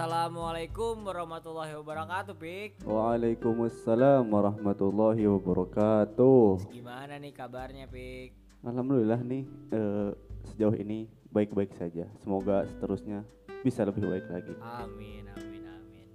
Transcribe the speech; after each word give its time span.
Assalamualaikum 0.00 1.04
warahmatullahi 1.04 1.76
wabarakatuh, 1.76 2.32
Pik. 2.40 2.88
Waalaikumsalam 2.88 4.32
warahmatullahi 4.32 5.28
wabarakatuh. 5.28 6.72
Gimana 6.72 7.20
nih 7.20 7.36
kabarnya, 7.36 7.84
Pik? 7.84 8.32
Alhamdulillah 8.64 9.20
nih 9.20 9.44
eh, 9.68 10.16
sejauh 10.48 10.72
ini 10.72 11.04
baik-baik 11.28 11.76
saja. 11.76 12.08
Semoga 12.24 12.64
seterusnya 12.64 13.28
bisa 13.60 13.84
lebih 13.84 14.08
baik 14.08 14.24
lagi. 14.32 14.56
Amin, 14.64 15.28
amin, 15.36 15.68
amin. 15.68 16.08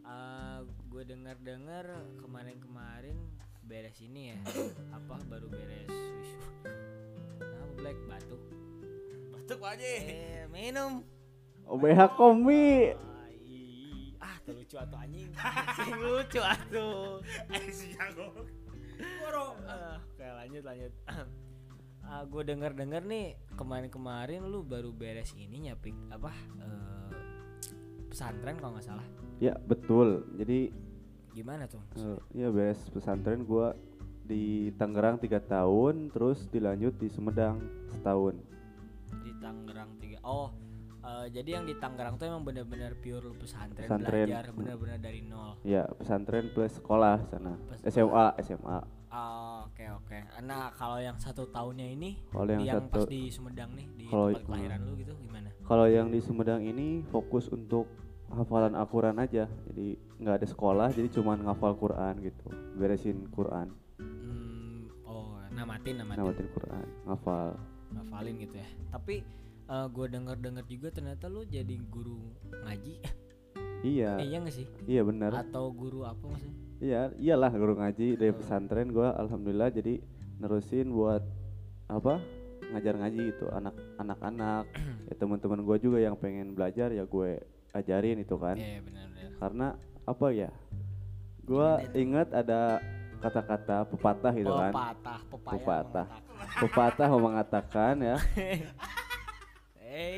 Uh, 0.00 0.64
gue 0.88 1.04
dengar-dengar 1.04 2.00
kemarin-kemarin 2.24 3.20
beres 3.68 4.00
ini 4.00 4.32
ya, 4.32 4.40
apa 4.96 5.20
baru 5.28 5.44
beres. 5.52 5.92
Nah, 7.36 7.68
Black 7.76 8.00
batuk. 8.08 8.40
Batuk 9.36 9.60
aja. 9.60 9.84
Eh, 10.08 10.48
minum. 10.48 11.04
OBH 11.68 12.16
komi. 12.16 12.96
Ai, 14.40 14.48
Ah, 14.48 14.48
terlucu 14.48 14.76
atuh 14.76 14.98
anjing. 14.98 15.30
Sing 15.76 15.92
lucu 15.96 16.40
atuh. 16.40 17.20
Eh 17.50 17.68
si 17.68 17.92
jago. 17.92 18.28
Ah, 19.66 20.00
Oke, 20.00 20.24
lanjut 20.24 20.62
lanjut. 20.64 20.92
Ah, 22.00 22.24
gue 22.24 22.42
denger 22.42 22.74
dengar 22.74 23.04
nih 23.04 23.36
kemarin-kemarin 23.54 24.42
lu 24.42 24.64
baru 24.64 24.90
beres 24.90 25.30
ininya 25.36 25.76
pik 25.76 25.94
apa 26.10 26.32
eh, 26.58 27.12
pesantren 28.08 28.56
kalau 28.56 28.74
nggak 28.74 28.88
salah 28.88 29.04
Ya 29.38 29.54
betul. 29.60 30.24
Jadi 30.34 30.72
gimana 31.30 31.68
tuh 31.68 31.78
eh, 31.94 32.18
ya 32.34 32.48
beres 32.50 32.80
pesantren 32.88 33.44
gua 33.44 33.76
di 34.24 34.72
Tangerang 34.74 35.20
tiga 35.20 35.38
tahun, 35.38 36.08
terus 36.10 36.48
dilanjut 36.48 36.96
di 36.98 37.06
Sumedang 37.06 37.60
setahun. 37.92 38.40
di 39.20 39.30
Tangerang 39.38 39.94
tiga 40.00 40.18
oh 40.24 40.50
eh, 41.00 41.26
jadi 41.30 41.50
yang 41.52 41.64
di 41.64 41.74
Tangerang 41.74 42.14
tuh 42.14 42.26
emang 42.26 42.42
bener-bener 42.42 42.92
pure 42.94 43.22
lu 43.22 43.34
pesantren, 43.34 43.84
Pesantren. 43.84 44.26
belajar 44.26 44.44
bener-bener 44.50 44.98
dari 44.98 45.20
nol 45.22 45.56
Ya 45.62 45.84
pesantren 45.90 46.48
plus 46.48 46.72
sekolah 46.72 47.24
sana. 47.26 47.56
Plus 47.62 47.80
SMA, 47.84 48.26
SMA. 48.38 48.78
Ah, 49.10 49.66
oke 49.66 49.82
oke 49.96 50.18
nah 50.40 50.70
kalau 50.70 50.96
yang 50.96 51.18
satu 51.18 51.42
tahunnya 51.44 51.82
ini 51.90 52.10
Kalau 52.30 52.46
yang 52.46 52.62
yang 52.62 52.86
pas 52.86 53.02
satu- 53.02 53.10
di 53.10 53.26
Sumedang 53.26 53.74
nih 53.74 53.86
di 53.92 54.04
Kalau- 54.06 54.30
tempat 54.30 54.46
kelahiran 54.46 54.80
lu 54.80 54.92
gitu 54.96 55.12
gimana 55.18 55.50
Kalau 55.60 55.86
yang 55.86 56.08
di 56.08 56.20
Sumedang 56.20 56.62
ini 56.62 57.02
fokus 57.04 57.48
untuk 57.48 57.90
hafalan 58.28 58.72
Al-Quran 58.72 59.18
aja. 59.18 59.50
Jadi 59.66 59.86
nggak 60.16 60.36
ada 60.36 60.46
sekolah, 60.46 60.88
jadi 60.88 61.10
cuman 61.10 61.42
ngafal 61.42 61.74
Quran 61.74 62.14
gitu. 62.20 62.46
Beresin 62.74 63.26
Quran, 63.28 63.74
hmm, 63.98 65.04
oh 65.04 65.34
namatin 65.50 65.98
namatin 65.98 66.18
namatin 66.20 66.46
Quran, 66.48 66.86
ngafal. 67.04 67.58
ngafalin 67.90 68.34
gitu 68.38 68.54
ya 68.54 68.68
tapi 68.88 69.26
gue 69.88 70.06
denger 70.08 70.36
dengar 70.36 70.64
juga 70.64 70.88
ternyata 70.90 71.26
lu 71.26 71.42
jadi 71.42 71.78
guru 71.86 72.18
ngaji 72.60 72.98
Iya, 73.80 74.20
eh, 74.20 74.26
iya 74.28 74.36
gak 74.38 74.52
sih 74.52 74.66
iya 74.84 75.00
benar. 75.00 75.30
atau 75.32 75.70
guru 75.70 76.02
apa 76.02 76.20
maksudnya 76.20 76.58
Iya, 76.80 77.12
iyalah 77.14 77.52
guru 77.52 77.76
ngaji 77.76 78.16
dari 78.16 78.32
pesantren 78.32 78.88
gua 78.88 79.12
alhamdulillah 79.14 79.68
jadi 79.68 80.00
nerusin 80.36 80.88
buat 80.90 81.20
apa? 81.86 82.16
ngajar 82.70 82.94
ngaji 82.96 83.34
gitu 83.34 83.50
anak 83.50 83.74
anak-anak 83.96 84.64
ya 85.10 85.14
teman-teman 85.14 85.60
gua 85.60 85.76
juga 85.76 85.98
yang 85.98 86.14
pengen 86.14 86.54
belajar 86.54 86.88
ya 86.88 87.02
gue 87.02 87.36
ajarin 87.70 88.18
itu 88.18 88.32
kan. 88.34 88.56
iya 88.56 88.80
benar 88.80 89.06
benar 89.08 89.30
Karena 89.36 89.66
apa 90.04 90.26
ya? 90.30 90.50
Gua 91.42 91.70
ingat 91.92 92.30
ada 92.30 92.80
kata-kata 93.18 93.84
pepatah 93.86 94.32
gitu 94.32 94.48
kan. 94.48 94.72
pepatah 94.72 95.18
Pepatah. 95.28 96.06
Pepatah 96.56 97.08
mengatakan 97.12 97.94
ya, 98.00 98.16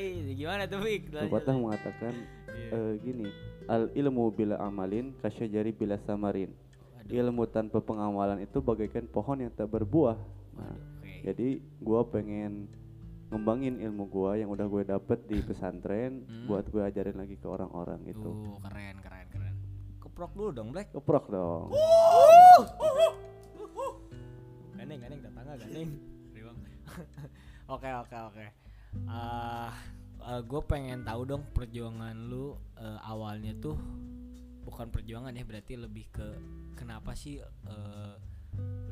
eh 0.03 0.35
gimana 0.35 0.63
tuh 0.65 0.79
Fik 0.79 1.03
pepatah 1.09 1.55
mengatakan 1.55 2.13
Iya. 2.53 2.69
eh, 2.69 2.93
gini, 3.01 3.27
al 3.65 3.89
ilmu 3.91 4.29
bila 4.29 4.59
amalin 4.59 5.15
kasyajari 5.17 5.71
bila 5.71 5.97
samarin. 5.99 6.53
Waduh, 6.93 7.09
Ilmu 7.09 7.43
tanpa 7.47 7.81
pengamalan 7.81 8.39
itu 8.39 8.61
bagaikan 8.61 9.07
pohon 9.07 9.41
yang 9.41 9.49
tak 9.49 9.67
berbuah. 9.67 10.13
Nah, 10.53 10.69
waduh, 10.69 10.77
oke. 11.01 11.11
jadi 11.25 11.47
gua 11.81 12.05
pengen 12.05 12.69
ngembangin 13.27 13.81
ilmu 13.81 14.05
gua 14.05 14.37
yang 14.37 14.53
udah 14.53 14.69
gue 14.69 14.83
dapet 14.85 15.17
di 15.25 15.41
pesantren 15.49 16.21
Hmm. 16.23 16.45
buat 16.45 16.69
gue 16.69 16.83
ajarin 16.83 17.17
lagi 17.17 17.33
ke 17.35 17.47
orang-orang 17.49 17.97
gitu. 18.05 18.21
Tuh, 18.21 18.61
keren 18.61 19.01
keren 19.01 19.25
keren 19.27 19.55
keprok 19.97 20.31
dulu 20.37 20.49
dong 20.53 20.69
Black 20.69 20.93
Keprok 20.93 21.25
dong. 21.27 21.73
Ganeng, 24.75 24.99
ganeng, 24.99 25.19
tetangga 25.21 25.53
ganeng. 25.57 25.89
Riwang. 26.33 26.57
Oke, 27.73 27.87
oke, 27.89 28.17
oke. 28.27 28.45
Ah, 29.07 29.71
gue 30.23 30.61
pengen 30.63 31.03
tahu 31.03 31.21
dong 31.27 31.43
perjuangan 31.51 32.15
lu 32.15 32.55
eh, 32.79 32.99
awalnya 33.03 33.51
tuh 33.59 33.75
bukan 34.63 34.87
perjuangan 34.87 35.35
ya 35.35 35.43
berarti 35.43 35.75
lebih 35.75 36.07
ke 36.09 36.27
kenapa 36.73 37.11
sih 37.13 37.43
eh, 37.43 38.13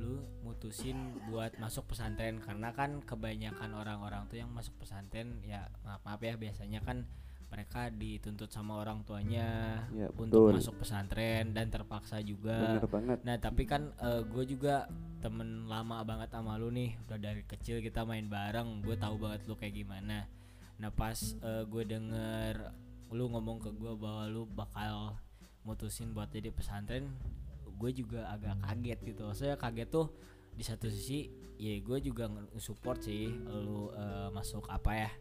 lu 0.01 0.19
mutusin 0.41 0.97
buat 1.29 1.53
masuk 1.61 1.93
pesantren 1.93 2.41
karena 2.41 2.73
kan 2.73 2.99
kebanyakan 3.05 3.71
orang-orang 3.77 4.25
tuh 4.27 4.41
yang 4.41 4.49
masuk 4.49 4.73
pesantren 4.81 5.39
ya 5.45 5.69
maaf 5.85 6.01
maaf 6.01 6.19
ya 6.19 6.33
biasanya 6.35 6.81
kan 6.81 7.05
mereka 7.51 7.91
dituntut 7.91 8.47
sama 8.47 8.79
orang 8.79 9.03
tuanya 9.03 9.83
Ya, 9.91 10.07
untuk 10.15 10.49
betul. 10.49 10.55
masuk 10.55 10.75
pesantren 10.81 11.51
dan 11.51 11.67
terpaksa 11.67 12.23
juga 12.23 12.79
Bener 12.79 12.87
banget. 12.87 13.17
Nah 13.27 13.35
tapi 13.43 13.67
kan 13.67 13.91
gue 14.31 14.43
juga 14.47 14.87
temen 15.19 15.67
lama 15.67 15.99
banget 16.07 16.31
sama 16.31 16.55
lu 16.55 16.71
nih 16.71 16.95
Udah 17.05 17.19
dari 17.19 17.43
kecil 17.43 17.83
kita 17.83 18.07
main 18.07 18.31
bareng 18.31 18.79
Gue 18.81 18.95
tahu 18.95 19.19
banget 19.19 19.43
lu 19.51 19.59
kayak 19.59 19.75
gimana 19.77 20.31
Nah 20.81 20.89
pas 20.89 21.13
gue 21.63 21.83
denger 21.85 22.73
lu 23.11 23.29
ngomong 23.29 23.59
ke 23.59 23.69
gue 23.71 23.93
bahwa 23.93 24.23
lu 24.25 24.43
bakal 24.45 25.13
mutusin 25.61 26.09
buat 26.11 26.27
jadi 26.27 26.49
pesantren 26.49 27.05
Gue 27.77 27.93
juga 27.93 28.29
agak 28.29 28.57
kaget 28.61 28.99
gitu 29.05 29.29
Saya 29.31 29.53
kaget 29.55 29.89
tuh 29.89 30.09
di 30.51 30.63
satu 30.65 30.89
sisi 30.89 31.31
ya 31.55 31.77
gue 31.79 31.97
juga 32.01 32.25
support 32.57 32.99
sih 32.99 33.29
lu 33.47 33.93
eh, 33.93 34.27
masuk 34.29 34.65
apa 34.67 34.91
ya 34.97 35.11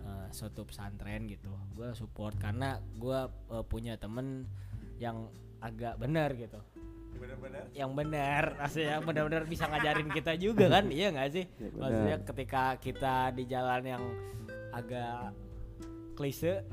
eh, 0.00 0.26
suatu 0.32 0.64
pesantren 0.64 1.28
gitu 1.28 1.52
gue 1.76 1.92
support 1.92 2.32
karena 2.34 2.80
gue 2.96 3.20
eh, 3.52 3.64
punya 3.68 3.94
temen 3.94 4.48
yang 4.96 5.28
agak 5.60 6.00
benar 6.00 6.32
gitu 6.34 6.58
Bener-bener. 7.12 7.68
yang 7.70 7.92
benar 7.92 8.56
maksudnya 8.58 8.98
benar-benar 9.04 9.44
bisa 9.46 9.68
ngajarin 9.68 10.08
kita 10.10 10.32
juga 10.34 10.66
kan 10.66 10.88
iya 10.90 11.12
nggak 11.12 11.28
sih 11.30 11.44
Ya, 11.46 11.68
benar. 11.70 11.78
maksudnya 11.78 12.16
ketika 12.26 12.62
kita 12.80 13.14
di 13.30 13.44
jalan 13.46 13.82
yang 13.84 14.02
agak 14.72 15.36
klise. 16.18 16.64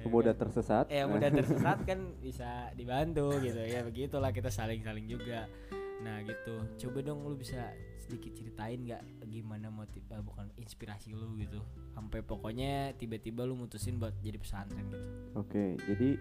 Eh, 0.00 0.04
Pemuda 0.04 0.32
tersesat. 0.32 0.88
eh 0.88 1.04
yang 1.04 1.12
udah 1.12 1.28
tersesat 1.40 1.84
kan 1.84 2.16
bisa 2.24 2.72
dibantu 2.72 3.36
gitu 3.44 3.60
ya. 3.60 3.84
Begitulah 3.84 4.32
kita 4.32 4.48
saling-saling 4.48 5.04
juga. 5.08 5.44
Nah 6.00 6.24
gitu. 6.24 6.56
Coba 6.86 7.04
dong 7.04 7.24
lu 7.28 7.36
bisa 7.36 7.60
sedikit 8.00 8.32
ceritain 8.32 8.80
nggak 8.80 9.02
gimana 9.28 9.68
motif 9.68 10.02
eh, 10.08 10.18
bukan 10.24 10.48
inspirasi 10.56 11.12
lu 11.12 11.36
gitu. 11.36 11.60
Sampai 11.92 12.24
pokoknya 12.24 12.96
tiba-tiba 12.96 13.44
lu 13.44 13.54
mutusin 13.54 14.00
buat 14.00 14.16
jadi 14.24 14.40
pesantren 14.40 14.88
gitu. 14.88 15.06
Oke, 15.36 15.76
jadi 15.84 16.16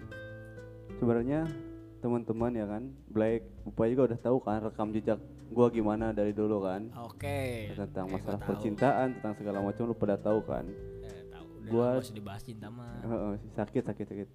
sebenarnya 0.99 1.47
teman-teman 1.99 2.51
ya 2.55 2.65
kan, 2.67 2.83
Black, 3.11 3.43
Upaya 3.67 3.91
juga 3.91 4.13
udah 4.13 4.19
tahu 4.19 4.37
kan 4.39 4.59
rekam 4.63 4.91
jejak 4.91 5.19
gua 5.49 5.67
gimana 5.71 6.11
dari 6.13 6.31
dulu 6.35 6.63
kan. 6.63 6.91
Oke. 7.07 7.71
Tentang 7.73 8.05
Oke, 8.07 8.11
gua 8.11 8.19
masalah 8.19 8.39
percintaan, 8.43 9.07
tentang 9.19 9.33
segala 9.39 9.59
macam 9.63 9.83
lu 9.89 9.95
pada 9.97 10.15
tahu 10.19 10.39
kan. 10.45 10.67
Udah 11.59 11.69
Gua- 11.69 11.99
usah 11.99 12.13
dibahas 12.13 12.41
cinta 12.41 12.67
mah 12.67 12.99
Heeh, 13.01 13.33
sakit 13.53 13.83
sakit 13.83 14.05
sakit. 14.07 14.27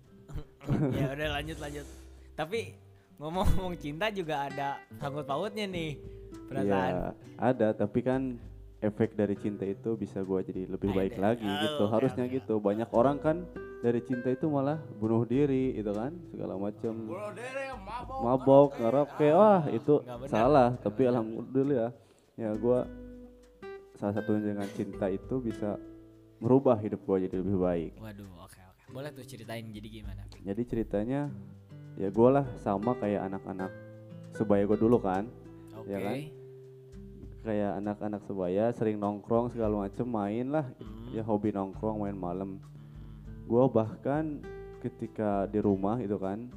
ya 0.97 1.07
udah 1.11 1.29
lanjut 1.33 1.59
lanjut 1.59 1.87
tapi 2.35 2.75
ngomong-ngomong 3.15 3.77
cinta 3.77 4.11
juga 4.11 4.45
ada 4.45 4.69
sangkut 4.95 5.23
pautnya 5.23 5.65
nih 5.65 5.97
perasaan 6.45 6.93
Iya, 6.93 7.09
ada 7.37 7.69
tapi 7.73 8.01
kan 8.01 8.37
efek 8.81 9.15
dari 9.15 9.33
cinta 9.35 9.65
itu 9.65 9.95
bisa 9.95 10.21
gua 10.21 10.41
jadi 10.41 10.67
lebih 10.67 10.91
Ah, 10.91 10.97
baik 10.99 11.15
ada. 11.15 11.23
lagi 11.27 11.47
Oh, 11.47 11.57
gitu. 11.59 11.83
oke, 11.83 11.91
Harusnya 11.91 12.25
oke. 12.25 12.35
gitu. 12.35 12.55
Banyak 12.59 12.89
orang 12.91 13.17
kan 13.17 13.37
dari 13.81 14.01
cinta 14.01 14.29
itu 14.29 14.45
malah 14.47 14.77
bunuh 14.95 15.25
diri 15.25 15.73
itu 15.73 15.89
kan, 15.89 16.13
segala 16.29 16.57
macam. 16.59 16.93
Mabok. 18.21 18.77
ngeroke 18.77 19.29
wah 19.31 19.65
itu 19.69 19.95
salah 20.27 20.77
tapi 20.77 21.05
alhamdulillah 21.05 21.93
ya 22.35 22.51
gua 22.55 22.85
salah 23.95 24.13
satunya 24.13 24.53
dengan 24.53 24.69
cinta 24.69 25.07
itu 25.07 25.35
bisa 25.39 25.79
merubah 26.45 26.77
hidup 26.77 27.01
gua 27.03 27.17
jadi 27.19 27.35
lebih 27.35 27.57
baik 27.57 27.91
waduh 27.97 28.29
oke 28.39 28.61
oke 28.61 28.85
boleh 28.93 29.11
tuh 29.11 29.25
ceritain 29.25 29.65
jadi 29.67 29.89
gimana 29.91 30.23
jadi 30.39 30.63
ceritanya 30.63 31.21
ya 31.97 32.09
gua 32.11 32.29
lah 32.35 32.47
sama 32.59 32.93
kayak 32.95 33.25
anak-anak 33.25 33.73
sebaya 34.31 34.63
gua 34.63 34.77
dulu 34.77 34.99
kan 34.99 35.25
oke 35.75 35.89
Ya 35.89 35.99
kan? 35.99 36.17
kayak 37.41 37.73
anak-anak 37.77 38.21
sebaya 38.23 38.65
sering 38.71 38.97
nongkrong 38.97 39.49
segala 39.49 39.83
macem 39.83 40.05
main 40.05 40.49
lah 40.51 40.65
Hmm. 40.75 41.13
ya 41.13 41.23
hobi 41.23 41.49
nongkrong 41.51 41.97
main 41.99 42.15
malam 42.15 42.57
gua 43.45 43.65
bahkan 43.67 44.41
ketika 44.81 45.45
di 45.47 45.61
rumah 45.61 45.97
itu 45.97 46.17
kan 46.17 46.49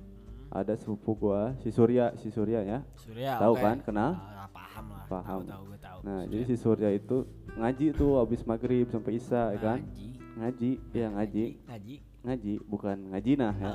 ada 0.49 0.73
sepupu 0.73 1.13
gua 1.17 1.51
si 1.57 1.69
Surya 1.69 2.15
si 2.15 2.27
Surya 2.27 2.59
ya 2.61 2.79
Surya 2.95 3.35
Tahu 3.35 3.53
oke. 3.53 3.61
kan, 3.61 3.77
kenal? 3.81 4.11
Ah, 4.15 4.47
paham 4.49 4.85
lah 4.89 5.03
Paham. 5.05 5.39
tahu 5.43 5.43
tahu 5.45 5.63
gue 5.65 5.77
tahu 5.77 5.86
Nah, 6.07 6.23
jadi 6.23 6.43
si 6.45 6.55
Surya 6.55 6.87
itu 6.89 7.27
ngaji 7.53 7.91
tuh 7.91 8.15
habis 8.15 8.39
maghrib 8.41 8.87
sampai 8.87 9.19
isya 9.19 9.51
ya 9.51 9.59
kan? 9.59 9.79
ngaji. 9.83 10.07
Ngaji, 10.37 10.71
iya 10.93 11.07
ngaji. 11.11 11.45
ngaji. 11.67 11.95
ngaji. 12.23 12.53
Bukan 12.63 12.97
ngaji 13.11 13.31
nah 13.35 13.51
ya. 13.53 13.71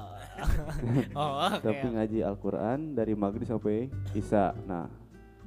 Oh. 1.13 1.45
Oke 1.53 1.61
tapi 1.61 1.87
ngaji 1.91 2.19
Al-Quran 2.25 2.79
dari 2.95 3.13
maghrib 3.13 3.45
sampai 3.45 3.87
isya. 4.13 4.57
Nah 4.65 4.89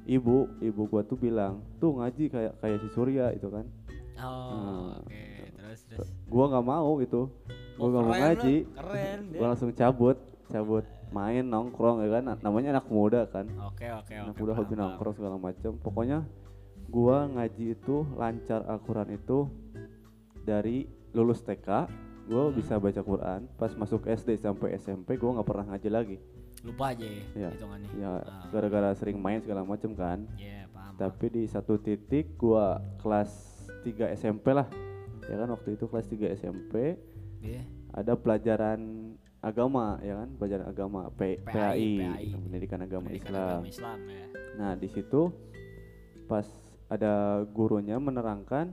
ibu 0.06 0.46
ibu 0.62 0.86
gua 0.86 1.02
tuh 1.02 1.18
bilang 1.18 1.58
tuh 1.76 1.98
ngaji 1.98 2.30
kayak 2.30 2.54
kayak 2.60 2.78
si 2.78 2.88
Surya 2.94 3.34
itu 3.34 3.50
kan. 3.50 3.66
Oh 4.16 4.30
Hmm. 4.46 5.02
oke 5.02 5.22
terus 5.58 5.80
terus. 5.90 6.08
gua 6.24 6.44
nggak 6.48 6.66
mau 6.66 6.90
gitu. 7.00 7.26
Gua 7.74 7.82
Oh, 7.82 7.88
nggak 7.90 8.04
mau 8.04 8.14
keren 8.14 8.22
ngaji. 8.22 8.54
keren 8.72 9.20
gua 9.40 9.46
langsung 9.50 9.70
cabut 9.74 10.16
cabut 10.46 10.86
main 11.10 11.42
nongkrong 11.42 12.06
ya 12.06 12.14
kan? 12.14 12.38
Namanya 12.38 12.78
anak 12.78 12.86
muda 12.86 13.26
kan. 13.26 13.50
Oke 13.66 13.90
oke 13.90 14.14
anak 14.14 14.30
oke 14.30 14.38
muda 14.38 14.52
hobi 14.54 14.74
nongkrong 14.74 15.14
segala 15.14 15.34
macam 15.34 15.74
pokoknya 15.82 16.22
gua 16.88 17.26
ngaji 17.28 17.74
itu 17.74 17.96
lancar 18.14 18.62
Al-Quran 18.64 19.12
itu 19.12 19.50
dari 20.38 20.84
lulus 21.10 21.40
TK 21.40 21.68
gua 22.26 22.44
Hmm. 22.44 22.54
bisa 22.54 22.74
baca 22.76 23.00
Quran. 23.00 23.40
Pas 23.52 23.72
masuk 23.72 24.04
SD 24.04 24.36
sampai 24.36 24.74
SMP 24.74 25.14
gua 25.14 25.34
nggak 25.34 25.46
pernah 25.46 25.64
ngaji 25.68 25.88
lagi. 25.88 26.18
Lupa 26.62 26.90
aja 26.90 27.04
ya 27.04 27.22
Ya, 27.36 27.48
hitungannya. 27.50 27.88
Ya 27.94 28.12
Ah, 28.18 28.48
gara-gara 28.48 28.90
sering 28.92 29.16
main 29.16 29.38
segala 29.38 29.62
macam 29.62 29.92
kan. 29.92 30.26
Iya 30.34 30.66
paham 30.68 30.94
tapi 30.96 31.26
di 31.28 31.42
satu 31.44 31.76
titik 31.76 32.34
gua 32.34 32.66
kelas 32.98 33.30
3 33.82 34.10
SMP 34.10 34.50
lah. 34.50 34.66
Ya 35.22 35.36
kan 35.36 35.48
waktu 35.48 35.74
itu 35.74 35.84
kelas 35.84 36.06
3 36.06 36.30
SMP 36.32 36.98
Iya. 37.38 37.62
ada 37.92 38.12
pelajaran 38.14 38.80
agama 39.38 39.98
ya 40.00 40.16
kan? 40.16 40.28
Pelajaran 40.34 40.66
agama 40.66 41.00
P- 41.12 41.38
PAI, 41.38 41.44
PAI, 41.44 41.90
PAI. 42.00 42.26
pendidikan 42.40 42.80
agama 42.80 43.04
Pendidikan 43.04 43.30
Islam. 43.30 43.46
agama 43.52 43.68
Islam 43.68 43.98
ya. 44.04 44.26
Nah 44.56 44.72
di 44.74 44.88
situ 44.88 45.22
pas 46.24 46.46
ada 46.86 47.42
gurunya 47.50 47.98
menerangkan 47.98 48.70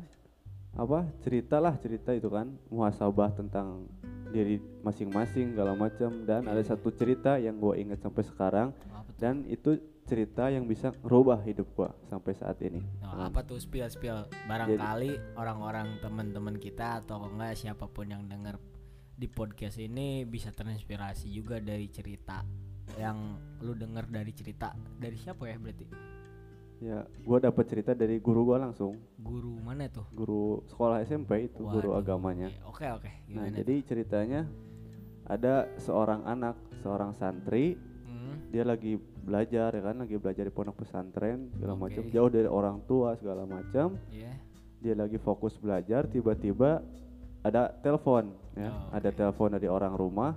apa 0.73 1.05
cerita 1.21 1.61
lah 1.61 1.77
cerita 1.77 2.17
itu 2.17 2.33
kan 2.33 2.49
muhasabah 2.73 3.29
tentang 3.37 3.85
diri 4.33 4.57
masing-masing 4.81 5.53
segala 5.53 5.77
macam. 5.77 6.25
Dan 6.25 6.49
ada 6.49 6.61
satu 6.65 6.89
cerita 6.89 7.37
yang 7.37 7.61
gua 7.61 7.77
ingat 7.77 8.01
sampai 8.01 8.25
sekarang. 8.25 8.73
Dan 9.21 9.45
itu 9.45 9.77
cerita 10.03 10.49
yang 10.49 10.67
bisa 10.67 10.91
merubah 11.05 11.39
hidup 11.45 11.69
gua 11.77 11.93
sampai 12.09 12.33
saat 12.33 12.57
ini. 12.65 12.81
Nah, 12.99 13.29
apa 13.29 13.45
tuh 13.45 13.61
spill 13.61 13.87
spill 13.87 14.25
barangkali 14.49 15.37
orang-orang 15.37 16.01
teman-teman 16.01 16.57
kita 16.57 17.05
atau 17.05 17.29
enggak 17.29 17.55
siapa 17.55 17.85
pun 17.87 18.09
yang 18.09 18.25
dengar 18.25 18.57
di 19.13 19.29
podcast 19.29 19.77
ini 19.77 20.25
bisa 20.25 20.49
terinspirasi 20.49 21.29
juga 21.29 21.61
dari 21.61 21.85
cerita 21.93 22.41
yang 22.97 23.39
lu 23.63 23.77
dengar 23.77 24.09
dari 24.09 24.33
cerita 24.35 24.75
dari 24.99 25.15
siapa 25.15 25.47
ya 25.47 25.55
berarti 25.55 25.85
ya 26.81 27.05
gua 27.21 27.37
dapat 27.37 27.65
cerita 27.67 27.91
dari 27.93 28.17
guru 28.17 28.47
gua 28.49 28.57
langsung. 28.57 28.97
Guru 29.19 29.59
mana 29.61 29.85
tuh? 29.91 30.05
Guru 30.13 30.61
sekolah 30.67 31.03
SMP 31.03 31.51
itu 31.51 31.61
guru 31.63 31.93
Waduh, 31.93 32.01
agamanya. 32.01 32.49
oke 32.65 32.85
oke 32.89 33.11
nah 33.33 33.45
gimana 33.47 33.55
jadi 33.61 33.75
ceritanya 33.85 34.41
ada 35.23 35.67
seorang 35.79 36.23
anak 36.25 36.55
seorang 36.83 37.15
santri? 37.15 37.79
Hmm, 38.03 38.51
dia 38.51 38.67
lagi 38.67 38.99
belajar 39.23 39.71
ya 39.71 39.81
kan? 39.81 39.95
Lagi 40.03 40.15
belajar 40.19 40.43
di 40.43 40.51
pondok 40.51 40.83
pesantren 40.83 41.47
segala 41.55 41.79
Oke. 41.79 41.81
macam 41.87 42.03
jauh 42.11 42.29
dari 42.29 42.49
orang 42.51 42.77
tua 42.83 43.15
segala 43.15 43.47
macam 43.47 43.95
iya. 44.11 44.35
Dia 44.83 44.99
lagi 44.99 45.15
fokus 45.15 45.55
belajar 45.55 46.03
tiba-tiba 46.11 46.83
ada 47.39 47.71
telepon 47.79 48.35
ya. 48.59 48.67
Oh, 48.67 48.91
ada 48.91 49.09
oke. 49.11 49.15
telepon 49.15 49.49
dari 49.55 49.67
orang 49.71 49.95
rumah 49.95 50.35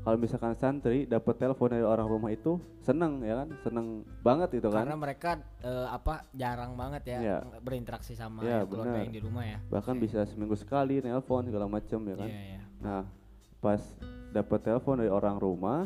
kalau 0.00 0.16
misalkan 0.16 0.56
santri 0.56 1.04
dapat 1.04 1.36
telepon 1.36 1.68
dari 1.68 1.84
orang 1.84 2.08
rumah 2.08 2.32
itu 2.32 2.56
seneng 2.80 3.20
ya 3.20 3.44
kan? 3.44 3.48
Seneng 3.60 3.86
banget 4.24 4.56
itu 4.56 4.68
kan. 4.72 4.88
Karena 4.88 4.96
mereka 4.96 5.30
eh, 5.60 5.88
apa 5.88 6.24
jarang 6.32 6.72
banget 6.72 7.02
ya 7.04 7.18
Iya. 7.20 7.38
berinteraksi 7.60 8.16
sama 8.16 8.40
Iya, 8.40 8.64
yang 8.64 8.68
keluarga 8.72 8.98
yang 9.04 9.12
di 9.12 9.20
rumah 9.20 9.44
ya. 9.44 9.58
Bahkan 9.68 9.94
Oke. 9.96 10.02
bisa 10.08 10.24
seminggu 10.24 10.56
sekali 10.56 11.04
nelpon 11.04 11.44
segala 11.44 11.68
macam 11.68 12.00
ya 12.00 12.16
kan? 12.16 12.28
Iya 12.32 12.40
iya. 12.56 12.60
Nah 12.80 13.02
pas 13.60 13.80
dapat 14.32 14.58
telepon 14.64 15.04
dari 15.04 15.12
orang 15.12 15.36
rumah 15.36 15.84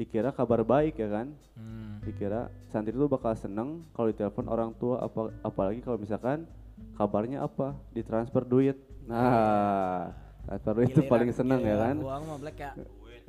dikira 0.00 0.32
kabar 0.32 0.64
baik 0.64 0.96
ya 0.96 1.12
kan? 1.12 1.28
Hmm, 1.60 2.00
dikira 2.00 2.48
santri 2.72 2.96
itu 2.96 3.04
bakal 3.04 3.36
seneng 3.36 3.84
kalau 3.92 4.08
ditelepon 4.08 4.48
orang 4.48 4.72
tua 4.80 4.96
apa 5.04 5.28
apalagi 5.44 5.84
kalau 5.84 6.00
misalkan 6.00 6.48
kabarnya 6.96 7.44
apa? 7.44 7.76
Ditransfer 7.92 8.48
duit. 8.48 8.80
Nah 9.04 10.08
transfer 10.48 10.72
duit 10.72 10.88
itu 10.88 11.04
paling 11.04 11.28
seneng 11.30 11.60
ya 11.60 11.76
kan? 11.76 12.00
uang 12.00 12.22
mah 12.24 12.38
black 12.40 12.56
ya 12.56 12.72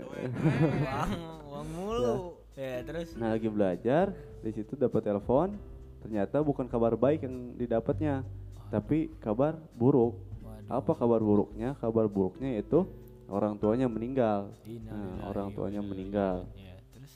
Duit, 0.01 0.31
uang 0.33 1.12
uang 1.45 1.68
mulu. 1.77 2.13
Ya. 2.57 2.81
Terus? 2.83 3.13
Nah 3.15 3.31
lagi 3.31 3.48
belajar 3.48 4.12
di 4.42 4.51
situ 4.51 4.74
dapat 4.75 5.06
telepon. 5.06 5.56
Ternyata 6.01 6.42
bukan 6.42 6.65
kabar 6.65 6.98
baik 6.98 7.24
yang 7.24 7.53
didapatnya 7.56 8.25
tapi 8.71 9.12
kabar 9.21 9.59
buruk. 9.77 10.18
Waduh. 10.42 10.71
apa 10.71 10.92
kabar 10.98 11.21
buruknya? 11.21 11.77
Kabar 11.77 12.09
buruknya 12.09 12.57
yaitu 12.57 12.88
orang 13.30 13.59
tuanya 13.59 13.86
meninggal. 13.86 14.50
Nah, 14.88 15.30
orang 15.30 15.53
tuanya 15.53 15.80
inna 15.80 15.92
meninggal. 15.92 16.36
Ya, 16.57 16.75
terus? 16.92 17.13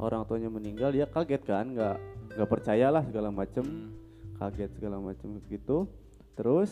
Orang 0.00 0.22
tuanya 0.24 0.48
meninggal 0.48 0.90
dia 0.90 1.04
kaget 1.04 1.42
kan? 1.44 1.66
Nggak 1.70 1.96
nggak 2.34 2.48
percaya 2.50 2.88
lah 2.88 3.02
segala 3.04 3.28
macem. 3.30 3.66
Hmm. 3.66 3.92
kaget 4.34 4.70
segala 4.74 4.98
macem 4.98 5.38
gitu. 5.46 5.86
Terus 6.34 6.70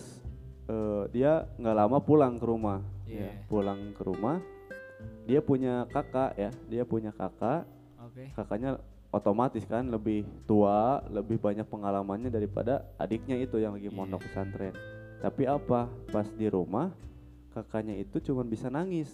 eh, 0.66 1.04
dia 1.14 1.46
nggak 1.60 1.76
lama 1.76 1.98
pulang 2.02 2.40
ke 2.40 2.46
rumah. 2.48 2.80
Ya, 3.06 3.28
Iya. 3.28 3.30
pulang 3.46 3.92
ke 3.92 4.02
rumah 4.02 4.40
dia 5.24 5.40
punya 5.40 5.86
kakak 5.90 6.34
ya 6.36 6.50
dia 6.66 6.82
punya 6.82 7.10
kakak. 7.14 7.66
Oke. 8.02 8.30
Kakaknya 8.34 8.82
otomatis 9.12 9.62
kan 9.68 9.86
lebih 9.86 10.24
tua 10.48 11.04
lebih 11.12 11.38
banyak 11.38 11.68
pengalamannya 11.68 12.32
daripada 12.32 12.82
adiknya 12.96 13.36
itu 13.38 13.60
yang 13.60 13.76
lagi 13.76 13.88
Iya. 13.88 13.94
mondok 13.94 14.24
pesantren. 14.26 14.74
Tapi 15.22 15.46
apa? 15.46 15.86
Pas 16.10 16.26
di 16.34 16.50
rumah 16.50 16.90
kakaknya 17.52 17.94
itu 18.00 18.18
cuma 18.24 18.42
bisa 18.42 18.66
nangis. 18.66 19.12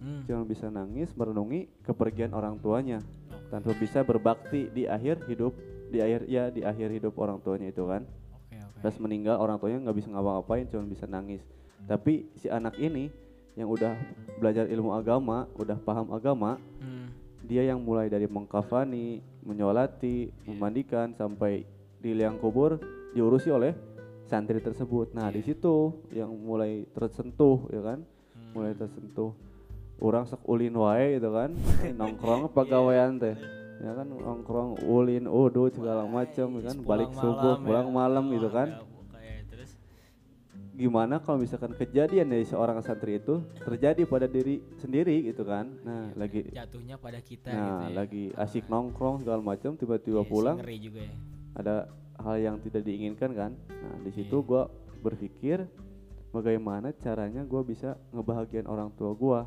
Hmm, 0.00 0.24
cuma 0.24 0.48
bisa 0.48 0.72
nangis 0.72 1.12
merenungi 1.12 1.68
kepergian 1.84 2.32
orang 2.32 2.56
tuanya. 2.60 3.00
Oke. 3.00 3.50
tanpa 3.50 3.74
bisa 3.74 4.06
berbakti 4.06 4.70
di 4.70 4.86
akhir 4.86 5.26
hidup 5.26 5.50
di 5.90 5.98
akhir 5.98 6.30
ya 6.30 6.54
di 6.54 6.62
akhir 6.62 6.94
hidup 6.94 7.18
orang 7.18 7.42
tuanya 7.42 7.66
itu 7.66 7.82
kan. 7.82 8.06
Oke 8.30 8.54
oke. 8.62 8.78
Pas 8.78 8.94
meninggal 9.02 9.42
orang 9.42 9.58
tuanya 9.58 9.90
nggak 9.90 9.98
bisa 9.98 10.08
ngapa-ngapain 10.14 10.70
cuma 10.70 10.86
bisa 10.86 11.10
nangis. 11.10 11.42
Tapi 11.90 12.30
si 12.38 12.46
anak 12.46 12.78
ini 12.78 13.10
yang 13.58 13.68
udah 13.70 13.94
belajar 14.38 14.66
ilmu 14.70 14.94
agama 14.94 15.46
udah 15.58 15.76
paham 15.80 16.10
agama 16.14 16.56
Hmm, 16.80 17.12
dia 17.44 17.66
yang 17.66 17.82
mulai 17.82 18.08
dari 18.08 18.24
mengkafani 18.24 19.20
menyolati 19.44 20.32
memandikan 20.48 21.12
sampai 21.12 21.66
di 22.00 22.16
liang 22.16 22.40
kubur 22.40 22.80
diurusi 23.12 23.52
oleh 23.52 23.76
santri 24.24 24.62
tersebut. 24.62 25.12
Nah 25.12 25.28
di 25.28 25.42
situ 25.44 25.92
yang 26.14 26.30
mulai 26.32 26.86
tersentuh 26.94 27.68
ya 27.68 27.82
kan? 27.84 27.98
Hmm. 28.00 28.50
mulai 28.56 28.72
tersentuh. 28.72 29.34
Orang 30.00 30.24
sek 30.24 30.40
ulin 30.48 30.72
wae 30.80 31.20
gitu 31.20 31.28
kan? 31.28 31.52
Nongkrong 32.00 32.48
pegawaian 32.56 33.20
teh? 33.20 33.36
Ya 33.80 33.96
kan 33.96 34.12
nongkrong 34.12 34.84
ulin 34.84 35.24
udut 35.24 35.72
segala 35.72 36.04
macam 36.04 36.52
ya 36.60 36.62
kan? 36.68 36.76
balik 36.84 37.16
subuh 37.16 37.56
malam 37.56 37.64
pulang 37.64 37.88
ya. 37.88 37.92
malam 37.96 38.24
gitu 38.28 38.48
kan 38.52 38.68
gimana 40.80 41.20
kalau 41.20 41.36
misalkan 41.36 41.76
kejadian 41.76 42.26
dari 42.26 42.42
seorang 42.42 42.80
santri 42.80 43.20
itu 43.20 43.44
terjadi 43.60 44.00
pada 44.04 44.24
diri 44.24 44.64
sendiri 44.80 45.20
gitu 45.22 45.44
kan 45.44 45.68
nah 45.84 46.08
Iya, 46.08 46.16
lagi 46.16 46.40
jatuhnya 46.48 46.96
pada 46.96 47.20
kita 47.20 47.52
nah 47.52 47.60
gitu 47.60 47.84
ya 47.84 47.88
lagi 47.92 48.24
asik 48.34 48.64
nongkrong 48.66 49.20
segala 49.20 49.44
macam 49.44 49.76
tiba-tiba 49.76 50.24
Iya 50.24 50.26
pulang 50.26 50.56
ngeri 50.56 50.78
juga 50.80 51.00
ya 51.04 51.14
ada 51.52 51.74
hal 52.16 52.36
yang 52.40 52.56
tidak 52.58 52.82
diinginkan 52.82 53.30
kan 53.32 53.52
nah 53.68 53.96
di 54.00 54.10
situ 54.10 54.40
Iya. 54.40 54.46
gua 54.48 54.62
berpikir 55.00 55.68
bagaimana 56.30 56.92
caranya 56.94 57.44
gua 57.44 57.60
bisa 57.60 58.00
ngebahagiain 58.10 58.64
orang 58.64 58.88
tua 58.94 59.12
gua 59.12 59.40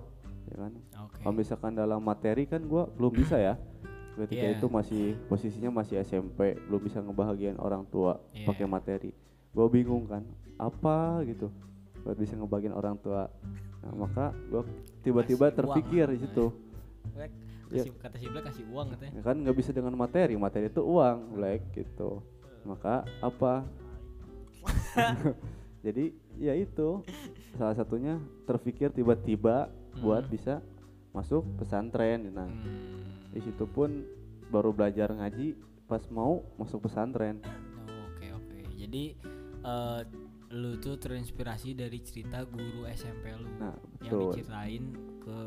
ya 0.45 0.55
kan 0.59 0.71
oke 1.07 1.17
Kalau 1.17 1.33
misalkan 1.33 1.73
dalam 1.73 1.97
materi 1.99 2.43
kan 2.45 2.61
gua 2.63 2.85
belum 2.85 3.15
bisa 3.15 3.39
ya. 3.39 3.55
Ketika 4.13 4.45
Iya. 4.45 4.53
itu 4.53 4.69
masih 4.69 5.17
posisinya 5.25 5.73
masih 5.73 5.97
SMP, 5.97 6.53
belum 6.69 6.85
bisa 6.85 7.01
ngebahagiain 7.01 7.57
orang 7.57 7.81
tua 7.87 8.21
Iya. 8.29 8.45
pakai 8.45 8.67
materi. 8.67 9.09
Gua 9.53 9.69
bingung 9.69 10.05
kan, 10.05 10.25
apa 10.57 11.21
gitu 11.23 11.49
buat 12.03 12.19
bisa 12.19 12.35
ngebahagiain 12.35 12.75
orang 12.75 12.99
tua. 12.99 13.31
Nah, 13.79 13.93
maka 13.95 14.25
gua 14.49 14.67
tiba-tiba 15.01 15.47
terpikir 15.49 16.09
di 16.09 16.19
situ. 16.19 16.51
Black, 17.13 17.31
Ya. 17.71 17.83
kata 17.89 18.17
si 18.17 18.27
Black 18.29 18.45
kasih 18.45 18.65
uang 18.69 18.93
katanya 18.93 19.11
Ya 19.17 19.21
kan 19.23 19.35
nggak 19.39 19.55
bisa 19.55 19.71
dengan 19.71 19.93
materi, 19.95 20.35
materi 20.35 20.67
itu 20.67 20.81
uang, 20.81 21.33
Black 21.33 21.73
gitu. 21.73 22.21
Maka 22.63 23.01
apa? 23.17 23.65
Jadi 25.85 26.11
ya 26.39 26.55
itu 26.55 27.03
salah 27.55 27.75
satunya 27.75 28.17
terpikir 28.45 28.89
tiba-tiba 28.89 29.67
buat 29.99 30.23
Hmm. 30.25 30.31
bisa 30.31 30.53
masuk 31.11 31.43
pesantren. 31.59 32.31
Nah, 32.31 32.47
Hmm. 32.47 33.29
di 33.29 33.39
situ 33.41 33.67
pun 33.67 34.01
baru 34.49 34.71
belajar 34.71 35.11
ngaji 35.11 35.57
pas 35.85 36.01
mau 36.09 36.41
masuk 36.55 36.87
pesantren 36.87 37.41
Oh, 37.43 38.07
Oke 38.07 38.29
oke. 38.31 38.59
Jadi 38.77 39.17
eh, 39.63 40.01
lu 40.53 40.77
tuh 40.77 40.95
terinspirasi 40.95 41.73
dari 41.73 41.97
cerita 41.99 42.45
guru 42.45 42.85
SMP 42.85 43.33
lu 43.33 43.49
nah 43.57 43.73
yang 44.05 44.29
diceritain 44.29 44.83
ke 45.17 45.37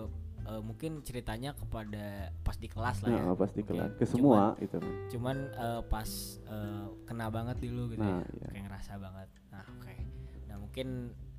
eh, 0.44 0.62
mungkin 0.62 1.00
ceritanya 1.00 1.54
kepada 1.54 2.34
pas 2.42 2.56
di 2.56 2.66
kelas 2.66 3.06
lah 3.06 3.10
ya. 3.14 3.22
nah 3.22 3.34
pasti 3.34 3.60
Oke. 3.62 3.70
kelas 3.70 3.92
ke 3.94 4.04
semua 4.04 4.58
itu 4.58 4.76
kan 4.76 4.92
Cuman 5.06 5.36
eh, 5.54 5.82
pas 5.86 6.10
eh, 6.42 6.86
kena 7.06 7.26
banget 7.30 7.56
di 7.62 7.68
lu 7.70 7.86
gitu 7.88 8.02
Nah, 8.02 8.20
ya. 8.20 8.26
iya. 8.26 8.48
Kayak 8.50 8.64
ngerasa 8.68 8.92
banget. 8.98 9.28
Nah, 9.54 9.64
oke. 9.64 9.94
Nah, 10.50 10.56
mungkin 10.58 10.88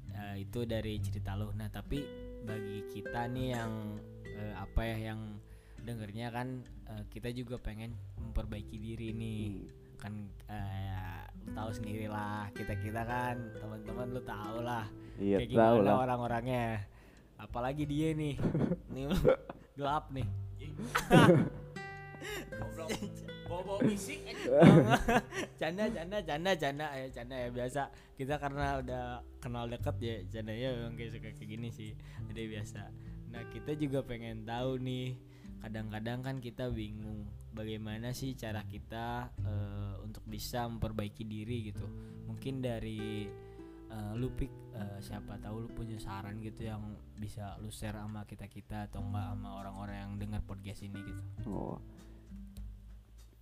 eh, 0.10 0.36
itu 0.42 0.60
dari 0.64 0.98
cerita 1.04 1.36
lo. 1.36 1.52
Nah, 1.54 1.68
tapi 1.70 2.00
bagi 2.42 2.88
kita 2.90 3.28
nih 3.30 3.48
yang 3.54 3.74
eh, 4.26 4.54
apa 4.56 4.82
ya 4.82 5.12
yang 5.14 5.20
dengernya 5.84 6.32
kan 6.32 6.48
eh, 6.90 7.04
kita 7.12 7.30
juga 7.36 7.60
pengen 7.60 7.94
memperbaiki 8.18 8.78
diri 8.80 9.12
nih. 9.14 9.44
Kan 10.00 10.32
eh, 10.48 11.22
lu 11.37 11.37
tahu 11.54 11.70
sendiri 11.72 12.08
lah, 12.08 12.48
kita-kita 12.52 13.02
kan 13.04 13.36
teman-teman 13.60 14.08
lu 14.16 14.22
tahu 14.24 14.64
lah 14.64 14.86
Iya 15.18 15.42
kayak 15.42 15.50
tahu 15.50 15.76
gimana 15.82 15.90
lah. 15.90 15.98
orang-orangnya. 16.06 16.66
Apalagi 17.38 17.84
dia 17.90 18.14
nih. 18.14 18.36
nih 18.94 19.06
gelap 19.78 20.10
nih. 20.14 20.28
Goblok. 22.58 22.90
Bawa-bawa 23.48 23.80
fisik 23.88 24.20
canda 25.60 25.88
canda 25.88 26.20
canda 26.20 26.52
canda 26.52 26.88
ya 26.92 27.08
canda 27.16 27.36
ya 27.40 27.48
biasa 27.48 27.88
kita 28.20 28.36
karena 28.36 28.84
udah 28.84 29.24
kenal 29.40 29.72
deket 29.72 29.96
ya 30.04 30.16
canda 30.28 30.52
ya 30.52 30.76
memang 30.76 31.00
kayak 31.00 31.16
suka 31.16 31.32
kayak 31.32 31.48
gini 31.48 31.72
sih 31.72 31.96
jadi 32.28 32.60
biasa 32.60 32.92
nah 33.32 33.48
kita 33.48 33.80
juga 33.80 34.04
pengen 34.04 34.44
tahu 34.44 34.84
nih 34.84 35.16
kadang-kadang 35.64 36.20
kan 36.28 36.36
kita 36.44 36.68
bingung 36.68 37.24
bagaimana 37.58 38.14
sih 38.14 38.38
cara 38.38 38.62
kita 38.62 39.34
eh, 39.42 39.94
untuk 40.06 40.22
bisa 40.30 40.70
memperbaiki 40.70 41.26
diri 41.26 41.74
gitu 41.74 41.90
mungkin 42.30 42.62
dari 42.62 43.26
eh, 43.90 44.12
lu 44.14 44.30
pik 44.30 44.54
eh, 44.78 44.98
siapa 45.02 45.42
tahu 45.42 45.66
lu 45.66 45.70
punya 45.74 45.98
saran 45.98 46.38
gitu 46.38 46.70
yang 46.70 46.86
bisa 47.18 47.58
lu 47.58 47.74
share 47.74 47.98
sama 47.98 48.22
kita 48.30 48.46
kita 48.46 48.86
atau 48.86 49.02
enggak 49.02 49.34
sama 49.34 49.50
orang-orang 49.58 49.98
yang 49.98 50.14
dengar 50.22 50.42
podcast 50.46 50.86
ini 50.86 51.02
gitu 51.02 51.24
Oh. 51.50 51.82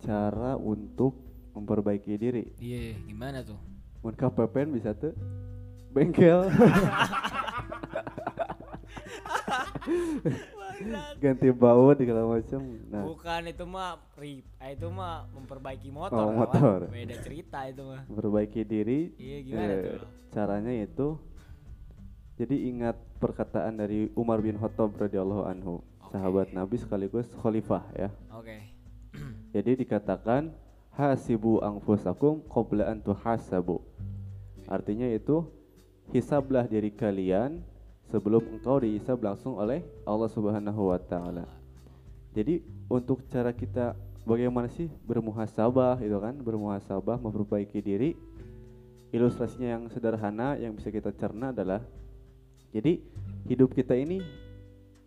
Cara 0.00 0.56
untuk 0.56 1.16
memperbaiki 1.52 2.16
diri. 2.16 2.44
iya 2.56 2.96
gimana 3.04 3.44
tuh 3.44 3.60
Mun 4.04 4.12
KPPN 4.12 4.70
bisa 4.70 4.92
tuh 4.92 5.12
bengkel. 5.92 6.46
Ganti 11.20 11.48
baut 11.50 11.96
segala 11.98 12.22
macam. 12.26 12.60
Nah, 12.88 13.02
Bukan 13.04 13.42
itu 13.46 13.64
mah 13.64 13.98
rip, 14.14 14.44
eh, 14.60 14.70
itu 14.74 14.86
mah 14.88 15.26
memperbaiki 15.32 15.88
motor. 15.90 16.16
Oh, 16.16 16.30
kawan. 16.30 16.36
motor. 16.38 16.78
Beda 16.88 17.16
cerita 17.20 17.58
itu 17.66 17.82
mah. 17.82 18.02
memperbaiki 18.06 18.62
diri 18.62 19.00
Iya 19.16 19.38
gimana 19.42 19.72
eh, 19.72 19.80
tuh? 19.98 20.08
caranya 20.30 20.72
itu 20.72 21.08
jadi 22.36 22.56
ingat 22.68 22.96
perkataan 23.16 23.80
dari 23.80 24.12
Umar 24.12 24.44
bin 24.44 24.60
Khattab 24.60 24.92
radhiyallahu 24.92 25.48
anhu, 25.48 25.80
sahabat 26.12 26.52
Nabi 26.52 26.76
sekaligus 26.76 27.24
khalifah 27.40 27.80
ya. 27.96 28.12
Oke. 28.36 28.60
Jadi 29.56 29.80
dikatakan 29.80 30.52
hasibu 30.92 31.64
anfusakum 31.64 32.44
qabla 32.44 32.92
an 32.92 33.00
tuhasabu. 33.00 33.80
Artinya 34.68 35.08
itu 35.08 35.48
hisablah 36.12 36.68
diri 36.68 36.92
kalian 36.92 37.64
sebelum 38.10 38.42
engkau 38.54 38.78
dihisab 38.78 39.18
langsung 39.18 39.58
oleh 39.58 39.82
Allah 40.06 40.30
Subhanahu 40.30 40.94
wa 40.94 40.98
taala. 41.00 41.46
Jadi 42.36 42.60
untuk 42.86 43.24
cara 43.32 43.50
kita 43.50 43.96
bagaimana 44.22 44.68
sih 44.70 44.86
bermuhasabah 45.08 45.98
itu 46.04 46.18
kan, 46.20 46.34
bermuhasabah 46.36 47.18
memperbaiki 47.18 47.80
diri. 47.80 48.12
Ilustrasinya 49.14 49.78
yang 49.78 49.84
sederhana 49.88 50.58
yang 50.58 50.76
bisa 50.76 50.90
kita 50.90 51.14
cerna 51.14 51.54
adalah 51.54 51.80
jadi 52.74 53.00
hidup 53.48 53.72
kita 53.72 53.96
ini 53.96 54.20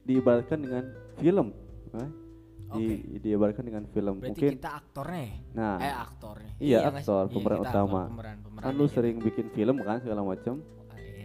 diibaratkan 0.08 0.58
dengan 0.58 0.84
film. 1.20 1.54
eh, 1.94 2.10
Di, 2.70 2.86
diibaratkan 3.22 3.66
dengan 3.66 3.86
film. 3.90 4.22
Berarti 4.22 4.30
Mungkin 4.34 4.52
kita 4.58 4.72
aktornya. 4.78 5.26
ya? 5.26 5.34
nah 5.58 5.76
Eh 5.82 5.94
aktornya. 5.94 6.52
Iya, 6.58 6.80
sih? 6.80 6.90
aktor, 7.02 7.24
pemeran 7.34 7.58
kita 7.62 7.70
utama. 7.70 8.02
pemeran, 8.10 8.38
pemeran 8.46 8.64
kan 8.66 8.72
lu 8.74 8.86
sering 8.90 9.16
bikin 9.22 9.48
film 9.54 9.78
kan 9.82 9.98
segala 10.02 10.22
macam, 10.22 10.62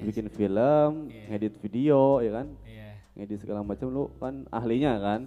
Ah, 0.04 0.06
iya 0.06 0.12
bikin 0.12 0.28
film, 0.28 0.92
Iya. 1.08 1.24
ngedit 1.32 1.54
video 1.58 2.20
ya 2.20 2.30
kan, 2.34 2.46
Iya. 2.62 2.88
ngedit 3.16 3.38
segala 3.40 3.64
macam 3.64 3.88
lu 3.88 4.04
kan 4.20 4.44
ahlinya 4.50 5.00
kan. 5.00 5.20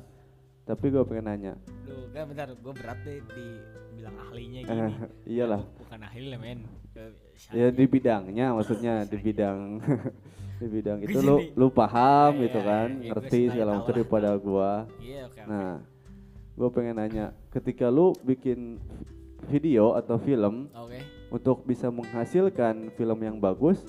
Tapi 0.61 0.91
gue 0.91 0.99
pengen 1.01 1.25
nanya, 1.25 1.53
Lu 1.87 2.11
kan 2.11 2.27
bentar, 2.27 2.51
gue 2.51 2.73
berat 2.75 2.99
deh 3.01 3.23
di 3.23 3.45
bilang 3.95 4.15
ahlinya 4.19 4.59
eh, 4.59 4.65
gini. 4.67 4.93
iyalah, 5.33 5.61
Ya, 5.63 5.77
bukan 5.79 5.99
ahli 6.03 6.25
lah 6.27 6.39
men. 6.39 6.59
Eh, 6.93 7.11
ya 7.55 7.67
di 7.71 7.85
bidangnya 7.87 8.47
maksudnya 8.51 8.93
di 9.05 9.17
bidang 9.17 9.79
di 10.59 10.67
bidang 10.67 10.99
itu 11.01 11.17
lu 11.21 11.37
lu 11.55 11.67
paham 11.69 12.35
Iya, 12.35 12.43
gitu 12.49 12.59
kan, 12.61 12.87
iya, 12.99 13.09
ngerti 13.09 13.39
segala 13.49 13.71
macam 13.79 13.89
daripada 13.89 14.29
gua. 14.35 14.71
Iya 14.99 15.19
oke. 15.25 15.41
Nah, 15.47 15.71
gue 16.53 16.69
pengen 16.69 16.95
nanya, 16.99 17.25
ketika 17.49 17.87
lu 17.87 18.11
bikin 18.21 18.77
video 19.47 19.95
atau 19.95 20.19
film 20.19 20.67
Oke. 20.75 20.99
untuk 21.31 21.63
bisa 21.63 21.87
menghasilkan 21.87 22.91
film 22.91 23.19
yang 23.23 23.39
bagus, 23.39 23.87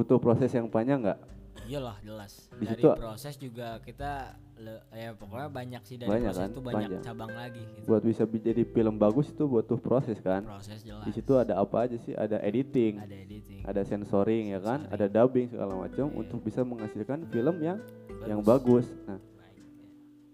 butuh 0.00 0.16
proses 0.16 0.48
yang 0.50 0.64
panjang 0.66 1.04
nggak? 1.04 1.20
Iyalah 1.62 2.00
jelas. 2.00 2.48
Di 2.50 2.64
dari 2.64 2.80
situ- 2.80 2.96
proses 2.96 3.34
juga 3.36 3.78
kita 3.78 4.32
le- 4.56 4.80
ya 4.90 5.12
pokoknya 5.12 5.48
banyak 5.48 5.82
sih 5.84 5.96
dari 5.96 6.08
Banyak 6.10 6.24
proses 6.26 6.40
kan, 6.40 6.50
itu 6.50 6.60
banyak 6.60 6.80
panjang. 6.88 7.02
cabang 7.02 7.32
lagi 7.32 7.62
gitu. 7.62 7.86
buat 7.86 8.02
bisa 8.02 8.22
bi- 8.24 8.42
jadi 8.42 8.62
film 8.66 8.94
bagus 8.96 9.26
itu 9.28 9.44
butuh 9.44 9.78
proses 9.78 10.18
kan 10.18 10.42
Proses 10.42 10.80
jelas. 10.82 11.04
di 11.04 11.12
situ 11.12 11.32
ada 11.34 11.56
apa 11.56 11.76
aja 11.82 11.96
sih 11.96 12.12
ada 12.12 12.36
editing 12.40 12.98
ada 12.98 13.12
editing. 13.14 13.60
ada 13.62 13.80
sensoring 13.82 14.50
ya 14.50 14.58
kan 14.58 14.84
ada 14.88 15.06
dubbing 15.06 15.48
segala 15.48 15.78
macam 15.78 16.06
Iya. 16.06 16.16
untuk 16.18 16.38
bisa 16.40 16.60
menghasilkan 16.60 17.24
film 17.26 17.56
yang 17.58 17.78
yang 18.26 18.40
Bagus. 18.40 18.84
bagus 18.84 19.06
nah 19.06 19.16
Baik. 19.16 19.62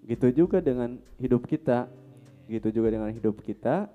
gitu 0.09 0.27
juga 0.37 0.59
dengan 0.59 0.91
hidup 1.17 1.43
kita 1.45 1.87
gitu 2.47 2.69
juga 2.73 2.89
dengan 2.89 3.11
hidup 3.11 3.39
kita 3.41 3.87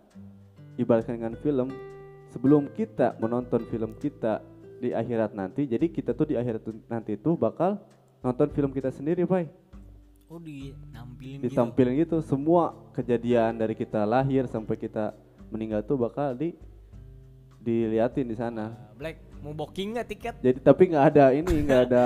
ibaratkan 0.75 1.17
dengan 1.17 1.35
film 1.35 1.67
sebelum 2.29 2.69
kita 2.69 3.17
menonton 3.17 3.65
film 3.65 3.91
kita 3.97 4.39
di 4.81 4.89
akhirat 4.91 5.31
nanti 5.31 5.63
jadi 5.63 5.85
kita 5.85 6.11
tuh 6.11 6.25
di 6.25 6.35
akhirat 6.35 6.65
nanti 6.89 7.13
tuh 7.15 7.37
bakal 7.37 7.77
nonton 8.19 8.49
film 8.49 8.73
kita 8.73 8.89
sendiri 8.89 9.23
Pak 9.23 9.61
Oh 10.25 10.39
di 10.39 10.71
nampilin 10.89 11.37
gitu. 11.37 11.51
ditampilin 11.51 11.93
gitu 12.01 12.17
semua 12.23 12.71
kejadian 12.91 13.51
dari 13.51 13.75
kita 13.75 14.01
lahir 14.01 14.47
sampai 14.47 14.73
kita 14.75 15.11
meninggal 15.51 15.83
tuh 15.83 15.99
bakal 15.99 16.31
di 16.31 16.55
diliatin 17.59 18.25
di 18.25 18.33
sana. 18.33 18.71
Black 18.95 19.19
mau 19.43 19.51
booking 19.51 19.93
nggak 19.93 20.07
tiket? 20.07 20.33
Jadi 20.39 20.57
tapi 20.63 20.87
nggak 20.87 21.05
ada 21.13 21.25
ini 21.29 21.51
nggak 21.61 21.81
ada 21.91 22.05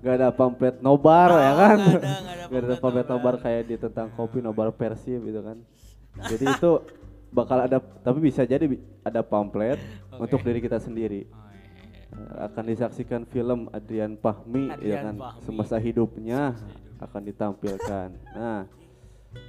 nggak 0.00 0.14
ada 0.16 0.28
pamflet 0.32 0.76
nobar 0.80 1.28
ya 1.30 1.36
Oh, 1.44 1.54
kan? 1.54 1.76
nggak 1.76 1.92
ada, 1.92 2.12
nggak 2.16 2.34
ada 2.34 2.44
Nggak 2.50 2.58
ada 2.58 2.74
pamflet 2.74 2.80
pamflet 2.80 3.06
nobar 3.06 3.34
nobar. 3.34 3.44
kayak 3.44 3.62
di 3.68 3.76
tentang 3.76 4.08
kopi 4.10 4.38
nobar 4.40 4.68
Persib 4.72 5.20
gitu 5.20 5.40
kan. 5.44 5.56
Jadi 6.26 6.44
itu 6.48 6.70
bakal 7.28 7.58
ada 7.60 7.78
tapi 7.78 8.18
bisa 8.18 8.42
jadi 8.42 8.64
ada 9.02 9.20
pamflet 9.20 9.76
Oke. 10.08 10.24
untuk 10.24 10.40
diri 10.40 10.58
kita 10.58 10.80
sendiri. 10.80 11.28
Akan 12.38 12.64
disaksikan 12.66 13.22
film 13.24 13.72
Adrian 13.72 14.14
Fahmi 14.16 14.68
ya 14.80 15.00
kan 15.02 15.16
Fahmi. 15.16 15.42
semasa 15.42 15.76
hidupnya 15.76 16.52
Semasa 16.52 16.68
hidup. 16.68 17.02
akan 17.02 17.20
ditampilkan. 17.24 18.08
Nah, 18.32 18.60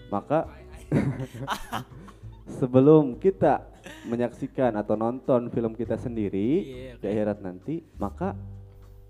maka 0.10 0.39
sebelum 2.60 3.17
kita 3.17 3.63
menyaksikan 4.08 4.75
atau 4.75 4.96
nonton 4.96 5.48
film 5.50 5.75
kita 5.75 5.96
sendiri 5.96 6.50
Iya, 6.63 6.93
di 7.00 7.05
akhirat 7.08 7.39
nanti, 7.39 7.84
maka 7.96 8.36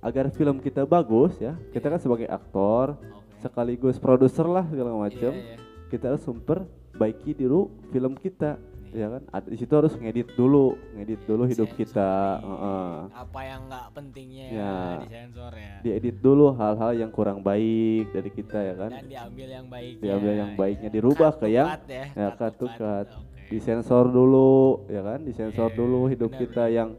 agar 0.01 0.29
film 0.29 0.60
kita 0.60 0.83
bagus 0.83 1.38
ya, 1.39 1.53
kita 1.72 1.88
kan 1.88 2.00
sebagai 2.01 2.27
aktor 2.27 2.98
Oke. 2.98 3.39
sekaligus 3.39 3.98
produser 3.98 4.45
lah 4.45 4.65
segala 4.67 4.91
macam, 4.98 5.31
Iya, 5.33 5.55
iya. 5.55 5.57
kita 5.88 6.13
harus 6.13 6.24
memperbaiki 6.25 7.31
dulu 7.38 7.69
film 7.89 8.13
kita 8.15 8.57
ya 8.93 9.07
kan 9.09 9.21
di 9.43 9.57
situ 9.57 9.73
harus 9.73 9.93
ngedit 9.93 10.33
dulu 10.33 10.65
ngedit 10.93 11.21
dulu 11.23 11.43
hidup 11.43 11.65
Sensor, 11.65 11.79
kita 11.81 12.09
heeh. 12.39 12.93
Apa 13.12 13.39
yang 13.41 13.62
nggak 13.65 13.85
pentingnya 13.91 14.45
Ya. 14.47 14.53
ya 14.53 15.01
disensor 15.01 15.51
ya. 15.51 15.73
diedit 15.81 16.17
dulu 16.19 16.53
hal-hal 16.53 16.91
yang 16.93 17.09
kurang 17.09 17.41
baik 17.41 18.09
dari 18.09 18.29
kita 18.29 18.59
ya 18.62 18.73
kan 18.75 18.89
Dan 18.93 19.05
diambil 19.07 19.47
yang 19.50 19.65
baiknya. 19.67 20.01
Diambil 20.01 20.33
yang 20.35 20.51
baiknya, 20.53 20.88
ya. 20.88 20.93
dirubah 20.93 21.31
Cut 21.31 21.39
ke 21.39 21.47
yang- 21.50 21.69
cut 21.73 21.83
ya. 21.88 22.05
ya 22.13 22.27
cut 22.31 22.53
cut 22.55 22.73
cut. 22.75 23.07
Disensor 23.45 24.05
dulu 24.07 24.51
ya 24.88 25.01
kan 25.01 25.19
disensor 25.21 25.69
Iya, 25.69 25.75
dulu 25.75 26.00
hidup 26.07 26.29
benar, 26.29 26.41
kita 26.41 26.63
benar. 26.63 26.73
yang 26.73 26.89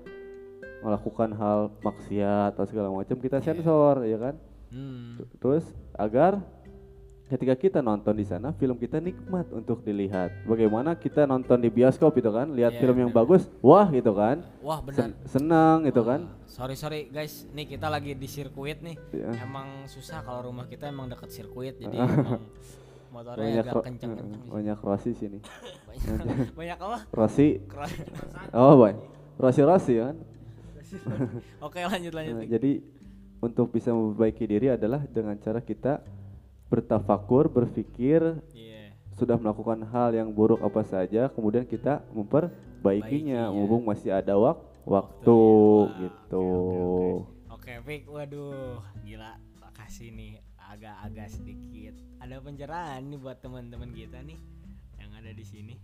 melakukan 0.80 1.30
hal 1.32 1.58
maksiat 1.80 2.52
atau 2.52 2.66
segala 2.66 2.88
macam 2.90 3.16
kita 3.16 3.38
Iya. 3.38 3.46
sensor 3.48 4.04
ya 4.04 4.18
kan 4.20 4.34
Hmm. 4.68 5.22
terus 5.38 5.64
agar 5.94 6.42
ketika 7.24 7.54
kita 7.54 7.78
nonton 7.80 8.12
di 8.12 8.22
sana 8.22 8.52
film 8.52 8.76
kita 8.76 8.98
nikmat 8.98 9.48
untuk 9.48 9.80
dilihat 9.80 10.44
bagaimana 10.44 10.92
kita 10.92 11.24
nonton 11.24 11.56
di 11.56 11.68
bioskop 11.68 12.12
itu 12.12 12.28
kan 12.28 12.52
lihat 12.52 12.72
Iya, 12.72 12.80
film 12.80 12.96
yang 12.98 13.10
benar. 13.10 13.24
bagus 13.24 13.42
wah 13.58 13.88
gitu 13.88 14.12
kan 14.12 14.44
Wah 14.60 14.78
benar. 14.78 15.08
Sen- 15.08 15.16
senang 15.26 15.76
gitu 15.82 16.02
kan 16.02 16.20
Wah, 16.22 16.42
Sorry 16.46 16.74
sorry 16.74 17.00
guys, 17.08 17.50
nih 17.50 17.66
kita 17.66 17.90
lagi 17.90 18.14
di 18.14 18.24
sirkuit 18.24 18.78
nih. 18.78 18.94
Ya. 19.10 19.42
Emang 19.42 19.66
susah 19.84 20.22
kalau 20.22 20.46
rumah 20.46 20.64
kita 20.64 20.86
emang 20.86 21.10
deket 21.10 21.26
sirkuit, 21.28 21.74
jadi 21.76 21.90
emang 21.90 22.46
motornya 23.10 23.42
banyak 23.42 23.64
agak 23.64 23.82
kenceng-kenceng. 23.82 24.38
sih. 24.38 24.50
banyak 24.52 24.78
Rossi 24.78 25.10
sini 25.14 25.38
Banyak, 25.84 26.54
banyak 26.54 26.78
apa? 26.84 26.98
Keren. 27.10 27.90
oh 28.54 28.72
boy 28.76 28.94
Rossi 29.36 29.62
Rossi 29.62 29.94
kan 29.96 30.14
Oke 31.58 31.82
lanjut 31.82 32.12
lanjut. 32.12 32.34
Nah, 32.36 32.46
jadi 32.46 32.72
untuk 33.40 33.66
bisa 33.68 33.90
memperbaiki 33.90 34.44
diri 34.46 34.66
adalah 34.68 35.02
dengan 35.04 35.34
cara 35.36 35.58
kita 35.58 35.98
bertafakur, 36.68 37.46
berpikir 37.48 38.40
Iya. 38.52 38.92
sudah 39.14 39.36
melakukan 39.38 39.84
hal 39.88 40.10
yang 40.12 40.32
buruk 40.32 40.58
apa 40.60 40.82
saja, 40.82 41.30
kemudian 41.30 41.62
kita 41.64 42.02
memperbaikinya, 42.10 43.48
Baikinya. 43.48 43.54
mumpung 43.54 43.84
masih 43.86 44.10
ada 44.10 44.34
wak 44.34 44.58
waktu 44.84 45.38
Wah, 45.86 45.96
gitu. 46.00 46.44
Oke, 46.44 46.52
oke, 46.52 46.78
oke. 46.82 47.08
Oke, 47.54 47.72
Fik, 47.80 48.02
waduh, 48.10 48.84
gila. 49.00 49.32
Makasih 49.56 50.12
nih, 50.12 50.36
agak-agak 50.58 51.28
sedikit 51.32 51.94
ada 52.20 52.40
pencerahan 52.40 53.04
nih 53.08 53.20
buat 53.20 53.38
teman-teman 53.40 53.92
kita 53.92 54.20
nih 54.20 54.36
yang 55.00 55.10
ada 55.16 55.30
di 55.32 55.44
sini. 55.44 55.76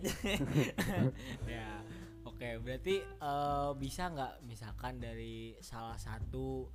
ya, 1.44 1.84
oke. 2.24 2.48
Berarti 2.64 3.04
eh, 3.04 3.70
bisa 3.76 4.08
nggak 4.08 4.48
misalkan 4.48 4.96
dari 4.96 5.54
salah 5.60 6.00
satu 6.00 6.72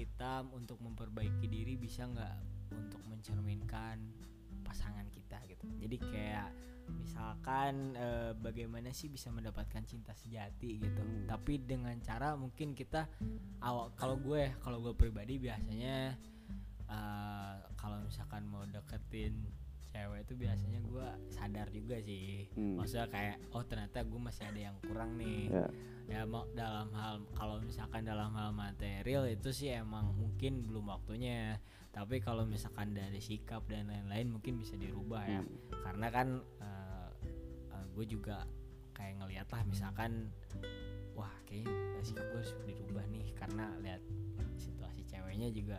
kita 0.00 0.48
untuk 0.56 0.80
memperbaiki 0.80 1.44
diri 1.44 1.76
bisa 1.76 2.08
nggak 2.08 2.36
untuk 2.72 3.04
mencerminkan 3.04 4.00
pasangan 4.64 5.04
kita 5.12 5.36
gitu. 5.44 5.68
Jadi 5.76 5.96
kayak 6.00 6.48
misalkan 6.88 7.92
eh, 8.00 8.32
bagaimana 8.32 8.96
sih 8.96 9.12
bisa 9.12 9.28
mendapatkan 9.28 9.84
cinta 9.84 10.16
sejati 10.16 10.80
gitu. 10.80 11.04
Tapi 11.28 11.60
dengan 11.68 11.92
cara 12.00 12.32
mungkin 12.32 12.72
kita 12.72 13.04
awal 13.60 13.92
kalau 13.92 14.16
gue 14.16 14.56
kalau 14.64 14.80
gue 14.80 14.96
pribadi 14.96 15.36
biasanya 15.36 16.16
eh, 16.88 17.54
kalau 17.76 18.00
misalkan 18.00 18.48
mau 18.48 18.64
deketin 18.64 19.36
cewek 19.90 20.22
itu 20.22 20.34
biasanya 20.36 20.80
gue 20.80 21.06
sadar 21.28 21.66
juga 21.68 21.96
sih 21.98 22.46
Hmm. 22.52 22.78
maksudnya 22.78 23.06
kayak 23.06 23.36
oh 23.50 23.62
ternyata 23.62 23.98
gue 24.00 24.20
masih 24.20 24.44
ada 24.44 24.60
yang 24.62 24.76
kurang 24.80 25.14
nih 25.14 25.50
Ya. 25.50 25.66
ya 26.08 26.20
mau 26.24 26.46
dalam 26.52 26.90
hal 26.90 27.22
kalau 27.32 27.58
misalkan 27.58 28.02
dalam 28.02 28.30
hal 28.32 28.50
material 28.50 29.26
itu 29.26 29.50
sih 29.50 29.70
emang 29.70 30.10
mungkin 30.12 30.62
belum 30.62 30.88
waktunya 30.88 31.58
tapi 31.90 32.18
kalau 32.18 32.42
misalkan 32.44 32.92
dari 32.92 33.18
sikap 33.18 33.66
dan 33.66 33.86
lain-lain 33.86 34.30
mungkin 34.30 34.54
bisa 34.56 34.74
dirubah 34.74 35.22
ya 35.24 35.42
Hmm. 35.42 35.50
karena 35.82 36.06
kan 36.08 36.28
gue 37.90 38.06
juga 38.08 38.46
kayak 38.92 39.18
ngeliat 39.18 39.48
lah 39.50 39.62
misalkan 39.66 40.30
wah 41.12 41.28
kayaknya 41.44 41.68
eh, 41.98 42.02
sikap 42.02 42.24
gue 42.24 42.38
harus 42.38 42.54
dirubah 42.64 43.04
nih 43.06 43.26
karena 43.34 43.64
lihat 43.78 44.00
situasi 44.56 45.04
ceweknya 45.04 45.50
juga 45.50 45.78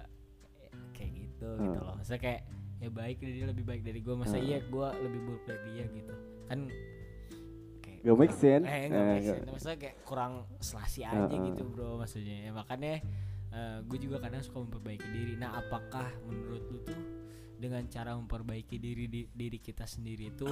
kayak- 0.94 1.16
gitu 1.16 1.50
gitu 1.58 1.74
Hmm. 1.74 1.82
loh 1.82 1.96
maksudnya 1.96 2.22
kayak 2.22 2.42
ya 2.82 2.90
baik 2.90 3.22
dia 3.22 3.46
lebih 3.46 3.62
baik 3.62 3.82
dari 3.82 4.02
gue 4.02 4.12
masa 4.12 4.36
Hmm. 4.36 4.44
iya 4.44 4.60
gue 4.60 4.88
lebih 5.00 5.20
buruk 5.22 5.44
dari 5.46 5.62
dia 5.72 5.86
gitu 5.88 6.14
kan 6.46 6.60
kayak 7.80 8.00
Gak 8.02 8.18
make 8.18 8.34
sense. 8.34 8.66
eh, 8.66 8.84
gak 8.84 8.98
Eh, 8.98 9.06
make 9.06 9.22
gak- 9.22 9.30
sense. 9.38 9.48
maksudnya 9.48 9.78
kayak 9.80 9.98
kurang 10.02 10.34
selasi 10.58 11.02
aja 11.04 11.30
Heeh. 11.30 11.46
gitu 11.48 11.64
bro 11.64 11.96
maksudnya 11.96 12.38
ya, 12.42 12.52
makanya 12.52 12.94
gue 13.84 14.00
juga 14.00 14.18
kadang 14.18 14.42
suka 14.42 14.58
memperbaiki 14.60 15.08
diri 15.08 15.34
nah 15.36 15.54
apakah 15.56 16.08
menurut 16.24 16.64
lu 16.66 16.80
tuh 16.82 16.98
dengan 17.56 17.86
cara 17.86 18.16
memperbaiki 18.16 18.76
diri 18.76 19.06
di- 19.06 19.30
diri 19.30 19.60
kita 19.60 19.86
sendiri 19.86 20.32
itu 20.32 20.48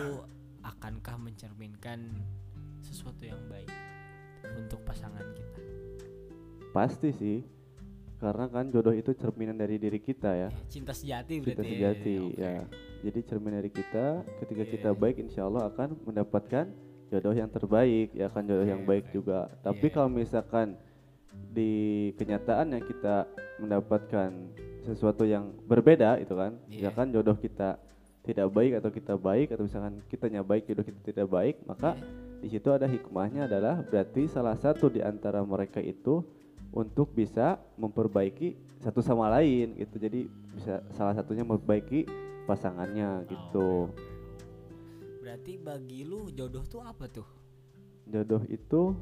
akankah 0.61 1.17
mencerminkan 1.17 2.13
sesuatu 2.79 3.23
yang 3.23 3.41
baik 3.47 3.71
untuk 4.53 4.83
pasangan 4.83 5.25
kita 5.33 5.57
Pasti 6.69 7.09
sih. 7.11 7.41
Karena 8.19 8.45
kan 8.45 8.67
jodoh 8.67 8.91
itu 8.91 9.15
cerminan 9.15 9.55
dari 9.55 9.79
diri 9.79 9.95
kita 9.97 10.27
ya. 10.29 10.49
Eh, 10.51 10.67
cinta 10.67 10.91
sejati 10.91 11.39
berarti 11.39 11.55
Cinta 11.55 11.63
ya. 11.63 11.69
sejati 11.71 12.15
Oke. 12.19 12.35
ya. 12.37 12.53
Jadi 12.99 13.19
cermin 13.23 13.53
dari 13.55 13.71
kita 13.71 14.05
ketika 14.43 14.63
Iya. 14.63 14.71
kita 14.75 14.89
baik 14.91 15.15
insya 15.19 15.47
Allah 15.47 15.71
akan 15.71 15.89
mendapatkan 16.03 16.65
jodoh 17.07 17.31
yang 17.31 17.47
terbaik 17.47 18.11
ya 18.11 18.27
kan 18.27 18.43
jodoh 18.43 18.67
Oke, 18.67 18.71
yang 18.75 18.83
baik 18.83 19.05
oke. 19.07 19.13
juga. 19.15 19.39
Tapi 19.63 19.85
Iya. 19.87 19.93
kalau 19.95 20.09
misalkan 20.11 20.67
di 21.49 21.71
kenyataan 22.15 22.75
yang 22.75 22.83
kita 22.83 23.23
mendapatkan 23.57 24.29
sesuatu 24.83 25.23
yang 25.23 25.55
berbeda 25.63 26.19
itu 26.19 26.35
kan, 26.35 26.59
Iya. 26.67 26.91
misalkan 26.91 27.07
jodoh 27.11 27.39
kita 27.39 27.79
tidak 28.19 28.51
baik 28.51 28.71
atau 28.77 28.89
kita 28.91 29.13
baik 29.15 29.47
atau 29.49 29.63
misalkan 29.63 30.03
kitanya 30.05 30.43
baik 30.43 30.67
jodoh 30.67 30.83
kita 30.83 30.99
tidak 31.01 31.27
baik, 31.29 31.55
maka 31.63 31.95
Iya. 31.95 32.03
di 32.43 32.47
situ 32.51 32.67
ada 32.67 32.83
hikmahnya 32.83 33.47
adalah 33.47 33.79
berarti 33.81 34.27
salah 34.27 34.59
satu 34.59 34.91
di 34.91 34.99
antara 34.99 35.39
mereka 35.41 35.79
itu 35.79 36.19
untuk 36.71 37.11
bisa 37.11 37.57
memperbaiki 37.75 38.53
satu 38.79 38.99
sama 38.99 39.27
lain 39.29 39.75
gitu. 39.75 39.97
Jadi 39.97 40.25
bisa 40.53 40.81
salah 40.91 41.13
satunya 41.13 41.41
memperbaiki 41.41 42.05
pasangannya 42.45 43.09
Oh, 43.21 43.27
gitu. 43.27 43.69
berarti 45.19 45.53
bagi 45.55 46.01
lu 46.01 46.29
jodoh 46.29 46.65
tuh 46.65 46.81
apa 46.81 47.05
tuh 47.05 47.27
Jodoh 48.03 48.41
itu 48.45 48.97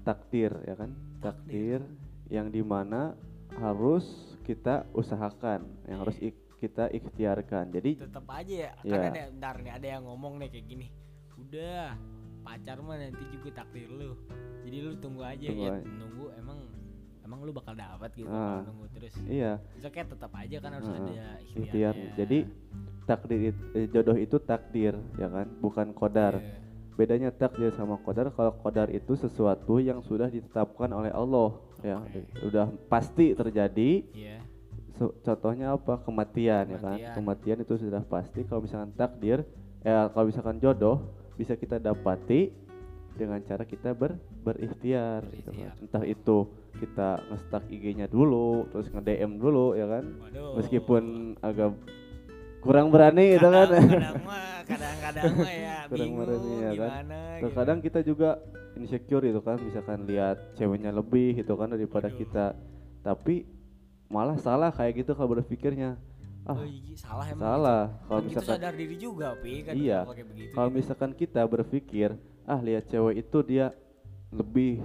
takdir 0.00 0.56
ya 0.64 0.74
kan? 0.74 0.90
Takdir 1.20 1.84
yang 2.26 2.48
di 2.48 2.64
mana 2.64 3.12
harus 3.52 4.08
kita 4.42 4.88
usahakan, 4.90 5.68
yang 5.84 6.00
harus 6.00 6.16
ik- 6.18 6.40
kita 6.56 6.88
ikhtiarkan. 6.88 7.68
Jadi 7.68 8.00
tetap 8.00 8.24
aja 8.26 8.54
ya 8.54 8.70
Iya. 8.80 8.96
kan 8.96 9.00
ada 9.12 9.22
bentar 9.28 9.54
nih 9.60 9.72
ada 9.76 9.86
yang 9.90 10.02
ngomong 10.08 10.40
nih 10.40 10.48
kayak 10.48 10.66
gini 10.66 10.86
udah 11.36 11.98
pacar 12.40 12.78
mah 12.80 12.96
nanti 12.96 13.22
juga 13.28 13.60
takdir 13.60 13.90
lu 13.90 14.14
jadi 14.62 14.76
lu 14.80 14.92
tunggu 14.96 15.22
aja 15.22 15.44
Tunggu 15.44 15.62
ya 15.62 15.72
aja. 15.72 15.88
nunggu 15.88 16.24
emang 16.34 16.58
emang 17.22 17.38
lu 17.40 17.50
bakal 17.50 17.74
dapat 17.74 18.10
gitu 18.12 18.26
Ah. 18.26 18.60
kalau 18.60 18.66
nunggu 18.68 18.86
terus 18.92 19.14
iya, 19.24 19.52
itu 19.72 19.86
kayak 19.86 20.08
tetap 20.10 20.32
aja 20.32 20.56
kan 20.58 20.70
harus 20.72 20.88
Heeh. 20.88 20.98
ada 20.98 21.12
ikhtiar. 21.40 21.58
ikhtiarnya 21.58 22.08
Jadi 22.16 22.38
takdir 23.02 23.38
eh, 23.72 23.86
jodoh 23.88 24.16
itu 24.16 24.36
takdir 24.38 24.94
ya 25.16 25.28
kan, 25.28 25.46
bukan 25.58 25.86
kodar. 25.92 26.34
Iya. 26.36 26.58
bedanya 26.92 27.32
takdir 27.32 27.72
sama 27.72 27.96
kodar 27.96 28.28
kalau 28.30 28.52
kodar 28.54 28.86
itu 28.88 29.14
sesuatu 29.14 29.80
yang 29.80 30.00
sudah 30.00 30.28
ditetapkan 30.28 30.92
oleh 30.92 31.08
Allah 31.10 31.56
ya 31.80 31.96
Oke. 31.98 32.20
udah 32.42 32.68
pasti 32.86 33.32
terjadi 33.32 33.90
iya 34.12 34.38
So- 34.92 35.16
contohnya 35.18 35.72
apa 35.72 35.96
kematian, 35.98 36.68
ya 36.68 36.76
kan 36.76 37.00
Kematian. 37.00 37.14
kematian 37.16 37.58
itu 37.60 37.74
sudah 37.80 38.04
pasti 38.04 38.44
kalau 38.44 38.60
misalkan 38.60 38.92
takdir 38.92 39.40
ya 39.80 40.04
kalau 40.06 40.28
misalkan 40.28 40.60
jodoh 40.60 41.00
bisa 41.32 41.56
kita 41.56 41.80
dapati 41.80 42.52
dengan 43.14 43.40
cara 43.40 43.62
kita 43.62 43.92
ber 43.92 44.16
berikhtiar, 44.42 45.22
gitu 45.30 45.50
kan. 45.50 45.70
Berikhtiar. 45.70 45.74
entah 45.78 46.04
itu 46.04 46.36
kita 46.74 47.08
nge-stack 47.24 47.64
IG-nya 47.68 48.06
dulu 48.06 48.66
terus 48.68 48.88
nge-DM 48.88 49.36
dulu 49.36 49.72
ya 49.72 49.86
kan 49.86 50.04
Waduh. 50.18 50.56
meskipun 50.56 51.02
agak 51.38 51.76
kurang 52.60 52.88
berani 52.88 53.36
gitu 53.36 53.46
kan 53.46 53.68
kadang-kadang 54.70 55.32
ya 55.42 55.76
Kurang 55.90 55.98
bingung 56.00 56.16
berani 56.18 56.52
ya 56.54 56.70
kan. 56.72 56.90
gimana 56.90 57.18
gitu. 57.36 57.42
Terkadang 57.44 57.78
kita 57.80 58.00
juga 58.00 58.30
insecure 58.72 59.24
itu 59.24 59.40
kan, 59.40 59.58
misalkan 59.58 60.06
lihat 60.06 60.36
ceweknya 60.54 60.90
lebih 60.90 61.36
gitu 61.36 61.52
kan 61.54 61.68
daripada 61.68 62.06
Waduh. 62.06 62.18
kita. 62.18 62.46
Tapi 63.02 63.44
malah 64.06 64.38
salah 64.38 64.70
kayak 64.70 65.02
gitu 65.02 65.12
kalau 65.12 65.34
berpikirnya. 65.34 65.98
Ah, 66.42 66.54
Oh, 66.54 66.62
iya, 66.62 66.94
salah 66.96 67.26
emang 67.28 67.38
salah. 67.38 67.82
Kalau 68.00 68.18
Kan 68.18 68.24
kita 68.24 68.40
misalkan 68.40 68.54
sadar 68.56 68.74
diri 68.74 68.96
juga 68.96 69.28
pi 69.38 69.52
kan 69.60 69.74
Iya. 69.74 70.00
kalau 70.50 70.66
gitu. 70.66 70.74
misalkan 70.74 71.10
kita 71.12 71.42
berpikir, 71.44 72.08
ah 72.46 72.60
lihat 72.60 72.90
cewek 72.90 73.22
itu 73.26 73.38
dia 73.46 73.70
lebih 74.32 74.82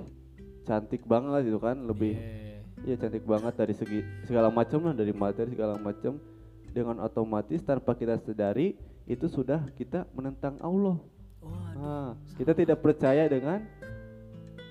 cantik 0.67 1.08
banget 1.08 1.48
gitu 1.48 1.60
kan, 1.62 1.80
lebih 1.88 2.15
Iya. 2.15 2.48
Iya 2.86 2.96
cantik 3.02 3.26
banget 3.26 3.58
dari 3.58 3.74
segi 3.74 4.00
segala 4.30 4.54
macam 4.54 4.86
lah 4.86 4.93
dari 4.93 5.10
materi 5.10 5.50
segala 5.50 5.82
macam 5.82 6.22
dengan 6.70 7.02
otomatis 7.02 7.65
tanpa 7.65 7.98
kita 7.98 8.22
sadari 8.22 8.78
itu 9.10 9.26
sudah 9.26 9.65
kita 9.74 10.06
menentang 10.13 10.62
Allah. 10.62 11.02
Waduh, 11.41 11.74
Nah, 11.78 12.10
kita 12.38 12.54
tidak 12.54 12.78
percaya 12.84 13.26
dengan 13.26 13.65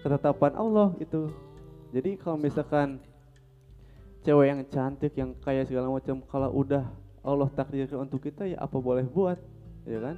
ketetapan 0.06 0.52
Allah 0.54 0.94
itu. 1.02 1.32
Jadi 1.90 2.14
kalau 2.20 2.38
misalkan 2.38 3.02
cewek 4.22 4.46
yang 4.54 4.60
cantik 4.70 5.12
yang 5.18 5.34
kaya 5.42 5.66
segala 5.66 5.90
macam 5.90 6.22
kalau 6.30 6.50
udah 6.54 6.86
Allah 7.26 7.50
takdirkan 7.58 8.06
untuk 8.06 8.22
kita 8.22 8.46
ya 8.46 8.62
apa 8.62 8.78
boleh 8.78 9.02
buat, 9.02 9.38
ya 9.82 9.98
kan? 9.98 10.16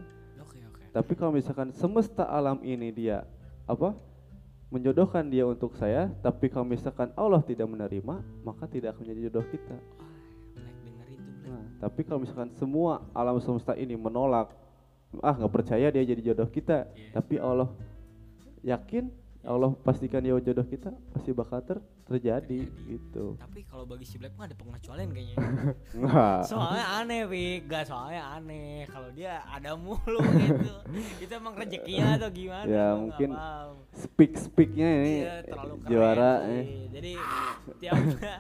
Tapi 0.93 1.13
kalau 1.15 1.33
misalkan 1.37 1.71
semesta 1.77 2.25
alam 2.25 2.59
ini 2.65 2.89
dia 2.91 3.25
apa 3.69 3.93
menjodohkan 4.69 5.25
dia 5.29 5.49
untuk 5.49 5.73
saya, 5.81 6.13
tapi 6.21 6.53
kalau 6.53 6.69
misalkan 6.69 7.09
Allah 7.17 7.41
tidak 7.41 7.65
menerima, 7.69 8.21
maka 8.45 8.69
tidak 8.69 8.97
akan 8.97 9.09
menjadi 9.09 9.21
jodoh 9.33 9.47
kita. 9.49 9.77
Nah, 11.49 11.65
tapi 11.81 12.05
kalau 12.05 12.21
misalkan 12.21 12.53
semua 12.61 13.01
alam 13.17 13.41
semesta 13.41 13.73
ini 13.73 13.97
menolak, 13.97 14.53
ah 15.25 15.33
nggak 15.33 15.53
percaya 15.53 15.89
dia 15.89 16.05
jadi 16.05 16.21
jodoh 16.33 16.49
kita, 16.53 16.85
Iya. 16.93 17.17
tapi 17.17 17.41
Allah 17.41 17.73
yakin, 18.61 19.09
Allah 19.41 19.71
pastikan 19.79 20.19
dia 20.19 20.35
jodoh 20.35 20.63
kita, 20.63 20.91
pasti 21.09 21.31
bakal 21.31 21.63
ter 21.63 21.79
terjadi 22.05 22.59
Terjadi. 22.59 22.89
gitu. 22.89 23.37
Tapi 23.37 23.61
kalau 23.63 23.85
bagi 23.85 24.03
si 24.03 24.17
Black 24.17 24.35
mah 24.35 24.45
ada 24.45 24.57
pengecualian 24.57 25.09
kayaknya. 25.09 25.37
Soalnya 26.51 26.85
aneh, 26.99 27.23
Pik. 27.25 27.61
Gak 27.67 27.85
soalnya 27.85 28.23
aneh. 28.35 28.85
Kalau 28.85 29.09
dia 29.11 29.45
ada 29.45 29.73
mulu 29.73 30.19
gitu. 30.21 30.75
Itu 31.23 31.33
emang 31.33 31.55
rezekinya 31.55 32.17
atau 32.17 32.29
gimana? 32.29 32.65
Ya, 32.65 32.87
mungkin 32.93 33.31
paham. 33.31 33.73
Speak 33.93 34.33
speaknya 34.35 34.89
ini 34.99 35.15
Iya, 35.23 35.35
terlalu 35.47 35.75
keren 35.77 35.87
juara 35.87 36.33
sih. 36.35 36.49
eh. 36.51 36.65
Jadi 36.91 37.13
tiap 37.79 37.97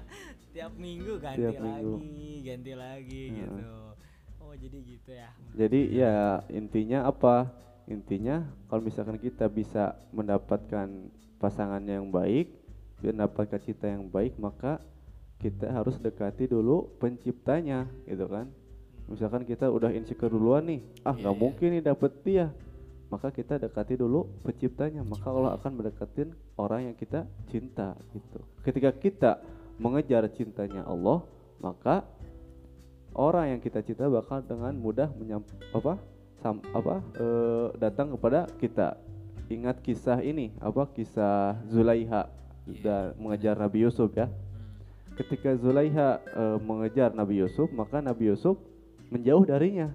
tiap 0.56 0.72
minggu 0.74 1.12
ganti 1.18 1.38
Tiap 1.38 1.54
lagi, 1.54 1.62
minggu. 1.62 1.94
ganti 2.42 2.72
lagi 2.74 3.22
Heeh. 3.28 3.38
gitu. 3.38 3.72
Oh, 4.40 4.52
jadi 4.56 4.78
gitu 4.80 5.11
ya. 5.12 5.30
Jadi 5.54 5.80
ya 5.92 6.14
intinya 6.48 6.98
apa? 7.04 7.52
Intinya 7.88 8.44
kalau 8.68 8.85
misalkan 8.85 9.16
kita 9.16 9.48
bisa 9.48 9.96
mendapatkan 10.12 10.88
pasangan 11.40 11.81
yang 11.83 12.12
baik, 12.12 12.53
mendapatkan 13.01 13.59
cinta 13.64 13.88
yang 13.88 14.05
baik, 14.07 14.37
maka 14.37 14.85
kita 15.40 15.72
harus 15.72 15.96
dekati 15.96 16.51
dulu 16.51 16.92
penciptanya, 17.01 17.88
gitu 18.05 18.29
kan? 18.29 18.53
Misalkan 19.09 19.48
kita 19.48 19.72
udah 19.72 19.88
insecure 19.88 20.29
duluan 20.29 20.68
nih, 20.68 20.81
ah 21.07 21.16
Iya, 21.16 21.20
nggak 21.24 21.35
iya. 21.35 21.40
mungkin 21.40 21.68
nih 21.72 21.83
dapet 21.88 22.12
dia, 22.27 22.53
maka 23.09 23.33
kita 23.33 23.57
dekati 23.57 23.96
dulu 23.96 24.29
penciptanya 24.44 25.01
maka 25.01 25.33
Allah 25.33 25.57
akan 25.57 25.72
mendekatin 25.81 26.29
orang 26.61 26.92
yang 26.92 26.96
kita 26.96 27.24
cinta 27.48 27.96
gitu 28.12 28.40
ketika 28.61 28.90
kita 28.92 29.31
mengejar 29.81 30.29
cintanya 30.37 30.85
Allah 30.85 31.24
maka 31.57 32.05
orang 33.16 33.57
yang 33.57 33.61
kita 33.64 33.81
cinta 33.81 34.07
bakal 34.07 34.44
dengan 34.44 34.77
mudah 34.77 35.09
menyam, 35.16 35.40
apa 35.72 35.96
sam, 36.38 36.62
apa 36.70 37.03
eh, 37.16 37.66
datang 37.77 38.14
kepada 38.14 38.46
kita 38.59 38.94
ingat 39.48 39.81
kisah 39.81 40.20
ini 40.20 40.53
apa 40.59 40.87
kisah 40.92 41.57
Zulaiha 41.66 42.29
dan 42.85 43.16
mengejar 43.16 43.57
Nabi 43.57 43.83
Yusuf 43.83 44.12
ya 44.12 44.29
ketika 45.14 45.57
Zulaiha 45.57 46.09
eh, 46.20 46.59
mengejar 46.61 47.11
Nabi 47.12 47.40
Yusuf 47.40 47.72
maka 47.72 47.98
Nabi 47.98 48.29
Yusuf 48.31 48.61
menjauh 49.09 49.42
darinya 49.42 49.90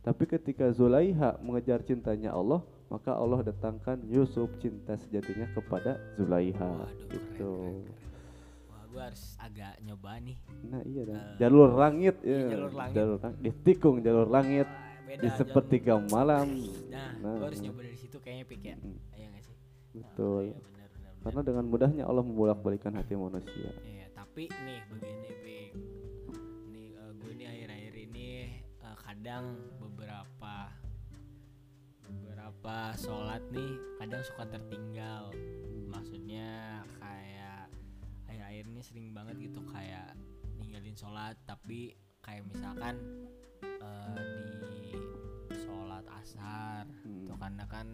tapi 0.00 0.28
ketika 0.28 0.68
Zulaiha 0.68 1.40
mengejar 1.40 1.80
cintanya 1.80 2.36
Allah, 2.36 2.60
maka 2.92 3.16
Allah 3.16 3.40
datangkan 3.40 4.04
Yusuf 4.04 4.52
cinta 4.60 5.00
sejatinya 5.00 5.48
kepada 5.56 5.96
Zulaiha. 6.20 6.60
Waduh, 6.60 7.08
keren, 7.08 7.08
Gitu. 7.08 7.24
keren, 7.40 7.80
keren. 7.80 8.68
Wah, 8.68 8.84
gue 8.84 9.00
harus 9.00 9.24
agak 9.40 9.80
nyoba 9.80 10.20
nih. 10.20 10.36
Nah 10.68 10.84
iya 10.84 11.02
dah. 11.08 11.16
Eh, 11.16 11.36
jalur 11.40 11.70
langit 11.72 12.20
iya, 12.20 12.36
ya. 12.36 12.48
jalur 12.52 12.72
langit. 12.76 12.94
Jalur 13.00 13.16
lang- 13.16 13.38
ditikung 13.40 13.96
jalur 14.04 14.28
langit 14.28 14.68
beda 15.04 15.20
di 15.20 15.28
jam- 15.28 15.38
sepertiga 15.38 15.94
malam. 16.06 16.46
Nah, 16.88 17.10
Nah, 17.16 17.32
gue 17.34 17.46
harus 17.46 17.58
nah. 17.58 17.66
nyoba 17.66 17.80
dari 17.82 17.98
situ 17.98 18.16
kayaknya 18.18 18.44
pik 18.46 18.62
ya. 18.62 18.76
Mm, 18.76 18.96
Iya 19.12 19.26
nggak 19.28 19.42
sih? 19.42 19.56
Betul. 19.94 20.42
Iya 20.44 20.58
benar 20.58 20.88
benar. 20.88 20.88
benar. 20.90 21.22
Karena 21.22 21.40
dengan 21.42 21.64
mudahnya 21.66 22.04
Allah 22.04 22.22
membolak-balikan 22.22 22.92
hati 22.92 23.14
manusia. 23.14 23.70
Iya, 23.80 24.06
tapi 24.12 24.48
nih 24.48 24.80
begini 24.86 25.30
pik. 25.38 25.70
Nih 26.68 26.88
eh, 26.92 27.10
gue 27.14 27.32
nih 27.32 27.46
akhir-akhir 27.46 27.94
ini 28.02 28.28
eh, 28.78 28.96
kadang 28.98 29.44
beberapa 29.78 30.54
beberapa 32.04 32.76
sholat 32.96 33.42
nih 33.50 33.70
kadang 33.98 34.22
suka 34.22 34.44
tertinggal. 34.46 35.32
Maksudnya 35.86 36.48
kayak 36.98 37.70
akhir-akhir 38.24 38.64
ini 38.66 38.80
sering 38.80 39.08
banget 39.10 39.36
gitu 39.42 39.60
kayak 39.66 40.12
ninggalin 40.56 40.94
sholat 40.94 41.38
tapi 41.44 41.94
kayak 42.20 42.44
misalkan 42.44 42.96
eh, 43.76 44.20
di 44.62 44.98
sholat 45.54 46.04
asar 46.14 46.84
Hmm. 47.00 47.24
tuh 47.24 47.36
karena 47.36 47.64
kan 47.64 47.86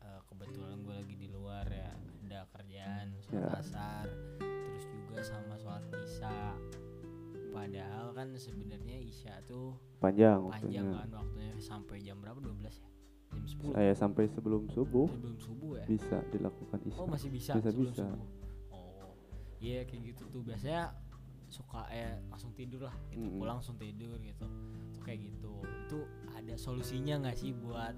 eh, 0.00 0.20
kebetulan 0.26 0.78
gue 0.80 0.94
lagi 0.96 1.16
di 1.16 1.28
luar 1.28 1.66
ya 1.66 1.90
ada 2.22 2.40
kerjaan 2.50 3.06
sholat 3.20 3.42
Ya. 3.44 3.58
asar 3.58 4.06
terus 4.38 4.84
juga 4.88 5.18
sama 5.20 5.54
sholat 5.56 5.84
isya 5.96 6.56
padahal 7.48 8.06
kan 8.12 8.28
sebenarnya 8.34 8.96
isya 8.98 9.34
tuh 9.44 9.76
Panjang 9.98 10.40
panjang 10.48 10.82
waktunya. 10.82 10.98
kan 10.98 11.10
waktunya 11.14 11.52
sampai 11.58 11.96
jam 12.00 12.16
berapa 12.18 12.38
12 12.38 12.64
ya 12.64 12.88
jam 13.30 13.44
10 13.44 13.72
Saya 13.72 13.92
sampai 13.94 14.24
sebelum 14.26 14.62
subuh 14.68 15.06
sebelum 15.06 15.36
subuh 15.38 15.72
ya 15.76 15.84
bisa 15.86 16.16
dilakukan 16.28 16.78
isya. 16.82 16.98
oh 16.98 17.06
masih 17.06 17.28
bisa, 17.28 17.52
Bisa, 17.54 17.68
sebelum 17.68 17.88
bisa. 17.88 18.04
subuh 18.04 18.26
oh 18.70 19.12
iya 19.58 19.84
kayak 19.84 20.02
gitu 20.08 20.22
tuh 20.28 20.40
biasanya 20.42 20.96
suka 21.46 21.84
eh 21.86 22.16
langsung 22.26 22.50
tidur 22.52 22.80
lah 22.82 22.96
gitu 23.06 23.20
Mm-mm. 23.22 23.38
pulang 23.38 23.56
langsung 23.58 23.76
tidur 23.76 24.16
gitu 24.18 24.46
kayak 25.02 25.20
gitu. 25.24 25.52
Itu 25.84 25.98
ada 26.32 26.54
solusinya 26.54 27.20
nggak 27.20 27.36
sih 27.36 27.52
buat 27.52 27.94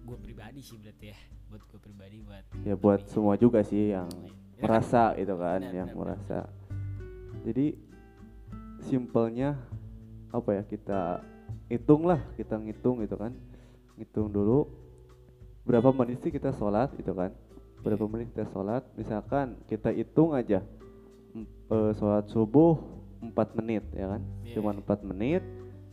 gue 0.00 0.18
pribadi 0.18 0.60
sih 0.60 0.76
berarti 0.76 1.06
ya? 1.10 1.18
Buat 1.46 1.62
gue 1.66 1.78
pribadi 1.78 2.16
buat 2.20 2.44
Ya 2.62 2.74
buat 2.74 3.00
lebih- 3.00 3.10
semua 3.10 3.34
juga 3.34 3.60
sih 3.60 3.90
yang 3.90 4.08
Ya 4.08 4.30
kan? 4.56 4.62
merasa 4.62 5.02
itu 5.14 5.34
kan 5.34 5.60
Benar, 5.60 5.74
yang 5.74 5.88
benar, 5.88 6.00
merasa. 6.00 6.38
Jadi 7.40 7.66
simpelnya 8.80 9.56
apa 10.30 10.50
ya 10.52 10.62
kita 10.62 11.00
hitung 11.66 12.06
lah 12.06 12.20
kita 12.34 12.54
ngitung 12.56 13.02
gitu 13.02 13.14
kan. 13.14 13.34
Ngitung 13.94 14.30
dulu 14.30 14.66
berapa 15.62 15.90
menit 15.92 16.18
sih 16.20 16.30
kita 16.30 16.50
sholat 16.52 16.90
gitu 16.96 17.12
kan? 17.12 17.30
Berapa 17.80 18.00
Iya. 18.00 18.10
menit 18.10 18.26
kita 18.32 18.46
sholat? 18.48 18.82
Misalkan 18.94 19.58
kita 19.66 19.90
hitung 19.90 20.32
aja 20.32 20.62
eh, 21.70 21.92
sholat 21.94 22.26
subuh 22.26 22.74
4 23.22 23.54
menit 23.54 23.84
ya 23.92 24.10
kan? 24.10 24.22
Iya. 24.42 24.58
cuman 24.58 24.82
4 24.82 25.06
menit 25.06 25.42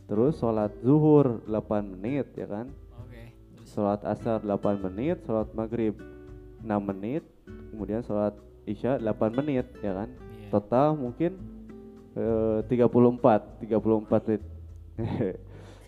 terus 0.08 0.40
sholat 0.40 0.72
zuhur 0.80 1.44
8 1.44 1.92
menit 1.94 2.32
ya 2.32 2.48
kan 2.48 2.66
oke 2.96 3.22
terus 3.54 3.68
sholat 3.70 4.00
asar 4.02 4.40
8 4.40 4.80
menit, 4.80 5.20
sholat 5.22 5.52
maghrib 5.52 5.94
6 6.58 6.64
menit, 6.64 7.22
kemudian 7.70 8.00
sholat 8.00 8.34
isya 8.64 8.98
8 8.98 9.14
menit 9.30 9.68
ya 9.78 9.92
kan. 9.94 10.08
iya. 10.34 10.48
Total 10.50 10.90
mungkin 10.92 11.36
eh, 12.12 12.58
34, 12.66 13.62
34 13.62 14.26
menit. 14.26 14.42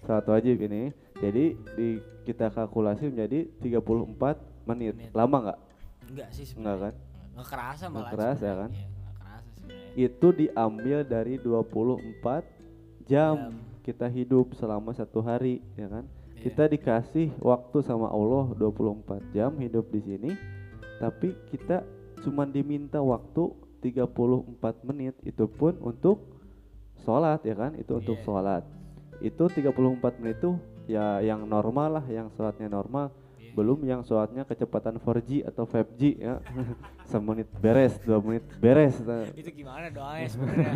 sholat 0.00 0.26
wajib 0.28 0.56
ini. 0.62 0.92
Jadi 1.18 1.44
di 1.74 1.88
kita 2.22 2.48
kalkulasi 2.48 3.08
menjadi 3.08 3.48
34 3.58 4.38
menit. 4.64 4.94
Menit. 4.94 5.10
Lama 5.10 5.36
nggak? 5.48 5.58
enggak 6.10 6.28
sih 6.30 6.44
Enggak 6.56 6.76
sebenarnya 6.76 6.80
kan? 6.80 6.94
nggak 7.30 7.48
kerasa 7.48 7.84
malah 7.86 7.98
Nggak 8.00 8.12
kerasa 8.12 8.34
sebenarnya. 8.36 8.60
kan? 8.60 8.70
Nggak 8.70 9.14
kerasa 9.16 9.48
sebenarnya 9.50 9.92
Itu 9.96 10.28
diambil 10.32 10.98
dari 11.02 11.34
24 11.36 12.44
jam 13.04 13.34
Jam. 13.36 13.36
Kita 13.90 14.06
hidup 14.06 14.54
selama 14.54 14.94
satu 14.94 15.18
hari 15.18 15.58
ya 15.74 15.90
kan. 15.90 16.06
Iya. 16.38 16.46
Kita 16.46 16.70
dikasih 16.70 17.34
waktu 17.42 17.82
sama 17.82 18.06
Allah 18.06 18.54
24 18.54 19.34
jam 19.34 19.58
hidup 19.58 19.90
di 19.90 19.98
sini, 20.06 20.30
tapi 21.02 21.34
kita 21.50 21.82
cuma 22.22 22.46
diminta 22.46 23.02
waktu 23.02 23.50
34 23.82 24.86
menit 24.86 25.18
itu 25.26 25.50
pun 25.50 25.74
untuk 25.82 26.38
sholat 27.02 27.42
ya 27.42 27.58
kan, 27.58 27.74
itu 27.74 27.98
untuk 27.98 28.22
Iya. 28.22 28.24
sholat. 28.24 28.62
Itu 29.20 29.50
34 29.50 30.22
menit 30.22 30.38
itu 30.38 30.54
ya 30.86 31.18
yang 31.18 31.50
normal 31.50 31.98
lah, 32.00 32.04
yang 32.06 32.30
sholatnya 32.38 32.70
normal. 32.70 33.10
Belum 33.50 33.82
yang 33.82 34.00
sholatnya 34.00 34.42
kecepatan 34.42 34.96
4G 34.96 35.42
atau 35.42 35.64
5G 35.64 36.00
ya, 36.16 36.38
semenit 37.10 37.50
beres, 37.54 37.98
dua 37.98 38.18
menit 38.18 38.42
beres. 38.56 38.98
Nah, 39.00 39.26
itu 39.32 39.50
gimana 39.52 39.88
doanya 39.88 40.26
sebenarnya 40.26 40.74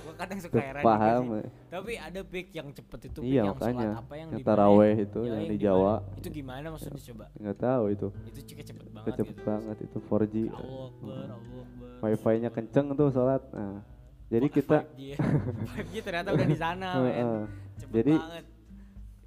gua 0.00 0.14
kadang 0.16 0.38
suka 0.38 0.56
heran 0.56 0.82
paham. 0.82 1.22
sih. 1.34 1.46
tapi 1.68 1.92
ada 1.94 2.20
pick 2.22 2.48
yang 2.50 2.68
cepet 2.70 3.00
itu 3.06 3.18
pick 3.18 3.28
Iya, 3.28 3.42
yang 3.42 3.52
makanya. 3.52 3.88
apa 3.96 4.14
yang 4.14 4.28
Yang 4.28 4.38
di 4.38 4.44
taraweh 4.44 4.90
ya? 4.90 5.04
itu 5.04 5.20
Ya, 5.20 5.32
yang 5.32 5.44
di 5.46 5.58
Jawa. 5.58 5.94
itu 6.16 6.28
gimana 6.30 6.66
maksudnya 6.68 7.02
coba 7.04 7.24
Nggak 7.34 7.58
tahu 7.58 7.84
itu, 7.90 8.06
itu 8.26 8.40
cepet 8.42 8.86
banget 8.90 9.12
cepet 9.14 9.28
gitu 9.30 9.42
banget 9.42 9.76
itu 9.82 9.96
4G. 10.00 10.34
Allah 10.48 10.84
Akbar 10.88 11.26
Allah 11.28 11.62
Akbar 11.62 11.88
wifi-nya 12.02 12.50
kenceng 12.50 12.86
tuh 12.92 13.08
sholat. 13.08 13.42
Nah, 13.50 13.80
jadi 14.26 14.46
kita 14.48 14.76
5G 14.88 15.00
5G 15.70 15.94
ternyata 16.06 16.28
udah 16.30 16.46
di 16.46 16.56
sana 16.56 16.88
Jadi, 17.94 18.14
banget 18.14 18.44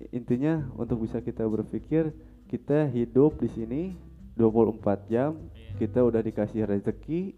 intinya 0.10 0.54
untuk 0.74 1.04
bisa 1.04 1.20
kita 1.20 1.44
berpikir 1.44 2.12
kita 2.50 2.90
hidup 2.90 3.38
di 3.38 3.50
sini 3.54 3.82
24 4.34 5.06
jam, 5.06 5.38
Iya. 5.54 5.78
kita 5.78 6.02
udah 6.02 6.22
dikasih 6.26 6.66
rezeki 6.66 7.38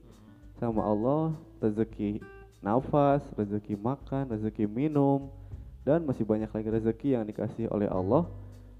sama 0.55 0.87
Allah, 0.87 1.35
rezeki 1.59 2.23
nafas, 2.63 3.19
rezeki 3.35 3.75
makan, 3.75 4.31
rezeki 4.31 4.71
minum, 4.71 5.27
dan 5.83 6.07
masih 6.07 6.23
banyak 6.23 6.47
lagi 6.47 6.69
rezeki 6.71 7.07
yang 7.19 7.27
dikasih 7.27 7.67
oleh 7.67 7.91
Allah. 7.91 8.29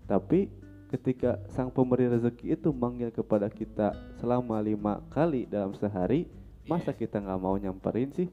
Tapi 0.07 0.47
ketika 0.87 1.41
sang 1.51 1.67
pemberi 1.67 2.07
rezeki 2.07 2.55
itu 2.55 2.71
manggil 2.71 3.11
kepada 3.11 3.51
kita 3.51 3.91
selama 4.23 4.63
lima 4.63 5.03
kali 5.11 5.49
dalam 5.49 5.75
sehari, 5.75 6.29
masa 6.69 6.95
kita 6.95 7.19
nggak 7.19 7.41
mau 7.41 7.59
nyamperin 7.59 8.13
sih? 8.15 8.31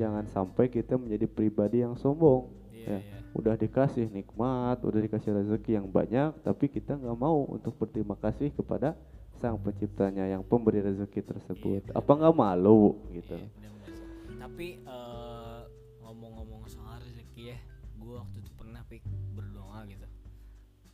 Jangan 0.00 0.24
sampai 0.32 0.72
kita 0.72 0.96
menjadi 0.96 1.28
pribadi 1.28 1.84
yang 1.84 1.92
sombong. 1.98 2.48
iya 2.72 2.96
ya. 2.96 2.98
iya 3.02 3.23
Udah 3.34 3.58
dikasih 3.58 4.06
nikmat, 4.14 4.78
udah 4.78 5.00
dikasih 5.02 5.34
rezeki 5.34 5.82
yang 5.82 5.90
banyak, 5.90 6.38
tapi 6.46 6.70
kita 6.70 6.94
nggak 6.94 7.18
mau 7.18 7.42
untuk 7.50 7.74
berterima 7.74 8.14
kasih 8.14 8.54
kepada 8.54 8.94
sang 9.42 9.58
penciptanya 9.58 10.30
yang 10.30 10.46
pemberi 10.46 10.78
rezeki 10.78 11.20
tersebut. 11.26 11.82
Iya, 11.90 11.98
Apa 11.98 12.14
nggak 12.14 12.34
malu 12.34 13.02
gitu? 13.10 13.34
Iya, 13.34 13.50
bener-bener 13.58 13.90
sih. 13.90 14.06
Tapi 14.38 14.66
eh, 14.86 15.60
ngomong-ngomong 15.98 16.62
soal 16.70 17.02
rezeki 17.02 17.42
ya, 17.50 17.58
gue 17.98 18.14
waktu 18.14 18.36
itu 18.38 18.50
pernah 18.54 18.82
pik 18.86 19.02
berdoa 19.34 19.82
gitu. 19.90 20.06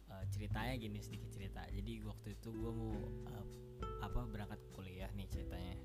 Eh, 0.08 0.24
ceritanya 0.32 0.74
gini 0.80 0.98
sedikit 1.04 1.28
cerita. 1.28 1.60
Jadi 1.68 2.00
waktu 2.08 2.40
itu 2.40 2.48
gue 2.56 2.72
mau 2.72 2.96
eh, 3.36 3.44
apa 4.00 4.24
berangkat 4.24 4.60
kuliah 4.72 5.12
nih 5.12 5.28
ceritanya. 5.28 5.76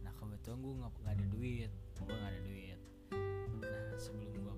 Nah 0.00 0.12
kebetulan 0.16 0.58
gue 0.64 0.72
nggak 0.80 0.92
ada 1.04 1.26
duit, 1.28 1.70
gue 2.00 2.04
nggak 2.08 2.32
ada 2.32 2.40
duit. 2.48 2.78
Nah 3.60 4.00
sebelum 4.00 4.32
gue 4.32 4.55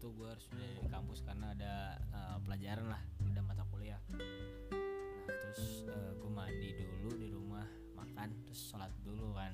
tuh 0.00 0.16
gue 0.16 0.24
harus 0.32 0.48
udah 0.48 0.68
di 0.80 0.88
kampus 0.88 1.20
karena 1.28 1.52
ada 1.52 1.74
eh, 2.00 2.36
pelajaran 2.40 2.86
lah, 2.88 3.02
ada 3.04 3.40
mata 3.44 3.62
kuliah. 3.68 4.00
Nah 4.10 5.36
terus 5.44 5.84
gue 6.16 6.30
mandi 6.32 6.72
dulu 6.72 7.10
di 7.20 7.28
rumah 7.28 7.68
makan 7.92 8.32
terus 8.48 8.72
sholat 8.72 8.88
dulu 9.04 9.36
kan. 9.36 9.52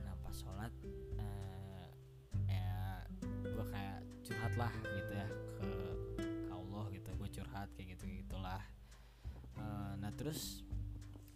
Nah 0.00 0.16
pas 0.24 0.32
sholat 0.32 0.72
eh 1.20 1.86
ya 2.48 3.04
gue 3.44 3.64
kayak 3.68 4.00
curhat 4.24 4.52
lah 4.56 4.72
gitu 4.72 5.12
ya 5.12 5.28
ke, 5.60 5.68
ke 6.16 6.52
Allah 6.52 6.84
gitu 6.96 7.08
gue 7.12 7.28
curhat 7.28 7.68
kayak 7.76 7.94
gitu 7.94 8.04
gitulah. 8.08 8.64
Eh, 9.60 9.92
nah 10.00 10.10
terus 10.16 10.64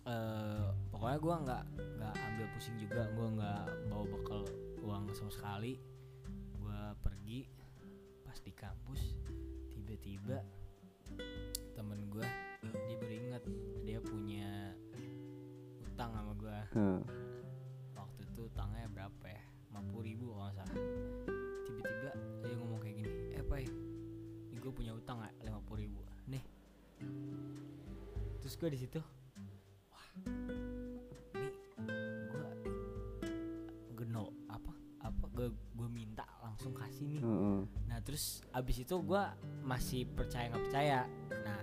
eh 0.08 0.66
pokoknya 0.88 1.18
gue 1.20 1.34
nggak 1.44 1.64
nggak 2.00 2.14
ambil 2.32 2.46
pusing 2.56 2.80
juga 2.80 3.04
gue 3.12 3.28
nggak 3.36 3.64
bawa 3.92 4.04
bekal 4.08 4.40
uang 4.80 5.10
sama 5.12 5.28
sekali 5.34 5.95
kampus 8.56 9.14
tiba-tiba 9.70 10.40
temen 11.72 12.08
gue 12.08 12.26
dia 12.64 12.96
baru 12.98 13.14
inget 13.14 13.44
dia 13.84 13.98
punya 14.00 14.72
utang 15.84 16.10
sama 16.12 16.32
gue 16.34 16.58
Nah, 16.76 17.00
waktu 17.96 18.20
itu 18.26 18.40
utangnya 18.44 18.88
berapa 18.90 19.24
ya? 19.24 19.42
50 19.72 20.08
ribu 20.08 20.24
kalau 20.32 20.44
nggak 20.44 20.56
salah. 20.56 20.76
Tiba-tiba 21.64 22.10
dia 22.42 22.54
ngomong 22.56 22.80
kayak 22.80 22.96
gini 22.96 23.10
eh 23.32 23.44
pai 23.44 23.64
ini 24.48 24.56
gue 24.56 24.72
punya 24.72 24.92
utang 24.92 25.20
nggak? 25.20 25.34
50 25.44 25.76
ribu. 25.78 26.00
Nih. 26.26 26.44
Terus 28.40 28.54
gue 28.56 28.68
di 28.72 28.78
situ 28.78 29.00
wah 29.88 30.06
ini 30.16 30.38
gue 32.26 32.48
geno 33.94 34.32
apa 34.48 34.72
apa 35.02 35.24
gue 35.30 35.46
gue 35.52 35.88
minta 35.88 36.24
langsung 36.40 36.72
kasih 36.72 37.04
nih. 37.06 37.20
heeh. 37.20 37.35
Terus 38.06 38.40
abis 38.54 38.76
itu 38.80 38.94
gue 38.96 39.22
masih 39.60 40.06
percaya 40.06 40.46
nggak 40.48 40.64
percaya. 40.64 41.00
Nah 41.42 41.62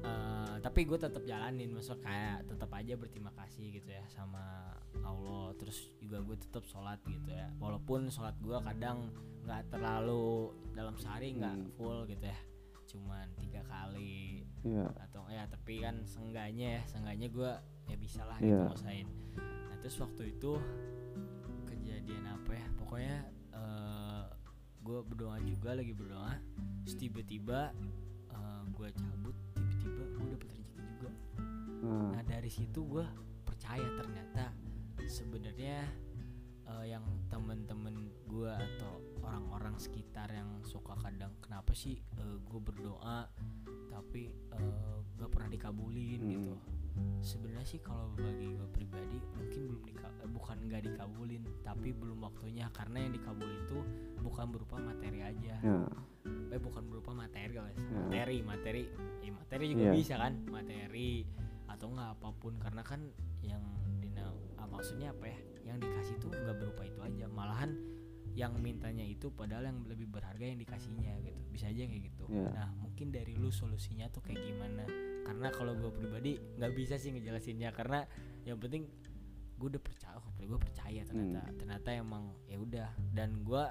eh, 0.00 0.54
tapi 0.62 0.86
gue 0.86 0.94
tetap 0.96 1.22
jalanin, 1.22 1.74
maksudnya 1.74 2.00
kayak 2.00 2.38
tetap 2.46 2.70
aja 2.70 2.94
berterima 2.94 3.34
kasih 3.34 3.74
gitu 3.74 3.90
ya 3.90 4.06
sama 4.06 4.70
Allah. 5.02 5.50
Terus 5.58 5.90
juga 5.98 6.22
gue 6.22 6.36
tetap 6.38 6.62
sholat 6.64 7.02
gitu 7.02 7.28
ya. 7.28 7.50
Walaupun 7.58 8.06
sholat 8.08 8.38
gue 8.38 8.54
kadang 8.62 9.10
nggak 9.42 9.66
terlalu 9.68 10.54
dalam 10.70 10.94
sehari 10.96 11.34
nggak 11.34 11.54
Hmm. 11.54 11.70
full 11.74 12.02
gitu 12.06 12.26
ya, 12.26 12.38
cuman 12.86 13.26
tiga 13.38 13.62
kali 13.62 14.42
Iya. 14.66 14.90
atau 14.98 15.22
ya 15.30 15.46
tapi 15.46 15.78
kan 15.78 16.02
seenggaknya 16.02 16.78
ya 16.78 16.82
seenggaknya 16.90 17.28
gue 17.30 17.50
ya 17.86 17.94
bisa 17.94 18.26
lah 18.26 18.34
Iya. 18.42 18.50
gitu 18.50 18.62
ngusahain 18.74 19.08
nah 19.38 19.76
terus 19.78 19.96
waktu 20.02 20.34
itu 20.34 20.52
kejadian 21.64 22.24
apa 22.26 22.50
ya 22.52 22.66
pokoknya 22.74 23.16
gue 24.86 25.02
berdoa 25.02 25.42
juga 25.42 25.74
lagi 25.74 25.90
berdoa. 25.90 26.38
Terus 26.86 26.94
tiba-tiba 27.02 27.74
gue 28.76 28.92
cabut 28.92 29.36
tiba-tiba 29.56 30.04
gue 30.04 30.26
dapet 30.36 30.48
rezeki 30.52 30.80
juga. 30.84 31.10
Nah, 31.80 32.08
nah 32.12 32.22
dari 32.28 32.50
situ 32.52 32.80
gue 32.84 33.06
percaya 33.48 33.88
ternyata 33.96 34.52
sebenarnya 35.08 35.88
eh, 36.68 36.84
yang 36.92 37.04
temen-temen 37.32 38.12
gue 38.28 38.52
atau 38.52 39.00
orang-orang 39.24 39.80
sekitar 39.80 40.28
yang 40.28 40.60
suka 40.60 40.92
kadang 41.00 41.32
kenapa 41.40 41.72
sih 41.72 42.04
gue 42.20 42.60
berdoa 42.60 43.32
tapi 43.88 44.28
eh, 44.28 44.96
gak 45.16 45.30
pernah 45.32 45.48
dikabulin? 45.48 46.20
Hmm. 46.20 46.30
gitu 46.36 46.54
sebenarnya 47.20 47.66
sih 47.66 47.80
kalau 47.82 48.12
bagi 48.14 48.54
gue 48.54 48.68
pribadi 48.70 49.18
mungkin 49.34 49.60
belum 49.66 49.82
dika 49.84 50.08
eh, 50.22 50.30
bukan 50.30 50.56
nggak 50.68 50.82
dikabulin 50.86 51.42
tapi 51.62 51.90
belum 51.90 52.18
waktunya. 52.22 52.66
Karena 52.70 53.02
yang 53.02 53.12
dikabulin 53.14 53.58
itu 53.66 53.78
bukan 54.20 54.46
berupa 54.52 54.76
materi 54.78 55.20
aja. 55.22 55.54
Ya. 55.60 55.78
eh 56.50 56.58
bukan 56.58 56.82
berupa 56.90 57.14
materi 57.14 57.54
guys. 57.54 57.78
Ya. 57.78 57.84
materi 58.02 58.36
materi. 58.42 58.82
Ya 59.22 59.30
materi 59.30 59.64
juga 59.70 59.84
Iya. 59.88 59.92
bisa 59.94 60.14
kan? 60.18 60.32
Materi 60.46 61.10
atau 61.66 61.86
enggak 61.90 62.08
apa 62.18 62.28
pun. 62.38 62.52
Karena 62.58 62.82
kan 62.82 63.00
yang 63.42 63.62
dina 63.98 64.30
ah, 64.58 64.66
maksudnya 64.66 65.10
apa 65.10 65.26
ya? 65.26 65.38
Yang 65.66 65.76
dikasih 65.86 66.14
itu 66.18 66.26
nggak 66.30 66.56
berupa 66.58 66.82
itu 66.86 67.00
aja. 67.02 67.26
Malahan 67.26 67.70
yang 68.36 68.52
mintanya 68.60 69.00
itu 69.02 69.32
padahal 69.32 69.64
yang 69.72 69.80
lebih 69.88 70.12
berharga 70.12 70.44
yang 70.44 70.60
dikasihnya 70.60 71.24
gitu. 71.24 71.40
Bisa 71.48 71.72
aja 71.72 71.88
kayak 71.88 72.04
gitu. 72.12 72.24
Iya. 72.28 72.52
nah 72.52 72.68
mungkin 72.84 73.08
dari 73.08 73.32
lu 73.32 73.48
solusinya 73.48 74.12
tuh 74.12 74.20
kayak 74.20 74.44
gimana? 74.44 74.84
Karena 75.24 75.48
kalau 75.50 75.72
gue 75.72 75.88
pribadi 75.88 76.36
nggak 76.60 76.72
bisa 76.76 77.00
sih 77.00 77.16
ngejelasinnya 77.16 77.72
karena 77.72 78.04
yang 78.44 78.60
penting 78.60 78.84
gue 79.56 79.68
udah 79.72 79.80
percaya 79.80 80.20
oh, 80.20 80.28
gue 80.36 80.60
percaya 80.60 81.00
ternyata. 81.08 81.48
Hmm. 81.48 81.56
ternyata 81.56 81.88
emang 81.96 82.24
ya 82.44 82.60
udah. 82.60 82.90
Dan 83.16 83.40
gue 83.40 83.64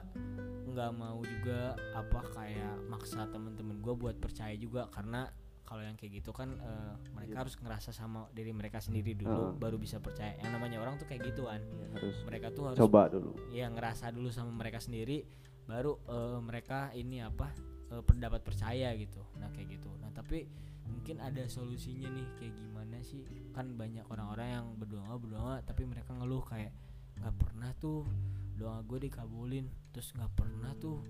nggak 0.73 0.91
mau 0.97 1.21
juga 1.21 1.77
apa 1.93 2.25
kayak 2.33 2.89
maksa 2.89 3.29
temen-temen 3.29 3.85
gue 3.85 3.93
buat 3.93 4.17
percaya 4.17 4.57
juga 4.57 4.89
karena 4.89 5.29
kalau 5.65 5.81
yang 5.81 5.97
kayak 5.97 6.21
gitu 6.21 6.31
kan 6.31 6.53
eh, 6.61 6.93
mereka 7.17 7.41
harus 7.41 7.57
ngerasa 7.57 7.89
sama 7.89 8.29
diri 8.31 8.53
mereka 8.53 8.77
sendiri 8.77 9.17
dulu 9.17 9.51
Heeh. 9.51 9.57
baru 9.57 9.77
bisa 9.81 9.97
percaya. 9.97 10.37
Yang 10.37 10.51
namanya 10.53 10.77
orang 10.79 10.95
tuh 11.01 11.09
kayak 11.09 11.25
gituan. 11.33 11.59
Harus 11.97 12.21
mereka 12.23 12.53
tuh 12.53 12.71
harus 12.71 12.77
coba 12.77 13.09
dulu. 13.09 13.33
Ya 13.49 13.65
ngerasa 13.73 14.13
dulu 14.13 14.29
sama 14.29 14.53
mereka 14.53 14.77
sendiri 14.77 15.25
baru 15.65 15.97
eh, 16.05 16.39
mereka 16.39 16.93
ini 16.93 17.25
apa 17.25 17.49
eh, 17.89 18.03
pendapat 18.05 18.45
percaya 18.45 18.93
gitu. 18.93 19.25
Nah 19.41 19.49
kayak 19.49 19.81
gitu. 19.81 19.89
Nah 19.97 20.13
tapi 20.13 20.45
mungkin 20.85 21.17
ada 21.17 21.41
solusinya 21.49 22.13
nih 22.13 22.27
kayak 22.37 22.53
gimana 22.61 23.01
sih? 23.01 23.25
Kan 23.51 23.73
banyak 23.73 24.05
orang-orang 24.05 24.47
yang 24.61 24.65
berdoa 24.77 25.17
berdoa 25.17 25.55
tapi 25.65 25.89
mereka 25.89 26.13
ngeluh 26.13 26.45
kayak 26.45 26.69
nggak 27.17 27.35
pernah 27.41 27.73
tuh 27.81 28.05
doa 28.53 28.85
gue 28.85 29.09
dikabulin. 29.09 29.65
Terus 29.89 30.13
nggak 30.13 30.31
pernah 30.37 30.77
tuh 30.77 31.01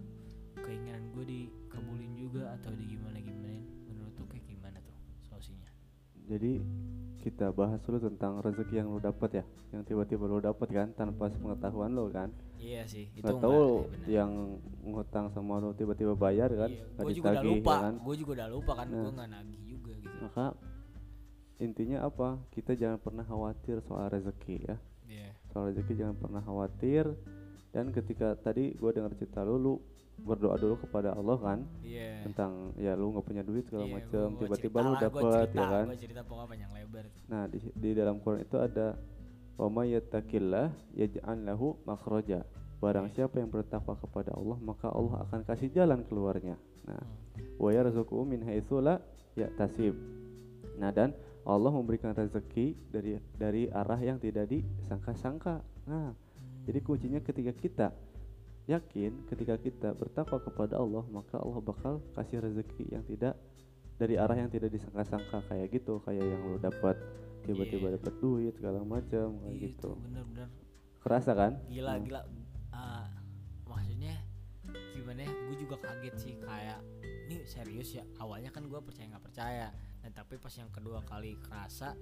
keinginan 0.63 1.11
gue 1.11 1.27
dikabulin 1.27 2.15
juga 2.15 2.55
atau 2.55 2.71
di 2.71 2.95
gimana 2.95 3.19
gimanain 3.19 3.74
jadi 6.25 6.61
kita 7.19 7.49
bahas 7.49 7.81
dulu 7.81 7.97
tentang 7.97 8.37
rezeki 8.37 8.85
yang 8.85 8.93
lu 8.93 9.01
dapat 9.01 9.41
ya 9.41 9.43
yang 9.73 9.81
tiba-tiba 9.81 10.29
lu 10.29 10.37
dapat 10.37 10.67
kan 10.69 10.87
tanpa 10.93 11.33
pengetahuan 11.33 11.89
lu 11.89 12.05
kan 12.13 12.29
iya 12.61 12.85
sih 12.85 13.09
itu 13.17 13.25
nggak 13.25 13.33
enggak, 13.33 13.49
tahu 13.49 13.65
benar. 13.89 14.05
yang 14.05 14.31
ngutang 14.85 15.25
sama 15.33 15.57
lu 15.57 15.73
tiba-tiba 15.73 16.13
bayar 16.13 16.53
kan 16.53 16.69
Iya, 16.69 16.85
gue 17.01 17.13
juga 17.17 17.29
udah 17.33 17.43
lupa 17.43 17.73
ya 17.73 17.81
kan 17.81 17.93
gue 17.97 18.15
juga 18.21 18.31
udah 18.37 18.49
lupa 18.53 18.71
kan 18.77 18.87
Nah. 18.87 19.01
gue 19.01 19.11
nggak 19.17 19.29
nagih 19.33 19.61
juga 19.65 19.91
gitu 19.97 20.17
maka 20.21 20.45
intinya 21.55 21.97
apa 22.03 22.27
kita 22.51 22.71
jangan 22.75 22.99
pernah 22.99 23.25
khawatir 23.25 23.75
soal 23.81 24.05
rezeki 24.11 24.55
ya 24.61 24.75
Iya. 25.05 25.29
soal 25.49 25.73
rezeki 25.73 25.93
jangan 25.97 26.15
pernah 26.17 26.41
khawatir 26.41 27.09
dan 27.71 27.89
ketika 27.89 28.37
tadi 28.37 28.71
gue 28.71 28.89
dengar 28.93 29.11
cerita 29.17 29.41
lu 29.41 29.55
lu 29.57 29.73
berdoa 30.21 30.55
dulu 30.57 30.79
kepada 30.79 31.11
Allah 31.13 31.37
kan? 31.37 31.59
Iya. 31.83 32.23
tentang 32.25 32.73
ya 32.79 32.97
lu 32.97 33.13
nggak 33.13 33.25
punya 33.25 33.43
duit 33.45 33.67
segala 33.67 33.85
Iya, 33.85 33.93
macam 34.01 34.25
tiba-tiba 34.41 34.77
lu 34.81 34.91
cerita, 34.97 35.61
ya 35.61 35.65
kan? 35.69 35.85
cerita 35.99 36.21
panjang 36.25 36.71
lebar. 36.73 37.05
Nah 37.29 37.43
di, 37.45 37.57
di 37.73 37.89
dalam 37.93 38.17
Quran 38.23 38.41
itu 38.41 38.57
ada 38.57 38.97
wa 39.55 39.67
may 39.71 39.93
yattaqillah 39.95 40.67
yaj'al 40.97 41.39
lahu 41.45 41.77
makhraja. 41.85 42.43
Barang 42.81 43.07
Iya. 43.07 43.25
siapa 43.25 43.39
yang 43.39 43.49
bertakwa 43.49 43.95
kepada 43.95 44.33
Allah 44.35 44.57
maka 44.59 44.87
Allah 44.89 45.23
akan 45.29 45.41
kasih 45.45 45.69
jalan 45.71 46.01
keluarnya. 46.05 46.55
Nah 46.85 47.01
Hmm. 47.35 47.59
wa 47.59 47.69
yarzuquhu 47.71 48.23
min 48.23 48.41
haitsu 48.47 48.79
la 48.79 48.99
yahtasib 49.35 49.91
nah 50.75 50.91
dan 50.91 51.11
Allah 51.45 51.71
memberikan 51.71 52.11
rezeki 52.11 52.75
dari 52.89 53.15
dari 53.37 53.67
arah 53.69 53.99
yang 53.99 54.17
tidak 54.17 54.47
disangka-sangka. 54.49 55.61
Nah 55.85 56.11
jadi 56.65 56.79
kuncinya 56.81 57.19
ketika 57.21 57.53
kita 57.53 57.87
yakin 58.65 59.29
ketika 59.29 59.55
kita 59.55 59.89
bertakwa 59.93 60.41
kepada 60.41 60.77
Allah 60.77 61.05
maka 61.07 61.37
Allah 61.37 61.61
bakal 61.61 62.01
kasih 62.13 62.41
rezeki 62.41 62.89
yang 62.89 63.05
tidak 63.05 63.37
dari 63.95 64.17
arah 64.17 64.35
yang 64.35 64.49
tidak 64.49 64.73
disangka-sangka. 64.73 65.45
Kayak 65.47 65.67
gitu 65.71 66.01
kayak 66.01 66.25
yang 66.25 66.41
lu 66.43 66.57
dapat 66.57 66.97
tiba-tiba 67.45 67.93
Iya. 67.93 67.95
dapat 68.01 68.13
duit 68.19 68.53
segala 68.57 68.81
macam 68.81 69.37
kayak 69.39 69.53
Iya, 69.53 69.63
gitu. 69.69 69.91
itu 69.93 70.01
bener-bener 70.01 70.49
kerasa 70.99 71.31
kan? 71.31 71.51
Gila 71.69 71.93
Hmm. 71.93 72.03
gila. 72.03 72.21
Ah, 72.73 73.07
maksudnya 73.63 74.17
gimana 74.97 75.21
ya? 75.21 75.31
Gue 75.31 75.57
juga 75.61 75.75
kaget 75.79 76.15
sih 76.17 76.33
kayak 76.41 76.81
ini 77.29 77.45
serius 77.45 77.93
ya? 77.93 78.03
Awalnya 78.17 78.49
kan 78.49 78.65
gue 78.65 78.79
percaya 78.81 79.13
nggak 79.13 79.23
percaya. 79.23 79.69
Dan 80.01 80.11
tapi 80.11 80.37
pas 80.37 80.53
yang 80.53 80.69
kedua 80.69 81.05
kali 81.05 81.37
kerasa 81.39 81.93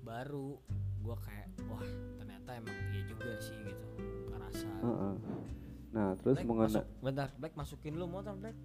baru 0.00 0.54
gue 0.98 1.16
kayak 1.20 1.48
wah 1.66 1.82
ternyata 2.16 2.50
emang 2.54 2.74
iya 2.90 3.02
juga 3.04 3.34
sih 3.38 3.58
gitu. 3.66 3.86
Kerasa 4.30 4.70
Heeh. 4.80 5.14
Nah 5.88 6.12
terus 6.20 6.38
mengenai 6.44 6.84
bentar 7.00 7.28
Black 7.40 7.54
masukin 7.56 7.96
lu 7.96 8.04
motor 8.04 8.36
Black. 8.36 8.56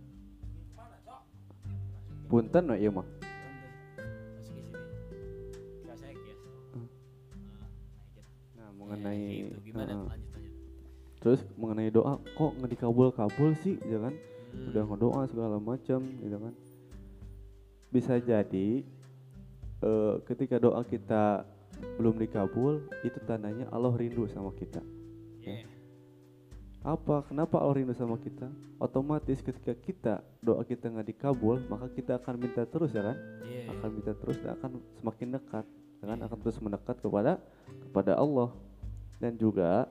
Punten 2.28 2.64
no, 2.66 2.74
iya 2.74 2.90
mah 2.90 3.06
nah 5.86 5.96
Ya, 8.54 8.66
mengenai 8.74 9.24
kayak 9.54 9.64
gitu. 9.64 9.78
lanjut 9.80 10.08
lanjut. 10.10 10.54
Terus 11.24 11.42
mengenai 11.56 11.90
doa 11.90 12.20
kok 12.36 12.52
nggak 12.60 12.72
dikabul 12.76 13.10
kabul 13.16 13.56
sih 13.64 13.80
ya 13.88 14.00
kan? 14.02 14.14
Hmm. 14.54 14.70
udah 14.70 14.84
ngedoa 14.86 15.22
segala 15.26 15.58
macam 15.58 16.00
gitu 16.22 16.38
kan? 16.38 16.54
Bisa 17.90 18.14
jadi 18.20 18.84
eh, 19.82 20.16
ketika 20.28 20.58
doa 20.60 20.84
kita 20.84 21.48
belum 21.98 22.22
dikabul 22.22 22.86
itu 23.02 23.18
tandanya 23.26 23.66
Allah 23.70 23.94
rindu 23.94 24.30
sama 24.30 24.54
kita. 24.54 24.82
Iya. 25.42 25.73
Apa? 26.84 27.24
Kenapa 27.32 27.64
Allah 27.64 27.80
rindu 27.80 27.96
sama 27.96 28.20
kita? 28.20 28.52
Otomatis 28.76 29.40
ketika 29.40 29.72
kita 29.72 30.14
doa 30.44 30.68
kita 30.68 30.92
nggak 30.92 31.16
dikabul 31.16 31.64
maka 31.72 31.88
kita 31.88 32.20
akan 32.20 32.36
minta 32.36 32.68
terus 32.68 32.92
ya 32.92 33.02
kan? 33.08 33.18
Iya, 33.48 33.60
iya. 33.64 33.72
akan 33.72 33.90
minta 33.96 34.12
terus 34.12 34.38
dan 34.44 34.60
akan 34.60 34.72
semakin 35.00 35.28
dekat 35.40 35.66
ya 36.04 36.06
kan? 36.12 36.18
Iya. 36.20 36.26
akan 36.28 36.38
terus 36.44 36.58
mendekat 36.60 36.96
kepada 37.00 37.32
kepada 37.88 38.14
Allah. 38.20 38.52
Dan 39.24 39.40
juga 39.40 39.88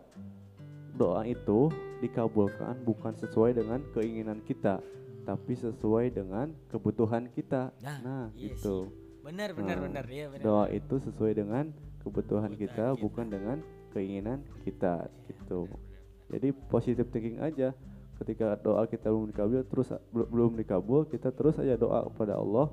doa 0.92 1.24
itu 1.24 1.72
dikabulkan 2.04 2.84
bukan 2.84 3.16
sesuai 3.16 3.56
dengan 3.56 3.80
keinginan 3.96 4.44
kita 4.44 4.84
tapi 5.24 5.56
sesuai 5.56 6.12
dengan 6.12 6.52
kebutuhan 6.68 7.30
kita. 7.32 7.72
Nah, 7.80 7.98
nah 8.04 8.24
iya 8.36 8.52
itu. 8.52 8.90
benar 9.22 9.54
benar 9.54 9.78
Nah, 9.80 9.84
benar. 9.88 10.04
Iya 10.10 10.26
benar 10.28 10.44
doa 10.44 10.66
itu 10.68 10.94
sesuai 11.08 11.32
dengan 11.40 11.72
kebutuhan 12.04 12.52
Kebutuhan 12.52 12.52
kita 12.58 12.86
kita. 12.92 13.00
bukan 13.00 13.26
dengan 13.30 13.58
keinginan 13.94 14.38
kita 14.66 15.08
gitu. 15.30 15.70
Benar. 15.70 15.91
Jadi 16.32 16.48
positive 16.72 17.08
thinking 17.12 17.38
aja. 17.38 17.76
Ketika 18.16 18.56
doa 18.56 18.86
kita 18.88 19.10
belum 19.12 19.28
dikabul 19.34 19.66
terus 19.66 19.88
bel- 20.14 20.30
belum 20.30 20.52
dikabul 20.56 21.04
kita 21.10 21.34
terus 21.34 21.58
aja 21.60 21.76
doa 21.76 22.06
kepada 22.08 22.38
Allah 22.40 22.70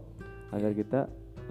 agar 0.56 0.72
kita 0.72 1.00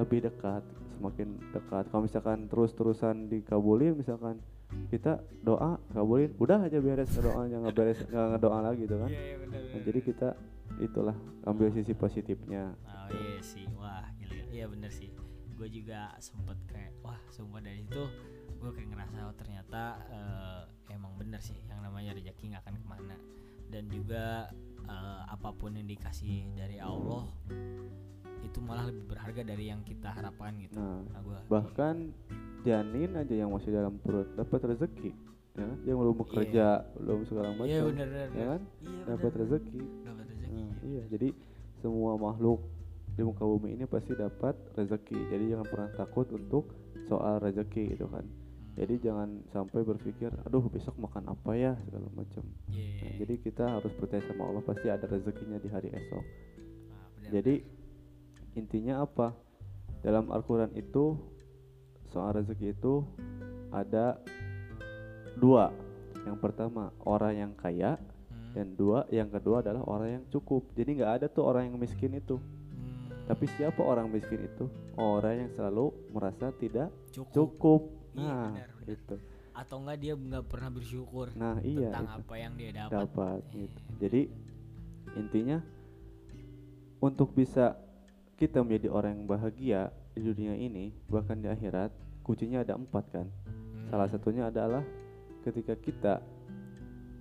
lebih 0.01 0.25
dekat 0.25 0.63
semakin 0.97 1.29
dekat. 1.53 1.85
Kalau 1.93 2.03
misalkan 2.03 2.39
terus-terusan 2.49 3.29
dikabulin 3.29 3.99
misalkan 3.99 4.41
kita 4.89 5.21
doa 5.43 5.81
kabulin 5.93 6.33
udah 6.39 6.65
aja 6.69 6.79
beres 6.79 7.11
doanya 7.19 7.57
nggak 7.65 7.75
beres 7.75 7.99
nggak 8.07 8.27
ngedoa 8.37 8.59
lagi 8.65 8.81
gitu 8.87 8.97
kan? 8.97 9.11
Iya, 9.11 9.23
iya, 9.23 9.37
Nah, 9.49 9.81
jadi 9.85 10.01
kita 10.01 10.29
itulah 10.81 11.17
ambil 11.49 11.73
sisi 11.73 11.93
positifnya. 11.97 12.77
Oh 12.85 13.09
iya 13.11 13.41
sih, 13.41 13.65
wah 13.75 14.05
gila. 14.21 14.37
Iya 14.53 14.65
bener 14.69 14.91
sih. 14.93 15.09
Gue 15.57 15.67
juga 15.73 16.15
sempet 16.23 16.55
kayak, 16.71 16.93
wah 17.03 17.19
sumpah 17.33 17.59
dari 17.59 17.83
itu 17.83 18.03
gue 18.59 18.71
kayak 18.75 18.89
ngerasa 18.95 19.17
oh, 19.27 19.35
ternyata 19.35 19.83
eh, 20.13 20.63
emang 20.91 21.13
bener 21.15 21.39
sih 21.39 21.57
yang 21.67 21.81
namanya 21.81 22.13
rezeki 22.13 22.51
nggak 22.51 22.63
akan 22.63 22.75
ke 22.77 22.87
mana. 22.87 23.17
Dan 23.69 23.85
juga 23.89 24.49
eh, 24.83 25.23
apa 25.29 25.53
pun 25.53 25.73
yang 25.73 25.85
dikasih 25.85 26.55
dari 26.55 26.79
Allah 26.79 27.29
itu 28.41 28.59
malah 28.59 28.89
lebih 28.89 29.05
berharga 29.07 29.43
dari 29.45 29.69
yang 29.69 29.83
kita 29.83 30.09
harapkan 30.09 30.57
gitu. 30.57 30.79
Nah, 30.79 31.05
Nah, 31.05 31.21
gua 31.21 31.39
bahkan 31.47 32.15
janin 32.63 33.13
aja 33.15 33.35
yang 33.37 33.51
masih 33.51 33.71
dalam 33.71 33.99
perut 33.99 34.27
dapat 34.35 34.61
rezeki 34.67 35.11
ya 35.55 35.65
kan? 35.65 35.79
dia 35.83 35.95
belum 35.95 36.11
Iya. 36.11 36.21
bekerja 36.23 36.67
belum 36.97 37.21
segala 37.25 37.49
macam 37.53 37.67
Iya 37.67 37.83
bener 37.83 38.07
bener. 38.09 38.29
ya 38.31 38.45
kan 38.47 38.61
Iya 38.81 39.01
dapat 39.07 39.33
rezeki 39.37 39.83
Dapat 40.01 40.25
rezeki. 40.29 40.55
Nah, 40.55 40.73
iya 40.83 41.03
jadi 41.09 41.29
semua 41.79 42.13
makhluk 42.15 42.61
di 43.11 43.23
muka 43.23 43.43
bumi 43.43 43.69
ini 43.75 43.85
pasti 43.85 44.13
dapat 44.15 44.55
rezeki 44.73 45.19
jadi 45.29 45.45
jangan 45.53 45.67
pernah 45.67 45.91
takut 45.93 46.27
untuk 46.31 46.65
soal 47.05 47.39
rezeki 47.39 47.83
gitu 47.93 48.07
kan. 48.07 48.23
Jadi 48.79 48.95
jangan 49.03 49.43
sampai 49.51 49.83
berpikir 49.83 50.31
aduh 50.47 50.63
besok 50.71 50.95
makan 51.03 51.35
apa 51.35 51.51
ya? 51.59 51.75
segala 51.83 52.07
macam. 52.15 52.47
Iya. 52.71 53.03
Nah, 53.03 53.13
jadi 53.19 53.35
kita 53.43 53.65
harus 53.67 53.91
percaya 53.99 54.23
sama 54.23 54.47
Allah 54.47 54.63
pasti 54.63 54.87
ada 54.87 55.03
rezekinya 55.11 55.59
di 55.59 55.67
hari 55.67 55.91
esok. 55.91 56.23
Nah, 56.95 57.31
jadi 57.35 57.59
intinya 58.55 59.03
apa? 59.03 59.35
Dalam 59.99 60.31
Al-Quran 60.31 60.79
itu 60.79 61.19
soal 62.07 62.39
rezeki 62.39 62.71
itu 62.71 63.03
ada 63.75 64.23
dua. 65.43 65.75
Yang 66.23 66.39
pertama 66.39 66.95
orang 67.03 67.35
yang 67.35 67.53
kaya 67.59 67.99
Hmm. 68.49 68.55
dan 68.55 68.67
dua 68.79 69.05
yang 69.13 69.29
kedua 69.29 69.61
adalah 69.61 69.83
orang 69.85 70.09
yang 70.21 70.25
cukup. 70.31 70.65
Jadi 70.73 71.03
nggak 71.03 71.13
ada 71.21 71.27
tuh 71.27 71.45
orang 71.45 71.69
yang 71.69 71.77
miskin 71.77 72.15
itu. 72.17 72.39
Hmm, 72.39 73.11
tapi 73.27 73.45
siapa 73.59 73.83
orang 73.83 74.09
miskin 74.09 74.41
itu? 74.41 74.71
Orang 74.97 75.35
yang 75.37 75.51
selalu 75.53 75.93
merasa 76.15 76.55
tidak 76.57 76.89
cukup. 77.13 77.35
cukup 77.35 77.81
Iya, 78.13 78.25
nah 78.25 78.49
benar, 78.53 78.69
benar. 78.77 78.89
itu 78.89 79.17
Atau 79.53 79.77
enggak 79.83 79.99
dia 79.99 80.15
nggak 80.15 80.45
pernah 80.47 80.71
bersyukur 80.71 81.27
nah 81.35 81.59
iya 81.61 81.91
tentang 81.91 82.07
itu 82.07 82.21
apa 82.23 82.35
yang 82.37 82.53
dia 82.55 82.71
dapat. 82.73 82.93
dapat 82.95 83.41
Iya, 83.43 83.55
gitu 83.59 83.81
jadi 83.99 84.21
intinya 85.15 85.59
untuk 86.99 87.33
bisa 87.33 87.75
kita 88.35 88.63
menjadi 88.63 88.89
orang 88.89 89.13
yang 89.19 89.27
bahagia 89.27 89.81
di 90.15 90.23
dunia 90.23 90.55
ini 90.55 90.95
bahkan 91.07 91.39
di 91.39 91.47
akhirat 91.47 91.91
kuncinya 92.23 92.63
ada 92.63 92.75
empat 92.75 93.05
kan 93.11 93.27
Hmm. 93.47 93.87
salah 93.89 94.09
satunya 94.09 94.47
adalah 94.47 94.83
ketika 95.43 95.75
kita 95.75 96.15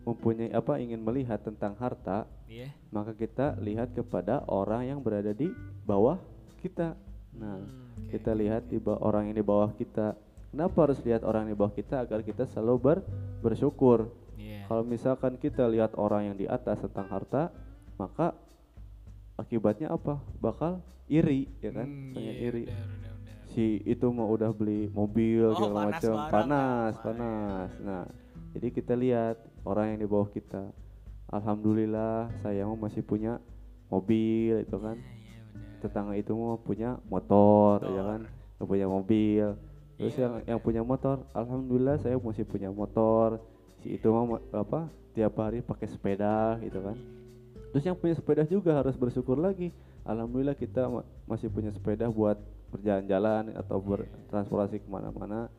mempunyai 0.03 0.51
apa 0.51 0.79
ingin 0.79 0.99
melihat 0.99 1.39
tentang 1.39 1.75
harta 1.75 2.25
Iya. 2.45 2.71
maka 2.89 3.11
kita 3.11 3.55
lihat 3.59 3.91
kepada 3.93 4.43
orang 4.47 4.87
yang 4.87 4.99
berada 4.99 5.31
di 5.31 5.47
bawah 5.83 6.17
kita 6.59 6.95
nah 7.33 7.59
Hmm, 7.59 7.69
oke, 8.01 8.09
kita 8.09 8.31
lihat 8.33 8.65
di 8.67 8.77
bawah 8.77 8.99
orang 9.03 9.29
yang 9.29 9.37
di 9.37 9.45
bawah 9.45 9.69
kita 9.71 10.15
kenapa 10.49 10.77
harus 10.83 10.99
lihat 11.01 11.21
orang 11.21 11.45
di 11.45 11.53
bawah 11.53 11.71
kita 11.71 12.01
agar 12.01 12.21
kita 12.21 12.45
selalu 12.45 12.75
ber 12.77 12.97
bersyukur 13.39 14.09
Iya. 14.33 14.69
kalau 14.69 14.83
misalkan 14.83 15.33
kita 15.35 15.65
lihat 15.65 15.97
orang 15.97 16.29
yang 16.29 16.37
di 16.37 16.45
atas 16.45 16.77
tentang 16.79 17.09
harta, 17.09 17.49
maka 17.97 18.37
akibatnya 19.35 19.89
apa? 19.89 20.21
Bakal 20.37 20.77
iri, 21.07 21.49
ya 21.57 21.73
kan? 21.73 21.87
Hmm, 21.89 22.13
Misalnya 22.13 22.33
iya, 22.33 22.45
iri. 22.47 22.63
benar, 22.65 22.85
benar, 22.85 23.13
benar. 23.17 23.35
Si 23.49 23.65
itu 23.81 24.07
mau 24.09 24.29
udah 24.29 24.51
beli 24.51 24.89
mobil 24.89 25.41
Oh, 25.47 25.57
segala 25.57 25.89
macam, 25.89 26.13
panas, 26.29 26.93
panas. 27.01 27.69
Nah, 27.81 28.05
jadi 28.53 28.67
kita 28.69 28.93
lihat 28.93 29.35
orang 29.63 29.97
yang 29.97 29.99
di 30.01 30.07
bawah 30.07 30.29
kita. 30.29 30.69
Alhamdulillah 31.27 32.31
saya 32.39 32.63
masih 32.69 33.01
punya 33.01 33.41
mobil 33.89 34.61
itu 34.61 34.77
kan. 34.77 34.95
Iya, 34.95 35.17
iya, 35.17 35.41
benar. 35.49 35.79
Tetangga 35.81 36.13
itu 36.13 36.31
mah 36.31 36.61
punya 36.61 36.89
motor, 37.09 37.81
ya 37.83 37.89
Motor. 37.89 38.05
kan? 38.05 38.21
Nggak 38.57 38.67
punya 38.69 38.87
mobil. 38.87 39.47
Terus 39.97 40.13
Iya, 40.13 40.21
yang 40.23 40.33
yang 40.45 40.59
punya 40.61 40.81
motor, 40.85 41.25
alhamdulillah 41.33 41.97
saya 41.97 42.15
masih 42.21 42.45
punya 42.45 42.69
motor. 42.69 43.41
Si 43.81 43.97
itu 43.97 44.07
mah 44.13 44.37
apa? 44.53 44.89
Tiap 45.17 45.33
hari 45.41 45.65
pakai 45.65 45.89
sepeda 45.89 46.61
gitu 46.61 46.85
kan. 46.85 46.97
Terus 47.73 47.83
yang 47.83 47.97
punya 47.97 48.13
sepeda 48.13 48.45
juga 48.45 48.77
harus 48.77 48.93
bersyukur 48.93 49.41
lagi. 49.41 49.73
Alhamdulillah 50.05 50.53
kita 50.53 50.85
ma- 50.87 51.05
masih 51.25 51.49
punya 51.49 51.73
sepeda 51.73 52.07
buat 52.07 52.37
berjalan-jalan 52.69 53.57
atau 53.57 53.81
bertransportasi 53.81 54.85
ke 54.85 54.87
mana-mana. 54.87 55.49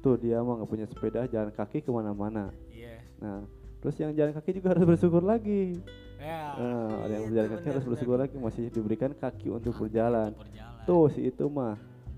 Tuh 0.00 0.14
dia 0.16 0.38
mah 0.38 0.62
nggak 0.62 0.70
punya 0.70 0.86
sepeda 0.86 1.26
jalan 1.26 1.50
kaki 1.50 1.82
ke 1.82 1.90
mana-mana. 1.90 2.54
Iya. 2.70 3.02
Nah, 3.18 3.42
terus 3.82 3.98
yang 3.98 4.14
jalan 4.14 4.32
kaki 4.32 4.62
juga 4.62 4.72
harus 4.76 4.86
bersyukur 4.86 5.26
lagi. 5.26 5.82
Ya. 6.22 6.56
Nah, 6.56 7.04
ada 7.04 7.12
yang 7.12 7.22
iya, 7.26 7.28
berjalan 7.28 7.48
itu 7.50 7.56
kaki 7.58 7.68
harus 7.74 7.84
bersyukur 7.90 8.16
lagi 8.22 8.36
masih 8.38 8.64
diberikan 8.70 9.10
kaki 9.12 9.50
untuk 9.50 9.74
Kaki 9.74 9.82
berjalan. 9.90 10.30
untuk 10.32 10.46
berjalan. 10.46 10.86
Tuh 10.86 11.04
si 11.10 11.20
itu 11.26 11.44
mah 11.50 11.74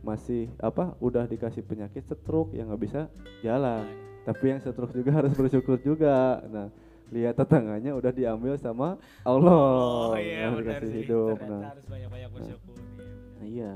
masih 0.06 0.46
apa? 0.58 0.94
Udah 0.98 1.26
dikasih 1.26 1.60
penyakit 1.60 2.06
stroke 2.06 2.54
yang 2.54 2.70
nggak 2.70 2.78
bisa 2.80 3.00
jalan. 3.42 3.82
Tapi 4.22 4.44
yang 4.46 4.60
stroke 4.60 4.94
juga 4.94 5.10
harus 5.18 5.34
bersyukur 5.34 5.76
juga. 5.78 6.38
Nah, 6.46 6.70
lihat 7.06 7.34
tetangganya 7.34 7.92
udah 7.92 8.10
diambil 8.10 8.54
sama 8.56 8.94
Allah. 9.22 9.58
Oh 10.06 10.14
iya 10.14 10.46
Nah, 10.48 10.58
dikasih 10.58 10.86
sih. 10.88 11.02
hidup. 11.02 11.36
Ternyata 11.36 11.50
Nah, 11.52 11.70
harus 11.70 11.84
bersyukur. 11.84 12.14
Iya, 12.14 12.28
benar. 12.30 12.58
nah, 13.34 13.46
iya. 13.46 13.72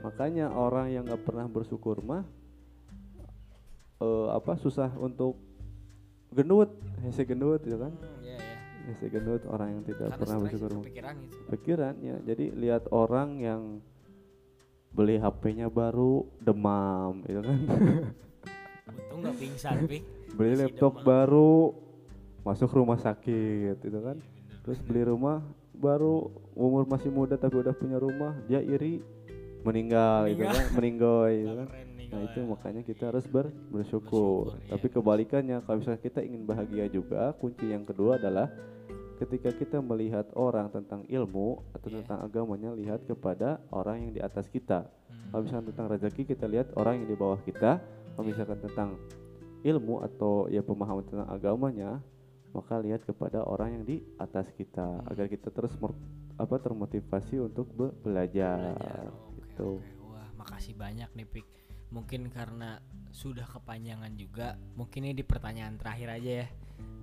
Makanya 0.00 0.46
orang 0.50 0.86
yang 0.88 1.04
nggak 1.04 1.22
pernah 1.22 1.46
bersyukur 1.46 2.00
mah 2.00 2.24
eh, 3.98 4.28
apa 4.30 4.56
susah 4.56 4.92
untuk 4.96 5.36
gendut, 6.30 6.72
hese 7.00 7.22
gendut 7.22 7.60
gitu 7.60 7.76
kan. 7.76 7.92
Hmm, 7.92 8.24
iya, 8.24 8.36
iya. 8.38 8.56
Hese 8.88 9.06
gendut 9.08 9.44
orang 9.44 9.76
yang 9.76 9.84
tidak 9.84 10.08
Karena 10.08 10.16
pernah 10.16 10.36
bersyukur. 10.40 10.70
mah. 10.70 10.80
kepikiran 10.80 11.14
gitu. 11.20 11.36
pikiran 11.50 11.94
ya 12.00 12.16
jadi 12.24 12.44
lihat 12.54 12.82
orang 12.90 13.28
yang 13.36 13.62
beli 14.90 15.16
HP-nya 15.16 15.66
baru 15.66 16.26
demam 16.38 17.22
gitu 17.24 17.40
kan 17.40 17.56
Untung 18.90 19.20
nggak 19.22 19.36
pingsan, 19.36 19.74
beli 19.86 20.02
Masih 20.34 20.58
laptop 20.60 20.92
demam. 20.94 21.06
baru 21.06 21.52
masuk 22.40 22.70
rumah 22.72 22.96
sakit 22.96 23.76
gitu 23.78 23.98
kan 24.00 24.16
Iya, 24.16 24.56
terus 24.62 24.78
beli 24.80 25.02
rumah 25.04 25.40
baru 25.72 26.28
umur 26.52 26.84
masih 26.84 27.08
muda 27.08 27.34
tapi 27.34 27.56
udah 27.56 27.72
punya 27.72 27.96
rumah 27.96 28.36
dia 28.44 28.60
iri 28.60 29.00
meninggal 29.60 30.26
gitu 30.26 30.40
Meninggal. 30.40 30.52
kan 30.52 30.66
meninggoy 30.74 31.32
gitu 31.38 31.54
kan 31.56 31.68
nah 32.10 32.20
itu 32.20 32.38
ya. 32.38 32.44
makanya 32.44 32.82
kita 32.82 33.02
harus 33.06 33.24
ber- 33.24 33.54
bersyukur 33.70 34.50
Bersyukur, 34.50 34.68
tapi 34.68 34.84
iya. 34.84 34.92
kebalikannya 34.92 35.56
kalau 35.60 35.76
misalnya 35.78 36.00
kita 36.00 36.20
ingin 36.20 36.42
bahagia 36.42 36.86
juga 36.86 37.30
kunci 37.34 37.64
yang 37.66 37.84
kedua 37.84 38.18
adalah 38.18 38.50
ketika 39.20 39.52
kita 39.52 39.78
melihat 39.78 40.24
orang 40.32 40.72
tentang 40.72 41.04
ilmu 41.04 41.60
atau 41.76 41.88
Iya. 41.92 42.00
tentang 42.02 42.18
agamanya 42.24 42.72
lihat 42.72 43.04
kepada 43.04 43.60
orang 43.68 44.08
yang 44.08 44.12
di 44.16 44.20
atas 44.20 44.48
kita 44.48 44.88
Hmm. 44.88 45.30
kalau 45.30 45.42
misalkan 45.44 45.66
tentang 45.70 45.86
rezeki 45.92 46.22
kita 46.24 46.48
lihat 46.48 46.72
orang 46.74 47.04
yang 47.04 47.08
di 47.12 47.16
bawah 47.16 47.40
kita 47.44 47.84
kalau 48.16 48.24
Iya. 48.24 48.30
misalkan 48.32 48.58
tentang 48.64 48.90
ilmu 49.60 50.00
atau 50.00 50.48
ya 50.48 50.64
pemahaman 50.64 51.04
tentang 51.04 51.28
agamanya 51.28 52.00
maka 52.50 52.80
lihat 52.80 53.04
kepada 53.04 53.44
orang 53.44 53.78
yang 53.78 53.84
di 53.84 53.96
atas 54.16 54.48
kita 54.56 54.82
Hmm. 54.82 55.10
agar 55.12 55.28
kita 55.28 55.52
terus 55.52 55.76
mer- 55.76 55.94
apa 56.34 56.56
termotivasi 56.56 57.36
untuk 57.38 57.68
be- 57.70 57.92
belajar, 58.00 58.72
Belajar. 58.74 59.04
Oke, 59.12 59.36
gitu. 59.44 59.68
oke. 59.76 59.92
Wah, 60.08 60.28
makasih 60.40 60.72
banyak 60.72 61.12
nih 61.12 61.28
Pik. 61.28 61.46
Mungkin 61.92 62.32
karena 62.32 62.80
sudah 63.12 63.44
kepanjangan 63.44 64.14
juga, 64.16 64.56
mungkin 64.72 65.04
ini 65.04 65.12
di 65.12 65.26
pertanyaan 65.26 65.76
terakhir 65.76 66.08
aja 66.16 66.32
ya. 66.42 66.48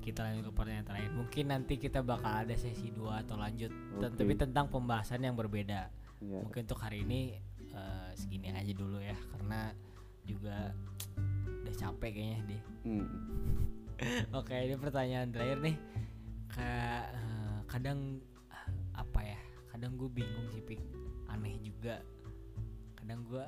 Kita 0.01 0.23
lanjut 0.23 0.43
ke 0.47 0.53
pertanyaan 0.55 0.87
terakhir. 0.87 1.11
Mungkin 1.11 1.45
nanti 1.51 1.73
kita 1.75 1.99
bakal 2.01 2.47
ada 2.47 2.55
sesi 2.55 2.89
2 2.93 3.23
atau 3.27 3.35
lanjut 3.35 3.71
Oke. 3.99 4.15
tapi 4.15 4.33
tentang 4.39 4.71
pembahasan 4.71 5.23
yang 5.23 5.35
berbeda. 5.35 5.91
Ya. 6.23 6.39
Mungkin 6.41 6.65
untuk 6.65 6.79
hari 6.79 7.03
ini 7.03 7.37
eh, 7.59 8.09
segini 8.15 8.49
aja 8.55 8.73
dulu 8.73 8.97
ya 9.03 9.17
karena 9.35 9.75
juga 10.27 10.71
udah 11.63 11.75
capek 11.75 12.11
kayaknya 12.15 12.39
deh. 12.47 12.61
Hmm. 12.87 13.07
Oke, 14.39 14.53
ini 14.53 14.75
pertanyaan 14.77 15.29
terakhir 15.33 15.59
nih. 15.59 15.75
Kayak 16.53 17.03
eh, 17.17 17.57
kadang 17.67 17.99
apa 18.95 19.19
ya? 19.21 19.39
Kadang 19.73 19.99
gue 19.99 20.09
bingung 20.09 20.47
sih, 20.53 20.63
Pik. 20.63 20.79
Aneh 21.27 21.59
juga. 21.59 21.99
Kadang 22.95 23.27
gue 23.27 23.43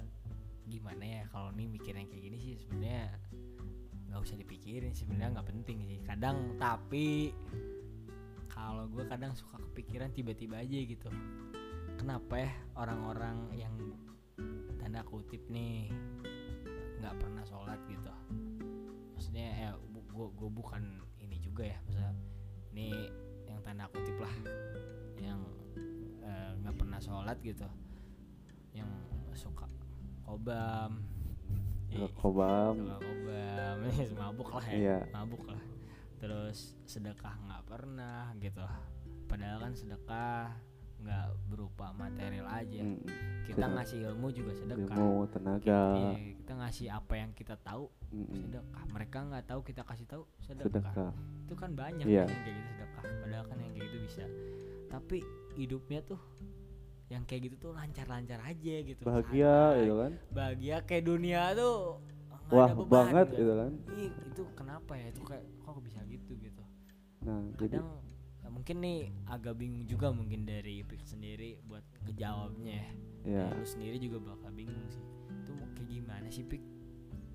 gimana 0.69 1.01
ya 1.01 1.23
kalau 1.33 1.49
nih 1.57 1.65
mikir 1.65 1.97
yang 1.97 2.05
kayak 2.05 2.23
gini 2.29 2.37
sih 2.37 2.53
sebenarnya 2.61 3.09
nggak 4.09 4.21
usah 4.25 4.37
dipikirin 4.37 4.93
sebenarnya 4.97 5.39
nggak 5.39 5.49
penting 5.53 5.77
sih. 5.85 5.99
Kadang 6.03 6.57
tapi 6.57 7.31
kalau 8.49 8.89
gue 8.89 9.05
kadang 9.05 9.37
suka 9.37 9.61
kepikiran 9.71 10.11
tiba-tiba 10.11 10.59
aja 10.59 10.79
gitu. 10.83 11.09
Kenapa 11.95 12.41
ya 12.41 12.51
orang-orang 12.75 13.53
yang 13.55 13.73
tanda 14.81 15.05
kutip 15.05 15.41
nih 15.51 15.93
nggak 16.99 17.15
pernah 17.21 17.43
sholat 17.47 17.79
gitu? 17.87 18.11
maksudnya 19.19 19.51
ya 19.51 19.71
gue 20.15 20.49
bukan 20.55 20.79
ini 21.19 21.43
juga 21.43 21.67
ya 21.67 21.77
maksudnya 21.83 22.15
ini 22.71 23.11
yang 23.51 23.59
tanda 23.67 23.83
kutip 23.91 24.15
lah 24.15 24.31
yang 25.19 25.43
eh, 26.23 26.51
nggak 26.63 26.75
pernah 26.79 27.03
sholat 27.03 27.35
gitu 27.43 27.67
yang 28.71 28.87
suka 29.35 29.67
kobam 30.23 31.03
Suka 31.89 32.05
Ih, 32.05 32.11
kobam. 32.15 32.75
kobam. 32.85 33.77
Mabuk 34.21 34.49
lah 34.51 34.65
ya. 34.65 34.75
Iya. 34.75 34.97
mabuk 35.09 35.43
lah. 35.45 35.61
Terus 36.19 36.77
sedekah 36.83 37.33
nggak 37.39 37.63
pernah 37.65 38.29
gitu. 38.37 38.61
Padahal 39.25 39.57
kan 39.59 39.73
sedekah 39.73 40.51
nggak 40.99 41.27
berupa 41.47 41.95
material 41.95 42.43
aja. 42.45 42.83
Mm, 42.83 42.99
kita 43.47 43.55
sedekah. 43.55 43.71
ngasih 43.73 43.97
ilmu 44.05 44.27
juga 44.29 44.51
sedekah. 44.53 44.95
Ilmu 44.95 45.23
tenaga. 45.31 45.81
Iya, 45.95 46.11
kita 46.35 46.53
ngasih 46.55 46.87
apa 46.91 47.13
yang 47.15 47.31
kita 47.31 47.55
tahu 47.57 47.87
Mm-mm. 48.11 48.35
sedekah. 48.37 48.83
Mereka 48.91 49.17
nggak 49.31 49.45
tahu 49.47 49.61
kita 49.63 49.81
kasih 49.81 50.05
tahu 50.05 50.23
sedekah, 50.39 50.91
sedekah. 50.91 51.11
Itu 51.47 51.53
kan 51.55 51.71
banyak 51.73 52.03
Iya. 52.03 52.27
kan 52.27 52.29
yang 52.29 52.43
kayak 52.43 52.55
gitu 52.55 52.69
sedekah. 52.75 53.03
Padahal 53.23 53.45
kan 53.47 53.57
yang 53.57 53.71
kayak 53.71 53.85
gitu 53.87 53.97
bisa. 54.03 54.23
Tapi 54.89 55.17
hidupnya 55.55 55.99
tuh 56.03 56.19
yang 57.09 57.25
kayak 57.25 57.49
gitu 57.49 57.69
tuh 57.69 57.71
lancar-lancar 57.73 58.39
aja 58.45 58.75
gitu. 58.85 59.01
Bahagia 59.01 59.53
santai. 59.53 59.81
gitu 59.81 59.95
kan? 59.97 60.11
Bahagia 60.29 60.75
kayak 60.85 61.03
dunia 61.09 61.41
tuh 61.57 61.77
wah 62.49 62.65
ada 62.65 62.73
beban, 62.73 62.89
banget 62.89 63.27
gitu. 63.29 63.37
gitu 63.41 63.53
kan? 63.53 63.71
Ih, 63.97 64.11
itu 64.29 64.41
kenapa 64.53 64.91
ya? 64.97 65.07
Itu 65.09 65.21
kayak 65.25 65.45
kok 65.65 65.81
bisa 65.81 65.99
gitu 66.05 66.31
gitu. 66.37 66.63
Nah 67.25 67.41
jadi 67.57 67.77
kadang 67.81 67.89
ya 68.39 68.47
mungkin 68.47 68.75
nih 68.81 68.99
agak 69.27 69.53
bingung 69.59 69.85
juga 69.85 70.13
mungkin 70.13 70.47
dari 70.47 70.81
Pik 70.85 71.03
sendiri 71.03 71.59
buat 71.65 71.83
ngejawabnya 72.05 72.73
ya. 72.73 72.89
Ya 73.27 73.45
lu 73.51 73.65
sendiri 73.65 73.97
juga 73.97 74.21
bakal 74.33 74.53
bingung 74.53 74.87
sih. 74.89 75.03
Itu 75.43 75.51
kayak 75.57 75.89
gimana 75.89 76.29
sih 76.29 76.45
Pik 76.45 76.79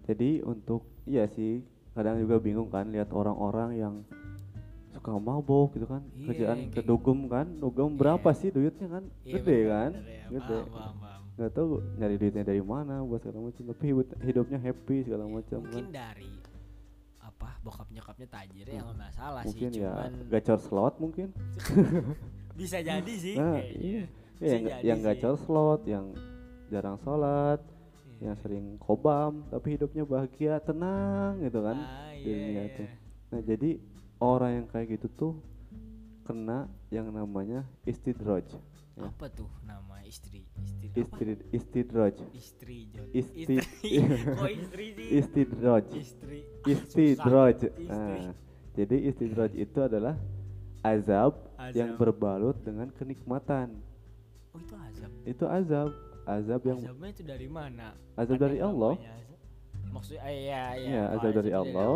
jadi 0.05 0.45
untuk 0.45 0.85
iya 1.09 1.25
sih 1.33 1.65
kadang 1.97 2.21
juga 2.21 2.37
bingung 2.37 2.69
kan 2.69 2.93
lihat 2.93 3.09
orang-orang 3.17 3.71
yang 3.81 3.95
suka 4.95 5.11
mabok 5.13 5.69
gitu 5.73 5.87
kan 5.87 6.03
Iya, 6.09 6.27
kerjaan 6.29 6.57
yang 6.57 6.69
ke 6.69 6.75
kayak 6.77 6.87
dugem 6.87 7.19
kan 7.27 7.47
dugem 7.55 7.91
berapa 7.93 8.29
Iya. 8.29 8.39
sih 8.39 8.49
duitnya 8.49 8.87
kan 8.89 9.05
Iya, 9.21 9.33
gede 9.35 9.43
bener, 9.57 9.69
kan 9.69 9.91
bener 9.93 10.07
ya. 10.09 10.27
gede 10.31 10.57
paham, 10.57 10.71
paham, 10.71 10.95
paham. 10.97 11.21
nggak 11.35 11.51
tahu 11.53 11.67
nyari 11.95 12.15
duitnya 12.17 12.45
dari 12.45 12.63
mana 12.65 12.95
buat 13.01 13.21
segala 13.21 13.41
macam 13.43 13.63
tapi 13.67 13.85
hidup- 13.85 14.19
hidupnya 14.21 14.59
happy 14.61 14.97
segala 15.03 15.25
macam 15.27 15.59
kan 15.59 15.67
mungkin 15.67 15.87
dari 15.91 16.31
apa 17.21 17.49
bokap 17.61 17.89
nyokapnya 17.91 18.29
tajir 18.29 18.67
ya 18.67 18.81
nggak 18.81 18.99
masalah 19.01 19.43
mungkin 19.43 19.69
sih 19.69 19.81
ya 19.81 19.91
cuman 19.91 20.13
gacor 20.29 20.59
slot 20.61 20.95
mungkin 20.97 21.29
bisa 22.55 22.79
jadi 22.81 23.15
sih 23.21 23.35
nah 23.35 23.59
iya 23.61 24.05
Bisa 24.35 24.45
Ya, 24.45 24.51
yang, 24.53 24.65
jadi 24.65 24.83
yang 24.85 24.99
sih. 24.99 25.07
gacor 25.09 25.35
slot 25.39 25.81
yang 25.85 26.07
jarang 26.67 26.99
sholat 26.99 27.61
Iya. 28.15 28.31
yang 28.31 28.37
sering 28.37 28.65
kobam 28.79 29.43
tapi 29.49 29.75
hidupnya 29.75 30.05
bahagia 30.05 30.59
tenang 30.59 31.39
gitu 31.41 31.59
kan 31.61 31.77
Ah, 31.77 32.15
iya, 32.15 32.23
dunia 32.25 32.63
iya. 32.63 32.65
tuh. 32.73 32.89
Nah 33.27 33.41
jadi 33.43 33.71
orang 34.19 34.51
yang 34.55 34.67
kayak 34.67 34.87
gitu 34.93 35.07
tuh 35.11 35.33
kena 36.23 36.67
yang 36.89 37.09
namanya 37.09 37.63
istidraj. 37.83 38.47
Ya. 38.95 39.11
apa 39.11 39.27
tuh 39.27 39.51
nama 39.61 39.99
istri 40.07 40.47
istri 40.57 40.87
apa? 40.87 41.03
Istri 41.03 41.33
istidraj. 41.51 42.15
istri 42.31 42.79
Isti- 43.11 43.59
istri 43.59 43.91
kok 44.39 44.49
istri 44.49 44.85
sih 44.89 45.09
Istidraj. 45.19 45.85
istri 45.91 46.39
istri 46.65 47.05
Nah, 47.85 48.31
jadi 48.73 48.97
istidraj 49.05 49.51
itu 49.53 49.79
adalah 49.81 50.15
azab, 50.81 51.35
yang 51.75 51.91
Azab. 51.91 51.99
berbalut 51.99 52.57
dengan 52.61 52.87
kenikmatan. 52.89 53.75
oh 54.51 54.61
itu 54.61 54.75
azab 54.79 55.11
Itu 55.27 55.45
azab, 55.45 55.89
azab 56.25 56.61
yang 56.63 56.79
azabnya 56.79 57.09
itu 57.11 57.23
dari 57.25 57.49
mana 57.49 57.99
azab 58.15 58.37
Ada 58.37 58.43
dari 58.47 58.57
yang 58.57 58.71
Allah 58.71 58.95
azab? 58.95 59.39
maksudnya 59.91 60.23
iya 60.25 60.39
iya 60.73 60.87
Iya, 60.87 61.03
Oh, 61.03 61.15
azab 61.19 61.33
dari 61.35 61.51
Allah. 61.53 61.91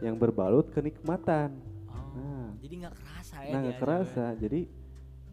Yang 0.00 0.14
berbalut 0.14 0.68
kenikmatan. 0.70 1.56
oh 1.86 2.16
Nah. 2.16 2.48
jadi 2.58 2.74
nggak 2.82 2.94
kerasa 2.94 3.36
ya 3.40 3.50
Nah, 3.50 3.60
nggak 3.62 3.78
kerasa. 3.78 4.24
Jadi 4.34 4.60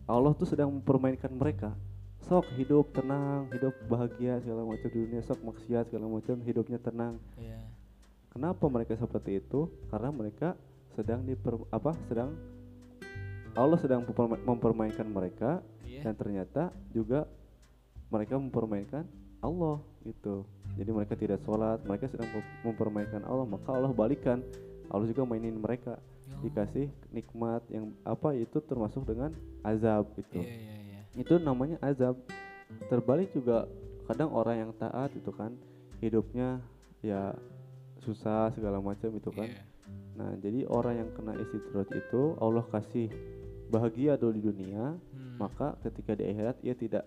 Allah 0.04 0.32
tuh 0.34 0.46
sedang 0.46 0.70
mempermainkan 0.70 1.32
mereka. 1.32 1.72
Sok 2.20 2.48
hidup 2.56 2.92
tenang, 2.92 3.52
hidup 3.52 3.76
bahagia 3.86 4.40
segala 4.40 4.64
macam 4.64 4.88
di 4.88 4.96
dunia, 4.98 5.20
sok 5.20 5.44
maksiat 5.44 5.92
segala 5.92 6.08
macam, 6.08 6.40
hidupnya 6.40 6.80
tenang. 6.80 7.20
Iya. 7.36 7.60
Kenapa 8.30 8.66
mereka 8.66 8.96
seperti 8.96 9.38
itu? 9.38 9.68
Karena 9.88 10.10
mereka 10.10 10.56
sedang 10.90 11.20
diper 11.22 11.60
apa? 11.70 11.92
Sedang 12.08 12.32
Allah 13.54 13.78
sedang 13.78 14.02
memperma- 14.02 14.40
mempermainkan 14.42 15.06
mereka 15.06 15.60
Iya. 15.84 16.02
dan 16.02 16.14
ternyata 16.16 16.64
juga 16.90 17.28
mereka 18.08 18.36
mempermainkan 18.36 19.06
Allah 19.40 19.78
gitu. 20.02 20.48
Jadi 20.74 20.90
mereka 20.90 21.14
tidak 21.14 21.40
sholat, 21.42 21.82
mereka 21.86 22.10
sedang 22.10 22.30
mem- 22.30 22.52
mempermainkan 22.66 23.22
Allah, 23.24 23.46
maka 23.46 23.70
Allah 23.72 23.94
balikan. 23.94 24.42
Allah 24.90 25.06
juga 25.06 25.24
mainin 25.24 25.58
mereka 25.58 25.98
Oh. 26.24 26.40
dikasih 26.42 26.88
nikmat 27.12 27.62
yang 27.70 27.92
apa 28.04 28.32
itu 28.34 28.58
termasuk 28.64 29.04
dengan 29.04 29.34
azab 29.62 30.08
gitu. 30.16 30.40
Iya 30.40 30.50
iya 30.50 30.76
iya. 30.82 31.00
Itu 31.14 31.38
namanya 31.38 31.78
azab. 31.82 32.16
Terbalik 32.90 33.30
juga 33.32 33.70
kadang 34.08 34.34
orang 34.34 34.66
yang 34.66 34.72
taat 34.74 35.14
itu 35.14 35.30
kan 35.30 35.54
hidupnya 36.00 36.64
ya 37.00 37.36
susah 38.02 38.50
segala 38.52 38.80
macam 38.80 39.14
itu 39.14 39.30
kan. 39.30 39.48
Nah, 40.14 40.36
jadi 40.40 40.66
orang 40.68 41.06
yang 41.06 41.10
kena 41.12 41.34
istidraj 41.38 41.90
itu 41.92 42.38
Allah 42.38 42.66
kasih 42.70 43.10
bahagia 43.68 44.14
dulu 44.16 44.32
di 44.32 44.44
dunia, 44.44 44.94
Hmm. 44.94 45.38
maka 45.38 45.74
ketika 45.82 46.14
di 46.14 46.30
akhirat 46.30 46.62
ia 46.62 46.76
tidak 46.76 47.04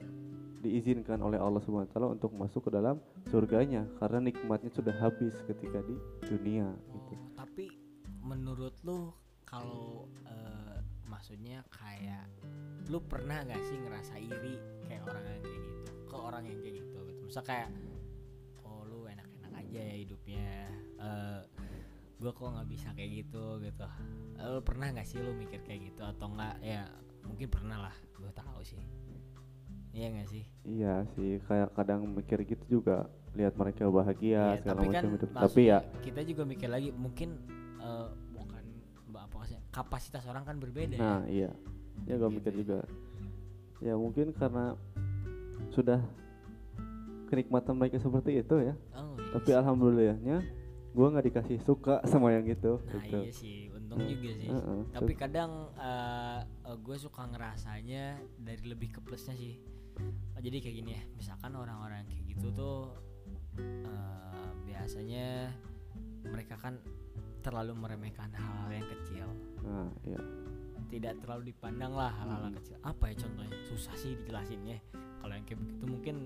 diizinkan 0.61 1.21
oleh 1.21 1.37
Allah 1.37 1.61
taala 1.63 2.13
untuk 2.17 2.33
masuk 2.33 2.69
ke 2.69 2.71
dalam 2.73 2.99
surganya 3.29 3.85
karena 4.01 4.31
nikmatnya 4.31 4.71
sudah 4.73 4.95
habis 4.97 5.35
ketika 5.45 5.81
di 5.85 5.97
dunia 6.25 6.73
gitu. 6.93 7.15
Tapi 7.37 7.67
menurut 8.25 8.75
lu 8.83 9.13
kalau 9.47 10.09
eh, 10.27 10.79
maksudnya 11.07 11.63
kayak 11.71 12.27
lu 12.91 12.99
pernah 13.05 13.45
nggak 13.47 13.63
sih 13.63 13.77
ngerasa 13.79 14.15
iri 14.19 14.57
kayak 14.87 15.03
orang 15.07 15.25
yang 15.29 15.43
kayak 15.45 15.63
gitu? 15.63 15.93
Ke 16.07 16.17
orang 16.17 16.43
yang 16.49 16.59
kayak 16.63 16.75
gitu 16.83 16.99
gitu. 17.07 17.21
Misal 17.27 17.43
kayak 17.45 17.69
oh 18.65 18.83
lu 18.89 19.07
enak-enak 19.07 19.53
aja 19.55 19.81
ya 19.81 19.97
hidupnya 20.03 20.49
eh 20.99 21.41
gua 22.17 22.33
kok 22.33 22.49
nggak 22.49 22.69
bisa 22.73 22.89
kayak 22.97 23.11
gitu 23.23 23.61
gitu. 23.61 23.87
Eh, 24.41 24.49
lu 24.51 24.61
pernah 24.65 24.89
nggak 24.91 25.07
sih 25.07 25.21
lu 25.21 25.37
mikir 25.37 25.61
kayak 25.63 25.93
gitu 25.93 26.03
atau 26.03 26.33
enggak 26.33 26.57
ya 26.65 26.89
mungkin 27.27 27.49
pernah 27.51 27.91
lah 27.91 27.97
gua 28.19 28.33
tahu 28.33 28.63
sih 28.65 28.81
iya 29.97 30.13
nggak 30.13 30.29
sih 30.29 30.45
Iya 30.63 30.95
sih, 31.09 31.41
kayak 31.43 31.73
kadang 31.73 32.05
mikir 32.11 32.43
gitu 32.43 32.65
juga 32.69 33.09
lihat 33.33 33.55
mereka 33.55 33.87
bahagia 33.87 34.53
Iya, 34.53 34.61
segala 34.61 34.77
tapi 34.77 34.87
kan 34.87 34.93
macam 34.99 35.11
hidup. 35.13 35.29
Tapi 35.31 35.41
maksudnya 35.41 35.65
ya 35.65 35.79
kita 36.03 36.21
juga 36.23 36.43
mikir 36.45 36.69
lagi 36.69 36.89
mungkin 36.91 37.29
eh, 37.79 38.07
bukan 38.31 38.65
mbak 39.07 39.23
apa 39.25 39.37
sih 39.47 39.57
kapasitas 39.71 40.25
orang 40.25 40.43
kan 40.43 40.57
berbeda 40.57 40.97
nah 40.97 41.21
ya. 41.25 41.49
iya. 41.49 41.51
Ya 42.05 42.15
gue 42.15 42.27
Gitu 42.27 42.37
mikir 42.37 42.53
ya. 42.53 42.59
juga. 42.59 42.79
Ya 43.79 43.95
mungkin 43.95 44.27
karena 44.33 44.77
sudah 45.71 46.01
kenikmatan 47.27 47.75
mereka 47.75 47.97
seperti 47.99 48.39
itu 48.39 48.57
ya. 48.63 48.75
Oh, 48.93 49.15
iya 49.15 49.33
Tapi 49.33 49.49
sih. 49.49 49.57
alhamdulillahnya 49.57 50.37
gue 50.91 51.07
nggak 51.07 51.27
dikasih 51.27 51.59
suka 51.61 52.01
sama 52.11 52.33
yang 52.33 52.45
gitu. 52.47 52.81
nah 52.83 52.97
gitu. 52.99 53.19
iya 53.19 53.31
sih 53.31 53.57
untung 53.71 53.97
Hmm, 53.97 54.09
juga 54.09 54.31
sih 54.35 54.49
heeh. 54.49 54.81
tapi 54.91 55.13
kadang 55.13 55.53
gue 56.79 56.97
suka 56.97 57.23
ngerasanya 57.27 58.05
dari 58.37 58.65
lebih 58.65 58.89
ke 58.91 59.01
plusnya 59.01 59.33
sih 59.33 59.57
Oh, 59.99 60.41
jadi 60.41 60.57
kayak 60.61 60.77
gini 60.77 60.91
ya 60.93 61.03
misalkan 61.13 61.53
orang-orang 61.53 62.05
kayak 62.05 62.25
gitu 62.29 62.47
tuh 62.53 62.79
eh, 63.59 64.47
biasanya 64.65 65.49
mereka 66.27 66.59
kan 66.59 66.77
terlalu 67.41 67.73
meremehkan 67.73 68.29
hal-hal 68.35 68.71
yang 68.75 68.89
kecil 68.91 69.27
Nah 69.63 69.91
iya. 70.03 70.21
tidak 70.87 71.19
terlalu 71.19 71.51
dipandang 71.51 71.95
lah 71.95 72.13
hal-hal 72.13 72.51
Hmm. 72.51 72.57
kecil 72.57 72.77
apa 72.81 73.05
ya 73.11 73.15
contohnya 73.19 73.57
susah 73.65 73.95
sih 73.97 74.15
dijelasinnya 74.15 74.79
kalau 75.19 75.33
yang 75.35 75.45
kayak 75.45 75.61
begitu 75.63 75.85
mungkin 75.87 76.17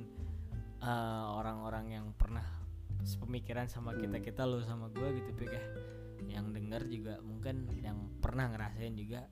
eh, 0.81 1.25
orang-orang 1.31 1.87
yang 1.93 2.07
pernah 2.17 2.45
sepemikiran 3.03 3.69
sama 3.69 3.93
Hmm. 3.93 4.01
kita 4.03 4.19
kita 4.21 4.43
lo 4.45 4.61
sama 4.61 4.89
gue 4.89 5.09
gitu 5.17 5.31
Pik 5.33 5.53
ya 5.53 5.65
yang 6.29 6.53
denger 6.53 6.85
juga 6.85 7.15
mungkin 7.21 7.65
yang 7.81 7.97
pernah 8.21 8.53
ngerasain 8.53 8.93
juga 8.93 9.25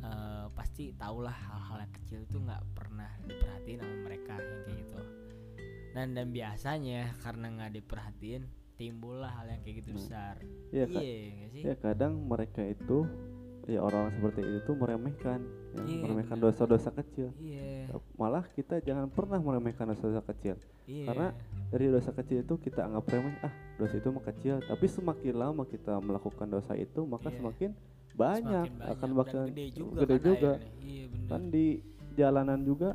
eh, 0.00 0.46
pasti 0.50 0.92
tau 0.92 1.20
lah 1.20 1.32
hal-hal 1.32 1.78
yang 1.80 1.92
kecil 1.94 2.18
itu 2.22 2.36
nggak 2.36 2.62
pernah 2.72 3.10
diperhatiin 3.22 3.78
sama 3.78 3.96
mereka 4.02 4.32
yang 4.34 4.60
kayak 4.62 4.76
gitu 4.78 5.00
dan 5.90 6.06
dan 6.12 6.26
biasanya 6.30 7.00
karena 7.18 7.46
nggak 7.50 7.72
diperhatiin 7.74 8.42
timbullah 8.74 9.28
hal 9.30 9.46
yang 9.46 9.60
kayak 9.60 9.76
gitu 9.78 9.90
Hmm. 9.90 9.98
besar 9.98 10.34
Iya 10.70 10.84
iya 10.88 11.46
sih 11.48 11.62
Ya 11.62 11.74
kadang 11.76 12.24
mereka 12.24 12.62
itu 12.62 13.04
ya 13.68 13.78
orang 13.78 14.08
seperti 14.10 14.40
itu 14.42 14.72
meremehkan, 14.72 15.44
ya, 15.76 15.82
Iya, 15.84 16.00
meremehkan 16.02 16.38
dosa-dosa 16.38 16.90
kecil. 16.92 17.30
iya 17.36 17.86
Malah 18.16 18.42
kita 18.48 18.80
jangan 18.80 19.06
pernah 19.06 19.36
meremehkan 19.38 19.84
dosa-dosa 19.86 20.24
kecil. 20.24 20.56
iya 20.86 21.06
Karena 21.06 21.28
dari 21.68 21.86
dosa 21.86 22.10
kecil 22.10 22.40
itu 22.40 22.54
kita 22.56 22.82
anggap 22.82 23.04
remeh 23.06 23.36
ah 23.42 23.52
dosa 23.76 23.94
itu 23.94 24.08
mah 24.08 24.24
kecil 24.24 24.58
tapi 24.60 24.86
semakin 24.86 25.34
lama 25.36 25.62
kita 25.64 26.00
melakukan 26.00 26.48
dosa 26.48 26.72
itu 26.74 27.04
maka 27.04 27.28
Iya. 27.28 27.36
semakin 27.36 27.70
banyak, 28.20 28.66
Semakin 28.68 28.92
akan 28.92 29.10
bakal 29.16 29.42
gede 29.48 29.66
juga 29.72 29.98
gede 29.98 30.12
kan 30.12 30.22
juga 30.26 30.52
iya 30.80 31.04
bener 31.06 31.26
kan 31.26 31.42
di 31.48 31.66
jalanan 32.12 32.60
juga 32.62 32.90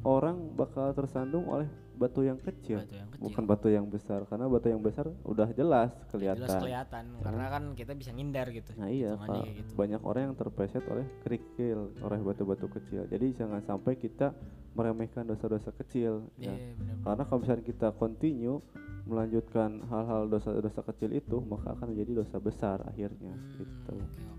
orang 0.00 0.36
bakal 0.52 0.92
tersandung 0.92 1.48
oleh 1.48 1.66
batu 1.94 2.22
yang 2.22 2.38
kecil, 2.38 2.78
Batu 2.78 2.94
yang 2.94 3.10
kecil. 3.10 3.24
bukan 3.24 3.42
batu 3.44 3.68
yang 3.68 3.86
besar 3.88 4.22
karena 4.24 4.46
batu 4.46 4.68
yang 4.68 4.78
besar 4.78 5.10
udah 5.24 5.50
jelas 5.50 5.90
kelihatan. 6.06 6.38
jelas 6.38 6.54
kelihatan 6.56 7.04
karena 7.18 7.44
kan 7.48 7.62
kita 7.74 7.92
bisa 7.92 8.10
ngindar 8.12 8.46
gitu 8.48 8.70
Nah 8.76 8.86
iya, 8.86 9.18
Pak. 9.18 9.26
gitu. 9.48 9.72
banyak 9.74 9.98
orang 10.00 10.22
yang 10.24 10.36
terpleset 10.36 10.86
oleh 10.86 11.02
kerikil, 11.20 11.90
oleh 11.98 12.18
batu-batu 12.20 12.70
kecil. 12.70 13.02
Jadi 13.04 13.26
jangan 13.34 13.58
sampai 13.60 13.98
kita 13.98 14.30
meremehkan 14.72 15.26
dosa-dosa 15.26 15.74
kecil. 15.74 16.30
Iya 16.36 16.46
ya. 16.48 16.70
benar 16.72 16.94
Karena 17.02 17.22
kalau 17.24 17.38
misalnya 17.42 17.64
kita 17.66 17.88
continue 17.92 18.62
melanjutkan 19.02 19.82
hal-hal 19.84 20.28
dosa-dosa 20.28 20.84
kecil 20.84 21.10
itu, 21.12 21.42
maka 21.42 21.72
akan 21.72 21.86
menjadi 21.90 22.22
dosa 22.22 22.38
besar 22.38 22.78
akhirnya. 22.84 23.32
Hmm, 23.32 23.56
Gitu. 23.56 23.90
Oke 23.90 24.22
oke 24.22 24.37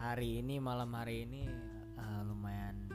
Hari 0.00 0.40
ini 0.40 0.56
malam 0.56 0.96
hari 0.96 1.28
ini 1.28 1.44
eh, 1.96 2.20
lumayan 2.24 2.88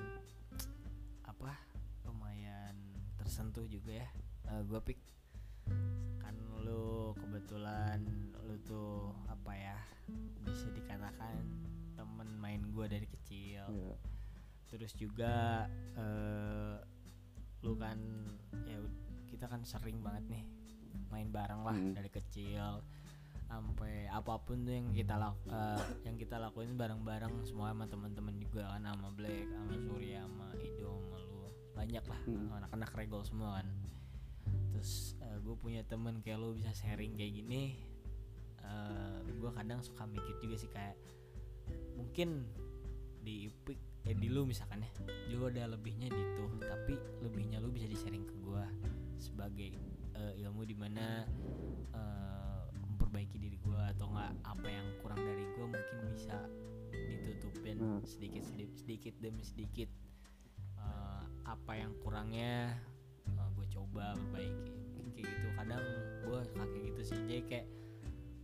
apa? 1.21 1.53
Lumayan 2.01 2.73
tersentuh 3.15 3.69
juga 3.69 4.01
ya. 4.01 4.09
Eh, 4.49 4.61
gua 4.65 4.81
pik 4.81 4.97
kan 6.17 6.33
lu 6.61 7.13
kebetulan 7.17 8.01
lu 8.41 8.57
tuh 8.65 9.13
apa 9.29 9.53
ya? 9.53 9.77
Bisa 10.41 10.69
dikatakan 10.73 11.37
temen 11.93 12.29
main 12.41 12.61
gua 12.73 12.89
dari 12.89 13.05
kecil. 13.05 13.69
Iya. 13.69 13.95
Terus 14.65 14.97
juga 14.97 15.69
eh 15.93 16.75
lu 17.61 17.73
kan 17.77 17.97
ya 18.65 18.77
kita 19.29 19.45
kan 19.45 19.61
sering 19.61 20.01
banget 20.01 20.25
nih 20.29 20.45
main 21.09 21.29
bareng 21.29 21.61
lah 21.65 21.73
Hmm. 21.73 21.93
dari 21.93 22.09
kecil 22.09 22.81
sampai 23.45 24.09
apa 24.09 24.41
pun 24.41 24.65
tuh 24.65 24.73
yang 24.73 24.89
kita 24.91 25.15
lak 25.15 25.37
eh, 25.47 25.81
yang 26.07 26.15
kita 26.17 26.35
lakuin 26.41 26.73
bareng-bareng 26.75 27.45
semua 27.45 27.71
sama 27.71 27.85
teman-teman 27.85 28.35
juga 28.41 28.73
kan 28.73 28.83
sama 28.83 29.09
Black 29.13 29.45
sama 29.53 29.73
Surya 29.77 30.25
sama 30.25 30.47
Ido 30.59 30.93
sama 31.05 31.17
lu 31.21 31.39
banyak 31.75 32.03
lah 32.07 32.19
Hmm. 32.25 32.49
anak-anak 32.57 32.91
regol 32.97 33.21
semua 33.21 33.61
kan 33.61 33.67
terus 34.73 35.15
gue 35.45 35.55
punya 35.55 35.85
temen 35.87 36.19
kayak 36.19 36.41
lu 36.41 36.57
bisa 36.57 36.73
sharing 36.73 37.15
kayak 37.15 37.31
gini 37.37 37.79
gue 39.29 39.51
kadang 39.53 39.79
suka 39.85 40.03
mikir 40.09 40.35
juga 40.41 40.55
sih 40.57 40.71
kayak 40.73 40.97
mungkin 41.95 42.49
di 43.21 43.49
Ipik 43.49 43.79
eh 44.05 44.13
di 44.13 44.29
lu 44.29 44.45
misalkan 44.45 44.85
ya 44.85 44.89
juga 45.29 45.49
ada 45.49 45.73
lebihnya 45.73 46.13
gitu 46.13 46.45
tapi 46.61 46.93
lebihnya 47.25 47.57
lu 47.57 47.73
bisa 47.73 47.89
di 47.89 47.97
sharing 47.97 48.21
ke 48.21 48.35
gue 48.37 48.65
sebagai 49.17 49.73
eh, 50.13 50.33
ilmu 50.45 50.61
di 50.61 50.77
mana 50.77 51.25
eh, 51.93 52.34
memperbaiki 53.15 53.37
diri 53.39 53.57
gue 53.57 53.79
atau 53.95 54.11
enggak 54.11 54.31
apa 54.43 54.67
yang 54.67 54.87
kurang 54.99 55.21
dari 55.21 55.45
gue 55.47 55.65
mungkin 55.65 55.97
bisa 56.11 56.37
ditutupin 56.91 57.75
Nah. 57.77 57.99
sedikit 58.03 58.43
sedikit 58.43 58.71
sedikit 58.75 59.13
demi 59.19 59.43
sedikit 59.43 59.89
Eh, 60.75 61.23
apa 61.47 61.71
yang 61.73 61.95
kurangnya 61.97 62.75
gue 63.55 63.65
coba 63.71 64.13
perbaiki 64.13 64.75
kayak 65.15 65.25
gitu 65.25 65.47
kadang 65.55 65.81
gue 66.21 66.37
kayak 66.51 66.83
gitu 66.83 67.01
sih 67.01 67.17
jadi 67.25 67.41
kayak 67.47 67.65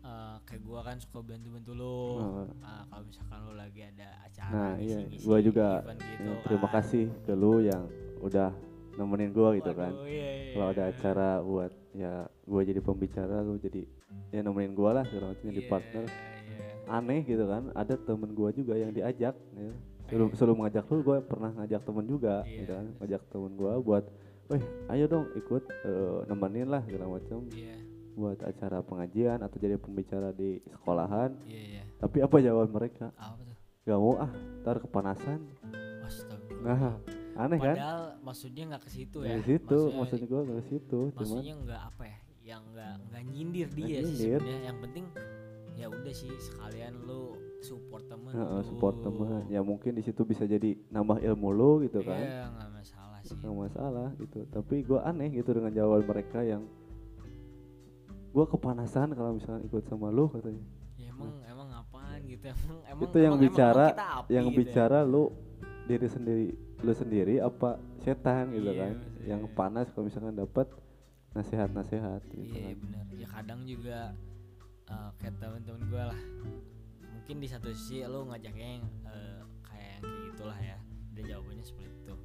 eh, 0.02 0.36
kayak 0.42 0.62
gue 0.64 0.80
kan 0.80 0.98
suka 0.98 1.20
bantu-bantu 1.22 1.72
lo 1.76 2.00
Oh. 2.18 2.48
Ah, 2.64 2.82
kalau 2.88 3.04
misalkan 3.06 3.40
lo 3.44 3.54
lagi 3.54 3.82
ada 3.84 4.08
acara 4.24 4.50
Nah 4.50 4.74
iya, 4.80 4.98
gua 5.22 5.38
juga 5.38 5.68
gitu 5.86 6.24
ya, 6.24 6.36
terima 6.42 6.66
kan. 6.66 6.74
kasih 6.80 7.06
ke 7.22 7.34
lu 7.36 7.60
yang 7.60 7.84
udah 8.18 8.50
nemenin 8.96 9.30
gua 9.32 9.54
gitu 9.54 9.72
kan. 9.72 9.92
Iya, 10.02 10.08
iya, 10.08 10.54
Kalau 10.56 10.68
ada 10.68 10.84
iya. 10.84 10.92
acara 10.92 11.30
buat 11.42 11.72
ya 11.92 12.14
gua 12.44 12.62
jadi 12.62 12.80
pembicara, 12.80 13.42
lu 13.42 13.58
jadi 13.58 13.84
ya 14.30 14.40
nemenin 14.42 14.72
gua 14.72 15.02
lah 15.02 15.04
segala 15.06 15.32
macam 15.34 15.46
jadi 15.46 15.64
Iya, 15.64 15.70
partner. 15.70 16.04
iya. 16.08 16.64
Aneh 16.88 17.20
gitu 17.24 17.46
kan, 17.46 17.64
ada 17.72 17.94
temen 17.96 18.32
gua 18.32 18.50
juga 18.52 18.74
yang 18.76 18.92
diajak. 18.92 19.36
Ya. 19.56 19.72
Sebelum 20.08 20.30
sebelum 20.36 20.58
ngajak 20.60 20.86
lu, 20.88 20.98
gua 21.02 21.18
pernah 21.20 21.52
ngajak 21.56 21.82
temen 21.84 22.06
juga, 22.06 22.44
Iya. 22.44 22.58
gitu 22.60 22.72
kan. 22.74 22.88
Ngajak 23.00 23.22
temen 23.28 23.52
gua 23.56 23.72
buat, 23.80 24.04
weh 24.48 24.64
ayo 24.90 25.06
dong 25.08 25.26
ikut 25.34 25.64
eh, 25.68 26.20
nemenin 26.28 26.68
lah 26.68 26.84
segala 26.84 27.06
macam 27.08 27.48
Iya, 27.52 27.76
buat 28.12 28.40
acara 28.44 28.84
pengajian 28.84 29.40
atau 29.40 29.56
jadi 29.56 29.80
pembicara 29.80 30.32
di 30.32 30.60
sekolahan. 30.68 31.32
iya, 31.48 31.80
iya. 31.80 31.84
Tapi 31.98 32.18
apa 32.20 32.36
jawaban 32.38 32.72
mereka? 32.72 33.08
Apa 33.16 33.40
tuh? 33.40 33.56
Gak 33.82 33.98
mau 33.98 34.14
ah, 34.20 34.32
ntar 34.62 34.78
kepanasan. 34.80 35.40
Astaga. 36.04 36.54
Nah, 36.62 36.94
aneh 37.44 37.58
kan? 37.58 37.76
Padahal 37.76 38.02
maksudnya 38.22 38.64
nggak 38.68 38.82
ke 38.82 38.92
situ 38.92 39.18
ya. 39.20 39.30
Dari 39.30 39.44
situ, 39.44 39.66
Maksudnya- 39.72 39.98
maksudnya 39.98 40.28
gua 40.28 40.42
ke 40.44 40.64
situ, 40.64 41.00
maksudnya 41.12 41.56
nggak 41.58 41.82
apa 41.86 42.04
ya 42.04 42.18
yang 42.44 42.62
nggak 42.68 42.94
nggak 43.06 43.24
nyindir 43.28 43.68
dia 43.70 43.86
sih 43.86 43.96
nyindir. 44.04 44.40
sebenarnya 44.40 44.62
yang 44.64 44.78
penting 44.80 45.06
ya 45.72 45.88
udah 45.88 46.14
sih 46.14 46.32
sekalian 46.38 46.94
lu 47.02 47.22
support 47.60 48.04
temen 48.06 48.30
Heeh, 48.30 48.60
lu. 48.60 48.66
support 48.66 48.96
teman. 49.00 49.42
Ya 49.48 49.62
mungkin 49.62 49.92
di 49.94 50.02
situ 50.02 50.22
bisa 50.24 50.44
jadi 50.46 50.74
nambah 50.88 51.22
ilmu 51.22 51.50
lu 51.50 51.72
gitu 51.82 52.02
kan. 52.02 52.18
iya 52.18 52.50
nggak 52.50 52.70
masalah 52.72 53.20
sih 53.22 53.36
Nggak 53.36 53.56
masalah 53.56 54.08
gitu. 54.16 54.40
Tapi 54.48 54.76
gua 54.82 55.00
aneh 55.04 55.30
gitu 55.32 55.50
dengan 55.52 55.72
jawaban 55.72 56.04
mereka 56.04 56.42
yang 56.42 56.66
gua 58.32 58.46
kepanasan 58.46 59.12
kalau 59.12 59.36
misalnya 59.36 59.62
ikut 59.64 59.84
sama 59.86 60.08
lu 60.10 60.28
katanya. 60.28 60.64
ya 60.96 61.10
emang 61.10 61.32
emang 61.44 61.70
apaan 61.74 62.20
gitu 62.26 62.46
emang 62.48 62.78
emang 62.86 63.04
itu 63.04 63.18
yang 63.18 63.34
emang- 63.34 63.44
bicara 63.44 63.86
emang 63.86 63.94
kita 63.94 64.08
api 64.18 64.30
yang 64.32 64.46
gitu 64.46 64.52
ya. 64.52 64.60
bicara 64.62 64.98
lu 65.04 65.24
diri 65.84 66.08
sendiri 66.08 66.46
lu 66.82 66.92
sendiri 66.92 67.38
apa 67.38 67.78
setan 68.00 68.50
gitu 68.52 68.68
Iya, 68.68 68.80
kan. 68.82 68.92
maksudnya. 68.96 69.24
Yang 69.24 69.42
panas 69.54 69.88
kalau 69.90 70.06
misalkan 70.06 70.36
dapat 70.36 70.68
nasihat-nasihat 71.32 72.22
gitu 72.28 72.44
iya 72.44 72.74
kan. 72.74 72.78
benar 72.82 73.06
ya 73.14 73.28
kadang 73.30 73.62
juga 73.64 74.00
eh, 74.86 75.10
kayak 75.18 75.36
temen-temen 75.38 75.82
gue 75.88 76.04
lah. 76.04 76.22
Mungkin 77.12 77.36
di 77.38 77.48
satu 77.48 77.70
sisi 77.72 78.02
lo 78.04 78.26
ngajaknya 78.28 78.68
yang 78.78 78.86
eh, 79.06 79.42
kayak 79.62 79.88
yang 79.88 80.02
kayak 80.02 80.22
gitulah 80.34 80.60
ya. 80.60 80.78
Dan 81.12 81.24
jawabannya 81.28 81.62
seperti 81.62 81.92
itu. 81.94 82.16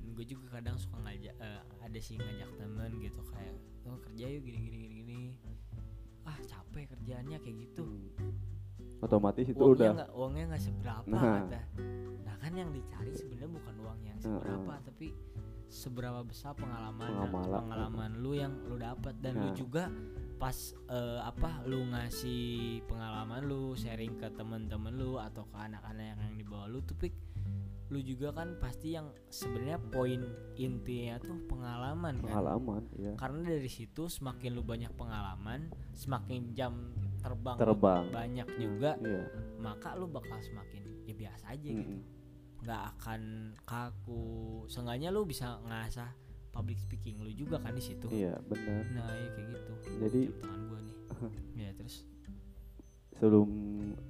Dan 0.00 0.08
gue 0.12 0.24
juga 0.24 0.46
kadang 0.50 0.76
suka 0.76 0.96
ngajak 0.98 1.34
eh, 1.36 1.60
ada 1.78 1.98
sih 2.00 2.16
ngajak 2.16 2.50
temen 2.56 2.90
gitu 2.98 3.20
kayak 3.30 3.54
oh 3.84 3.98
kerja 4.02 4.24
yuk 4.26 4.42
gini 4.42 4.58
gini 4.58 4.76
gini 4.80 4.94
gini. 5.04 5.20
Ah 6.24 6.34
capek 6.42 6.90
kerjaannya 6.90 7.38
kayak 7.38 7.56
gitu 7.62 7.86
Otomatis 8.98 9.44
itu 9.44 9.56
uangnya 9.56 9.74
udah 9.76 9.88
nggak 9.94 10.10
uangnya 10.12 10.44
nggak 10.48 10.62
seberapa 10.62 11.06
Nah. 11.06 11.22
kata 11.42 11.60
nah 12.22 12.34
kan 12.36 12.52
yang 12.52 12.70
dicari 12.70 13.12
sebenarnya 13.12 13.50
bukan 13.52 13.74
uang 13.78 13.98
yang 14.02 14.18
seberapa 14.18 14.72
tapi 14.82 15.06
seberapa 15.66 16.20
besar 16.22 16.54
pengalaman 16.54 17.06
Pengamalan. 17.06 17.58
pengalaman 17.60 18.10
lu 18.16 18.32
yang 18.32 18.54
lu 18.64 18.76
dapat 18.76 19.14
dan 19.18 19.34
lu 19.36 19.50
Nah. 19.50 19.54
juga 19.54 19.84
pas 20.36 20.56
eh, 20.86 21.20
apa 21.20 21.64
lu 21.64 21.80
ngasih 21.86 22.44
pengalaman 22.84 23.40
lu 23.42 23.72
sharing 23.72 24.14
ke 24.14 24.28
temen-temen 24.30 24.92
lu 24.92 25.16
atau 25.16 25.44
ke 25.44 25.56
anak-anak 25.56 26.04
yang 26.14 26.34
di 26.34 26.44
bawah 26.44 26.66
lu 26.66 26.80
tuh 26.80 26.94
pik 26.94 27.14
lu 27.86 28.02
juga 28.02 28.34
kan 28.34 28.58
pasti 28.58 28.92
yang 28.92 29.06
sebenarnya 29.28 29.78
poin 29.80 30.18
intinya 30.56 31.16
tuh 31.18 31.38
pengalaman 31.46 32.18
kan 32.18 32.26
pengalaman 32.26 32.82
ya. 32.94 33.14
karena 33.14 33.40
dari 33.46 33.70
situ 33.70 34.10
semakin 34.10 34.50
lu 34.52 34.62
banyak 34.62 34.90
pengalaman 34.92 35.70
semakin 35.94 36.50
jam 36.50 36.74
terbang 37.26 37.56
Terbang. 37.56 38.04
banyak 38.08 38.48
juga 38.54 38.94
Iya. 38.96 39.26
maka 39.58 39.92
lu 39.92 40.06
bakal 40.06 40.38
semakin 40.38 40.82
ya 41.02 41.14
biasa 41.16 41.44
aja 41.50 41.68
gitu. 41.68 41.82
Mm-mm. 41.92 42.14
nggak 42.58 42.82
akan 42.94 43.20
kaku. 43.62 44.24
Seenggaknya 44.66 45.10
lu 45.10 45.22
bisa 45.22 45.58
ngasah 45.60 46.10
public 46.50 46.78
speaking 46.78 47.18
lu 47.18 47.30
juga 47.30 47.58
kan 47.58 47.70
di 47.70 47.80
situ. 47.80 48.06
Iya, 48.08 48.38
benar. 48.42 48.82
nah 48.90 49.10
iya 49.12 49.28
kayak 49.30 49.46
gitu. 49.50 49.72
Jadi- 50.00 50.28
Jam 50.28 50.38
tangan 50.40 50.60
gua 50.64 50.78
nih. 50.80 50.96
Ya 51.60 51.70
terus? 51.74 51.96
Sebelum 53.12 53.48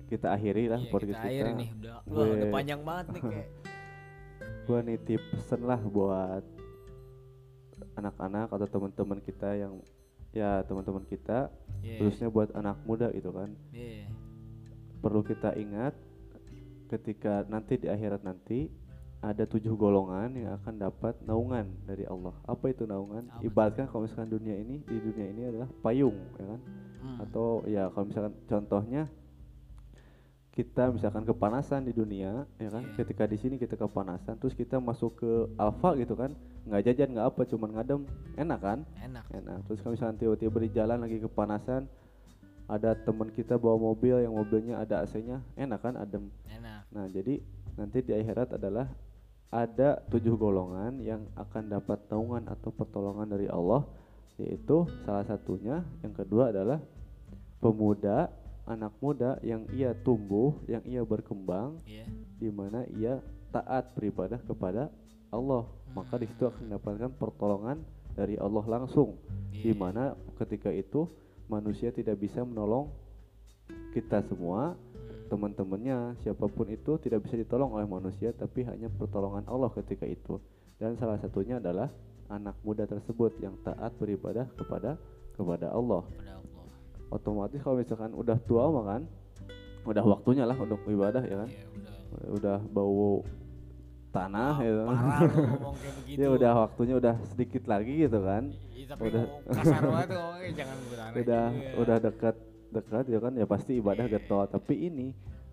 kita 0.07 0.29
akhiri 0.31 0.67
lah 0.67 0.79
iya, 0.79 0.89
podcast 0.89 1.15
kita 1.17 1.27
akhiri 1.27 1.43
kita, 1.49 1.59
nih. 1.59 1.69
Udah 1.75 1.97
wah 2.07 2.25
udah 2.25 2.37
gue- 2.39 2.53
panjang 2.53 2.81
banget 2.83 3.07
nih 3.11 3.23
kayak. 3.25 3.49
Gua 4.67 4.79
nitip 4.83 5.23
pesen 5.31 5.63
lah 5.63 5.79
buat 5.79 6.45
anak-anak 7.95 8.49
atau 8.49 8.67
teman-teman 8.67 9.21
kita 9.21 9.55
yang 9.55 9.79
ya 10.37 10.61
teman-teman 10.69 11.09
kita 11.09 11.49
Iya, 11.87 12.03
khususnya 12.03 12.29
buat 12.29 12.51
anak 12.53 12.83
muda 12.83 13.09
gitu 13.15 13.31
kan. 13.31 13.55
Iya. 13.71 14.11
perlu 14.97 15.23
kita 15.23 15.55
ingat 15.55 15.95
ketika 16.91 17.47
nanti 17.47 17.79
di 17.79 17.87
akhirat 17.87 18.27
nanti 18.27 18.67
ada 19.23 19.47
tujuh 19.47 19.79
golongan 19.79 20.35
yang 20.35 20.59
akan 20.59 20.75
dapat 20.83 21.15
naungan 21.23 21.67
dari 21.87 22.03
Allah. 22.11 22.35
Apa 22.43 22.75
itu 22.75 22.91
naungan? 22.91 23.31
Apa 23.31 23.43
ibaratkan 23.47 23.87
kalau 23.87 24.03
misalkan 24.03 24.35
dunia 24.35 24.59
ini 24.59 24.83
di 24.83 24.97
dunia 24.99 25.27
ini 25.31 25.43
adalah 25.47 25.69
payung 25.83 26.17
ya 26.37 26.47
kan? 26.47 26.61
Hmm. 27.07 27.23
atau 27.23 27.63
ya 27.71 27.87
kalau 27.95 28.11
misalkan 28.11 28.35
contohnya 28.51 29.03
kita 30.57 30.89
misalkan 30.89 31.29
kepanasan 31.29 31.85
di 31.85 31.93
dunia 31.93 32.49
ya 32.57 32.73
kan? 32.73 32.81
Iya. 32.89 32.97
ketika 32.97 33.29
di 33.29 33.37
sini 33.37 33.61
kita 33.61 33.77
kepanasan 33.77 34.41
terus 34.41 34.57
kita 34.57 34.81
masuk 34.81 35.21
ke 35.21 35.31
alfa 35.61 35.93
gitu 36.01 36.17
kan? 36.17 36.33
Nggak 36.65 36.83
jajan 36.89 37.13
nggak 37.13 37.27
apa 37.29 37.41
cuman 37.45 37.71
ngadem. 37.77 38.01
Enak 38.41 38.61
kan? 38.65 38.79
Enak. 39.05 39.25
Enak. 39.37 39.69
Terus 39.69 39.79
kalau 39.85 39.93
misalkan 39.93 40.17
tiba-tiba 40.17 40.57
di 40.65 40.71
jalan 40.73 40.99
lagi 41.05 41.21
kepanasan 41.21 41.85
ada 42.67 42.97
teman 42.97 43.29
kita 43.31 43.61
bawa 43.61 43.77
mobil 43.77 44.17
yang 44.17 44.33
mobilnya 44.33 44.81
ada 44.81 45.05
AC-nya 45.05 45.45
enak 45.61 45.81
kan? 45.85 45.95
Adem. 46.01 46.33
Enak. 46.49 46.89
Nah 46.89 47.05
jadi 47.13 47.37
nanti 47.77 48.01
di 48.01 48.17
akhirat 48.17 48.57
adalah 48.57 48.89
ada 49.53 50.01
tujuh 50.09 50.41
golongan 50.41 51.05
yang 51.05 51.29
akan 51.37 51.69
dapat 51.69 52.01
naungan 52.09 52.49
atau 52.49 52.73
pertolongan 52.73 53.29
dari 53.29 53.47
Allah 53.47 53.85
yaitu 54.41 54.89
salah 55.05 55.25
satunya 55.29 55.85
yang 56.01 56.17
kedua 56.17 56.49
adalah 56.49 56.81
pemuda 57.61 58.33
anak 58.67 58.93
muda 58.99 59.39
yang 59.47 59.65
ia 59.71 59.95
tumbuh 60.03 60.59
yang 60.67 60.83
ia 60.83 61.07
berkembang 61.07 61.79
iya. 61.87 62.05
di 62.37 62.51
mana 62.51 62.83
ia 62.99 63.23
taat 63.55 63.95
beribadah 63.95 64.43
kepada 64.43 64.91
Allah. 65.31 65.65
Maka 65.95 66.21
di 66.21 66.27
situ 66.29 66.45
akan 66.45 66.69
mendapatkan 66.69 67.11
pertolongan 67.17 67.81
dari 68.13 68.37
Allah 68.37 68.65
langsung. 68.67 69.17
Di 69.55 69.73
Iya. 69.73 69.79
mana 69.79 70.05
ketika 70.37 70.69
itu 70.69 71.09
manusia 71.47 71.95
tidak 71.95 72.21
bisa 72.21 72.43
menolong 72.43 72.91
kita 73.95 74.21
semua 74.29 74.77
teman-temannya 75.27 76.15
siapa 76.23 76.47
pun 76.47 76.71
itu 76.71 77.03
tidak 77.03 77.27
bisa 77.27 77.35
ditolong 77.35 77.75
oleh 77.75 77.89
manusia 77.89 78.31
tapi 78.31 78.63
hanya 78.63 78.87
pertolongan 78.93 79.47
Allah 79.49 79.71
ketika 79.75 80.07
itu. 80.07 80.39
Dan 80.77 80.95
salah 81.01 81.17
satunya 81.19 81.57
adalah 81.57 81.89
anak 82.29 82.59
muda 82.63 82.85
tersebut 82.85 83.39
yang 83.41 83.57
taat 83.65 83.95
beribadah 83.97 84.47
kepada 84.59 85.01
kepada 85.35 85.73
Allah. 85.73 86.05
Pada 86.15 86.33
Allah. 86.39 86.46
Otomatis 87.11 87.61
kalau 87.63 87.79
misalkan 87.79 88.13
udah 88.13 88.37
tua 88.45 88.71
mah 88.71 88.85
kan 88.85 89.03
udah 89.87 90.03
waktunya 90.03 90.43
lah 90.43 90.59
untuk 90.59 90.83
ibadah 90.91 91.23
ya 91.23 91.47
kan? 91.47 91.51
Iya, 91.51 91.67
udah. 91.71 91.95
udah 92.35 92.59
bau 92.75 93.23
tanah 94.11 94.55
ya 94.65 94.73
Parah 94.89 95.21
lu 95.29 95.43
ngomong 95.45 95.77
kayak 95.77 95.95
begitu. 96.03 96.19
ya 96.19 96.29
udah 96.33 96.53
waktunya 96.67 96.95
udah 96.97 97.15
sedikit 97.31 97.63
lagi 97.71 97.93
gitu 98.03 98.19
kan? 98.25 98.43
Iya, 98.75 98.87
tapi 98.91 99.03
udah. 99.13 99.23
ngomong 99.23 99.55
kasar 99.55 99.83
banget 99.85 100.07
tuh 100.09 100.19
ngomongnya 100.19 100.53
jangan 100.57 100.79
berani 100.91 101.15
udah 101.23 101.45
udah 101.79 101.97
dekat 102.03 102.37
dekat 102.75 103.05
ya 103.07 103.19
kan? 103.23 103.33
Ya 103.39 103.47
pasti 103.47 103.73
ibadah 103.79 104.07
getol. 104.11 104.43
Tapi 104.51 104.75
ini 104.91 105.07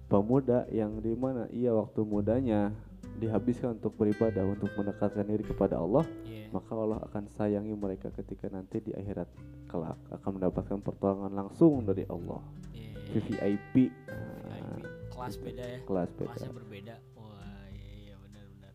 pemuda 0.10 0.66
yang 0.74 0.97
di 0.97 1.14
mana? 1.14 1.45
Ia 1.54 1.72
waktu 1.78 2.01
mudanya 2.01 2.74
dihabiskan 3.18 3.78
untuk 3.78 3.93
beribadah 3.95 4.43
untuk 4.45 4.70
mendekatkan 4.74 5.26
diri 5.26 5.43
kepada 5.43 5.78
Allah 5.78 6.05
Iya. 6.24 6.49
maka 6.49 6.72
Allah 6.74 6.99
akan 7.05 7.24
sayangi 7.30 7.74
mereka 7.74 8.09
ketika 8.11 8.49
nanti 8.49 8.80
di 8.80 8.91
akhirat 8.91 9.30
kelak 9.68 9.97
akan 10.11 10.32
mendapatkan 10.38 10.80
pertolongan 10.82 11.34
langsung 11.34 11.82
dari 11.84 12.05
Allah 12.07 12.41
Iya. 12.74 12.93
VVIP 13.14 13.76
nah, 14.09 14.78
VIP. 14.80 14.86
kelas 15.14 15.36
beda 15.38 15.64
ya. 15.64 15.80
kelas 15.86 16.09
beda 16.14 16.30
Kelasnya 16.34 16.53
berbeda. 16.53 16.95
Wah, 17.14 17.66
iya 17.70 17.91
iya 18.01 18.16
benar 18.18 18.45
benar. 18.49 18.74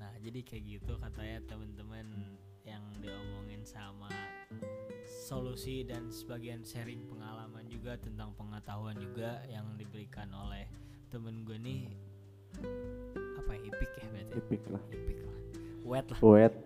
Nah, 0.00 0.12
jadi 0.18 0.40
kayak 0.40 0.64
gitu 0.64 0.92
katanya 0.96 1.38
teman-teman 1.44 2.06
yang 2.64 2.80
diomongin 2.96 3.60
sama 3.62 4.08
solusi 5.04 5.84
dan 5.84 6.08
sebagian 6.08 6.64
sharing 6.64 7.04
pengalaman 7.04 7.68
juga 7.68 8.00
tentang 8.00 8.32
pengetahuan 8.32 8.96
juga 8.96 9.44
yang 9.44 9.68
diberikan 9.76 10.32
oleh 10.32 10.64
temen 11.12 11.44
gue 11.44 11.60
nih 11.60 11.82
apa 13.44 13.52
ya? 13.54 13.60
Ipik 13.68 13.92
ya 13.94 14.06
berarti 14.08 14.32
Ipik 14.34 14.62
lah. 14.66 14.82
Ipik 14.90 15.18
lah. 15.20 15.36
Wet 15.84 16.06
lah. 16.08 16.20
Wet. 16.20 16.54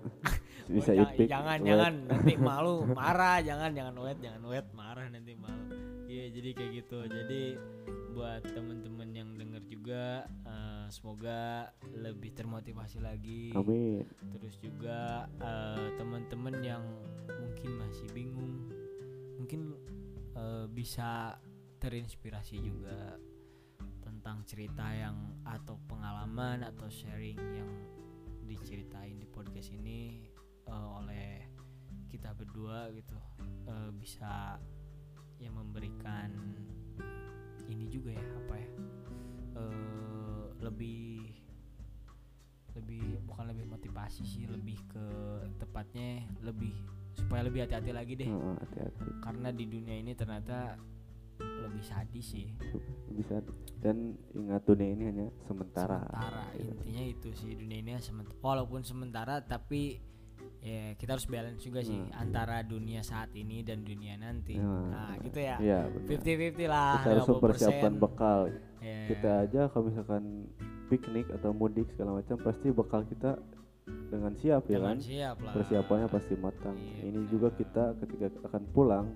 Bisa 0.69 0.93
Oh, 0.93 1.01
ipik 1.01 1.27
jangan 1.27 1.59
wet. 1.59 1.67
jangan. 1.67 1.93
Nanti 2.07 2.35
malu. 2.39 2.75
Marah. 2.87 3.41
Jangan 3.41 3.71
jangan 3.73 3.95
wet. 3.99 4.19
Jangan 4.21 4.43
wet. 4.47 4.67
Marah 4.71 5.07
nanti 5.09 5.33
malu. 5.35 5.65
Iya 6.07 6.25
jadi 6.31 6.49
kayak 6.53 6.73
gitu. 6.79 6.99
Jadi 7.05 7.43
buat 8.13 8.43
temen-temen 8.45 9.09
yang 9.11 9.31
denger 9.35 9.63
juga 9.65 10.05
eh, 10.45 10.87
semoga 10.89 11.71
lebih 11.91 12.31
termotivasi 12.33 13.01
lagi. 13.01 13.51
Amin. 13.53 14.05
Terus 14.37 14.61
juga 14.61 15.25
eh, 15.41 15.89
teman-teman 15.97 16.55
yang 16.61 16.85
mungkin 17.29 17.71
masih 17.81 18.07
bingung 18.13 18.69
mungkin 19.41 19.73
eh, 20.37 20.67
bisa 20.69 21.37
terinspirasi 21.79 22.61
juga 22.61 23.17
tentang 24.19 24.43
cerita 24.51 24.83
yang 24.91 25.15
atau 25.47 25.79
pengalaman 25.87 26.67
atau 26.67 26.91
sharing 26.91 27.39
yang 27.39 27.71
diceritain 28.51 29.15
di 29.15 29.31
podcast 29.31 29.71
ini 29.71 30.27
eh, 30.67 30.89
oleh 30.99 31.47
kita 32.11 32.35
berdua 32.35 32.91
gitu 32.99 33.15
eh, 33.71 33.95
bisa 33.95 34.59
yang 35.39 35.55
memberikan 35.55 36.35
ini 37.71 37.87
juga 37.87 38.11
ya 38.11 38.27
apa 38.43 38.55
ya 38.59 38.71
eh, 39.55 40.45
lebih 40.67 41.31
lebih 42.75 43.23
bukan 43.23 43.55
lebih 43.55 43.71
motivasi 43.71 44.27
sih 44.27 44.51
lebih 44.51 44.83
ke 44.91 45.07
tepatnya 45.63 46.27
lebih 46.43 46.75
supaya 47.15 47.47
lebih 47.47 47.67
hati-hati 47.67 47.91
lagi 47.95 48.15
deh. 48.15 48.31
Hati-hati. 48.31 49.07
Karena 49.23 49.51
di 49.51 49.65
dunia 49.67 49.95
ini 49.99 50.15
ternyata 50.15 50.79
lebih 51.39 51.81
sadis 51.81 52.27
sih. 52.29 52.47
Bisa 53.09 53.41
dan 53.79 54.15
ingat 54.33 54.63
dunia 54.65 54.91
ini 54.91 55.05
hanya 55.07 55.27
sementara. 55.43 56.03
Sementara. 56.03 56.45
Intinya 56.55 57.03
itu 57.05 57.29
sih 57.33 57.55
dunia 57.55 57.79
ini 57.79 57.91
sementara. 57.99 58.39
Walaupun 58.39 58.81
sementara 58.83 59.35
tapi 59.41 60.03
ya 60.59 60.95
kita 60.95 61.15
harus 61.15 61.27
balance 61.27 61.61
juga 61.61 61.81
sih 61.81 61.95
Hmm. 61.95 62.11
antara 62.13 62.63
dunia 62.63 63.03
saat 63.03 63.31
ini 63.33 63.63
dan 63.63 63.83
dunia 63.83 64.15
nanti. 64.17 64.55
Hmm. 64.55 64.91
nah 64.91 65.15
gitu 65.19 65.39
ya. 65.39 65.57
Benar. 65.59 66.19
50-50 66.19 66.67
lah 66.67 66.93
kita 66.97 67.11
harus 67.13 67.25
50%. 67.25 67.33
mempersiapkan 67.33 67.93
bekal. 67.97 68.41
Ya. 68.79 69.11
kita 69.11 69.31
aja 69.43 69.61
kalau 69.69 69.91
misalkan 69.91 70.47
piknik 70.87 71.27
atau 71.33 71.51
mudik 71.51 71.91
segala 71.91 72.17
macam 72.17 72.39
pasti 72.39 72.71
bekal 72.71 73.03
kita 73.05 73.35
dengan 74.09 74.33
siap 74.37 74.63
ya 74.65 74.79
Dengan 74.79 74.89
kan? 74.89 74.99
siap 75.03 75.37
lah. 75.43 75.53
Persiapannya 75.53 76.09
pasti 76.09 76.35
matang. 76.37 76.77
Iya, 76.77 77.03
ini 77.05 77.21
juga 77.27 77.49
kita 77.51 77.99
ketika 77.99 78.27
akan 78.45 78.63
pulang 78.71 79.07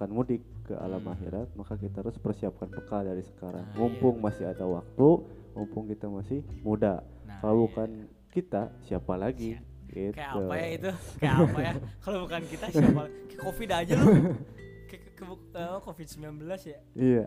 akan 0.00 0.16
mudik 0.16 0.40
ke 0.64 0.72
alam 0.72 1.04
Hmm. 1.04 1.12
akhirat 1.12 1.52
maka 1.52 1.76
kita 1.76 2.00
harus 2.00 2.16
persiapkan 2.16 2.72
bekal 2.72 3.04
dari 3.04 3.20
sekarang. 3.20 3.60
Nah, 3.62 3.68
iya, 3.68 3.76
mumpung 3.76 4.16
benar. 4.16 4.32
masih 4.32 4.44
ada 4.48 4.64
waktu 4.64 5.08
mumpung 5.52 5.84
kita 5.86 6.08
masih 6.08 6.40
muda 6.64 7.04
Nah, 7.28 7.36
kalau 7.44 7.54
iya. 7.54 7.62
bukan 7.68 7.88
kita 8.32 8.62
siapa 8.80 9.12
lagi? 9.14 9.60
Gitu. 9.92 10.16
Kayak 10.16 10.40
apa 10.40 10.54
ya 10.56 10.66
itu? 10.72 10.90
Kayak 11.20 11.36
apa 11.36 11.58
ya? 11.60 11.72
Kalau 12.00 12.18
bukan 12.24 12.42
kita 12.48 12.66
siapa? 12.72 13.02
Kayak 13.28 13.40
covid 13.44 13.70
aja 13.76 13.92
lu. 13.92 14.06
Kayak 14.88 15.02
ke, 15.04 15.20
ke, 15.20 15.24
eh, 15.52 15.78
covid 15.84 16.06
19 16.08 16.60
ya? 16.64 16.78
Iya. 16.96 17.24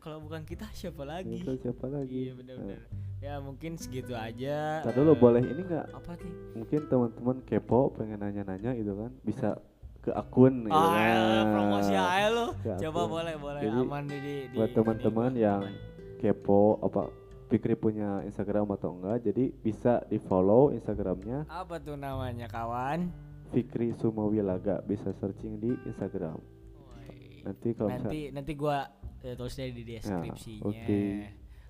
Kalau 0.00 0.18
bukan 0.24 0.42
kita 0.44 0.66
siapa 0.72 1.02
lagi? 1.04 1.36
Itu 1.40 1.52
siapa 1.56 1.84
lagi? 1.84 2.16
Iya 2.28 2.32
benar-benar. 2.32 2.80
Ya 3.20 3.34
mungkin 3.36 3.76
segitu 3.76 4.16
aja. 4.16 4.80
Ntar 4.80 4.96
dulu 4.96 5.12
eh, 5.12 5.18
boleh 5.20 5.42
ini 5.44 5.60
nggak? 5.68 5.86
Apa 5.92 6.16
nih 6.16 6.32
mungkin 6.56 6.80
teman-teman 6.88 7.36
kepo 7.44 7.92
pengen 7.92 8.24
nanya-nanya 8.24 8.72
gitu 8.72 8.96
kan? 8.96 9.12
Bisa 9.20 9.60
ke 10.00 10.10
akun 10.16 10.64
gitu 10.64 10.72
ah 10.72 10.96
kan. 10.96 11.12
ya, 11.12 11.42
promosi 11.52 11.92
aja 11.92 12.44
Ke 12.64 12.72
coba 12.88 13.00
boleh 13.04 13.34
boleh 13.36 13.60
Jadi, 13.60 13.80
aman 13.84 14.04
di, 14.08 14.18
di 14.48 14.56
buat 14.56 14.70
teman-teman 14.72 15.32
yang 15.36 15.60
aman. 15.68 16.16
kepo 16.16 16.80
apa 16.80 17.12
Fikri 17.50 17.74
punya 17.74 18.22
Instagram 18.22 18.70
atau 18.78 18.94
enggak 18.94 19.26
jadi 19.26 19.50
bisa 19.50 20.00
di 20.06 20.22
follow 20.22 20.70
Instagramnya 20.70 21.50
apa 21.50 21.82
tuh 21.82 21.98
namanya 21.98 22.46
kawan 22.46 23.10
Fikri 23.50 23.90
Sumawilaga 23.98 24.80
bisa 24.86 25.10
searching 25.18 25.58
di 25.58 25.74
Instagram 25.84 26.38
Woi. 26.38 27.42
nanti 27.42 27.68
kalau 27.74 27.90
bisa 27.90 28.06
nanti 28.06 28.20
nanti 28.30 28.52
gua 28.54 28.86
eh, 29.20 29.34
tulisnya 29.34 29.66
di 29.68 29.82
deskripsinya 29.82 30.62
oke. 30.62 31.02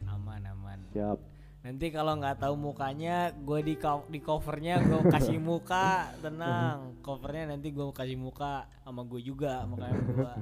aman 0.04 0.42
aman 0.52 0.78
siap 0.92 1.18
Nanti 1.60 1.86
kalau 1.88 2.16
nggak 2.16 2.40
tahu 2.40 2.56
mukanya, 2.56 3.16
gue 3.34 3.60
di 3.60 3.76
co- 3.76 4.06
di 4.06 4.16
covernya 4.18 4.80
gue 4.80 5.00
kasih 5.06 5.36
muka, 5.38 6.08
tenang. 6.18 6.96
Covernya 7.00 7.52
nanti 7.52 7.68
gue 7.68 7.84
kasih 7.90 8.16
muka 8.16 8.64
sama 8.80 9.04
gue 9.04 9.20
juga, 9.20 9.64
makanya 9.64 10.00
gue 10.00 10.32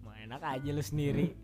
mau 0.00 0.14
enak 0.14 0.40
aja 0.40 0.70
lu 0.70 0.78
sendiri. 0.80 1.34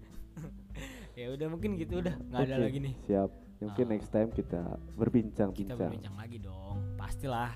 ya 1.18 1.26
udah 1.28 1.46
mungkin 1.48 1.74
gitu 1.74 1.98
udah, 1.98 2.14
nggak 2.14 2.40
ada 2.44 2.56
lagi 2.60 2.78
nih. 2.80 2.94
siap 3.02 3.28
mungkin 3.58 3.84
Ah. 3.84 3.90
next 3.92 4.08
time 4.08 4.30
kita 4.30 4.62
Kita 4.62 4.94
berbincang-bincang 4.94 5.76
berbincang 5.76 6.16
lagi 6.16 6.38
dong, 6.38 6.76
pastilah. 6.96 7.50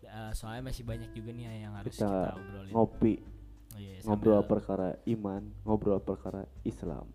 Eh, 0.00 0.32
soalnya 0.32 0.62
masih 0.64 0.80
banyak 0.82 1.10
juga 1.12 1.28
nih 1.28 1.66
yang 1.66 1.74
harus 1.74 1.92
Kita 1.92 2.06
kita, 2.06 2.30
obrolin. 2.32 2.72
ngopi 2.72 3.14
Oh 3.74 3.80
iya, 3.82 4.00
ngobrol 4.00 4.38
sambil- 4.38 4.48
perkara 4.48 4.88
iman 5.04 5.42
ngobrol 5.60 5.98
perkara 5.98 6.46
Islam 6.62 7.10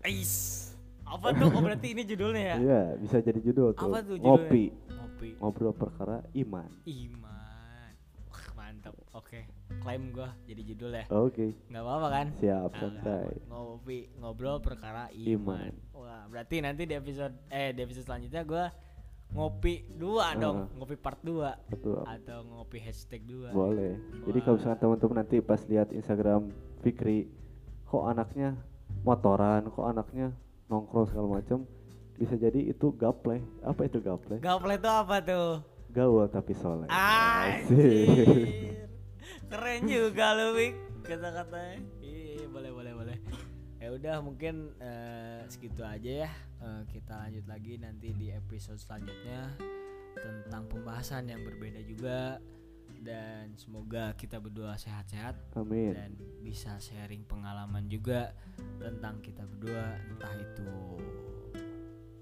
Ais. 0.00 0.67
Apa 1.10 1.26
tuh? 1.32 1.48
Oh 1.48 1.60
berarti 1.60 1.88
ini 1.88 2.02
judulnya 2.04 2.42
ya? 2.44 2.56
Iya 2.58 2.82
bisa 2.98 3.16
jadi 3.18 3.40
judul 3.40 3.72
tuh 3.72 3.86
Apa 3.86 3.98
tuh 4.00 4.14
judulnya? 4.14 4.28
ngopi 4.28 4.64
Ngopi. 4.88 5.28
ngobrol 5.36 5.72
perkara 5.72 6.16
iman 6.32 6.68
Iman. 6.84 7.90
Wah, 8.28 8.44
mantap. 8.54 8.94
Oke, 9.10 9.48
klaim 9.78 10.10
gua 10.10 10.30
jadi 10.44 10.62
judul 10.64 10.92
ya. 10.92 11.04
oke 11.08 11.46
nggak 11.66 11.82
apa-apa 11.82 12.08
kan? 12.08 12.26
siap 12.34 12.70
Nah, 12.70 12.78
santai 12.78 13.28
ngopi 13.44 13.98
ngobrol 14.14 14.58
perkara 14.58 15.08
iman. 15.10 15.32
Iman. 15.34 15.72
Wah, 15.92 16.22
berarti 16.26 16.60
nanti 16.60 16.84
di 16.84 16.94
episode 16.94 17.34
eh 17.48 17.72
di 17.72 17.80
episode 17.80 18.04
selanjutnya 18.04 18.42
gua 18.42 18.64
ngopi 19.28 19.84
dua 19.90 20.24
Ah. 20.26 20.32
dong, 20.34 20.58
ngopi 20.74 20.96
part 20.96 21.20
2 21.20 21.52
betul 21.68 22.00
atau 22.00 22.38
ngopi 22.46 22.80
hashtag 22.80 23.20
2 23.22 23.52
boleh 23.52 23.92
jadi 24.24 24.38
kalau 24.40 24.56
misalkan 24.56 24.80
teman-teman 24.80 25.16
nanti 25.18 25.36
pas 25.38 25.60
lihat 25.62 25.92
Instagram 25.92 26.48
Fikri 26.78 27.28
kok 27.84 28.04
anaknya 28.06 28.56
motoran 29.02 29.68
kok 29.68 29.84
anaknya 29.84 30.32
nongkrong 30.68 31.08
segala 31.08 31.40
macam 31.40 31.64
bisa 32.18 32.34
jadi 32.34 32.70
itu 32.70 32.92
gaple 32.94 33.40
apa 33.62 33.80
itu 33.86 33.98
gaple 34.02 34.42
Gaple 34.42 34.74
itu 34.76 34.88
apa 34.90 35.16
tuh? 35.22 35.48
gaul 35.88 36.28
tapi 36.28 36.52
soleh. 36.52 36.84
Asik. 36.92 38.76
Keren 39.48 39.82
juga 39.88 40.36
lu, 40.36 40.52
Wik. 40.52 40.74
Kata-katanya. 41.00 41.80
Iya, 42.04 42.44
boleh 42.52 42.70
boleh 42.70 42.92
boleh. 42.92 43.16
Ya 43.80 43.88
udah 43.96 44.20
mungkin 44.20 44.76
eh, 44.84 45.48
segitu 45.48 45.80
aja 45.80 46.28
ya. 46.28 46.30
Eh, 46.60 46.82
kita 46.92 47.16
lanjut 47.16 47.48
lagi 47.48 47.80
nanti 47.80 48.12
di 48.12 48.28
episode 48.28 48.76
selanjutnya 48.76 49.56
tentang 50.18 50.68
pembahasan 50.68 51.30
yang 51.30 51.40
berbeda 51.40 51.80
juga 51.88 52.36
dan 53.00 53.54
semoga 53.54 54.12
kita 54.18 54.42
berdua 54.42 54.74
sehat-sehat 54.74 55.38
amin 55.54 55.94
dan 55.94 56.10
bisa 56.42 56.74
sharing 56.82 57.22
pengalaman 57.24 57.86
juga 57.86 58.34
tentang 58.78 59.22
kita 59.22 59.46
berdua 59.46 59.96
entah 60.10 60.34
itu 60.34 60.72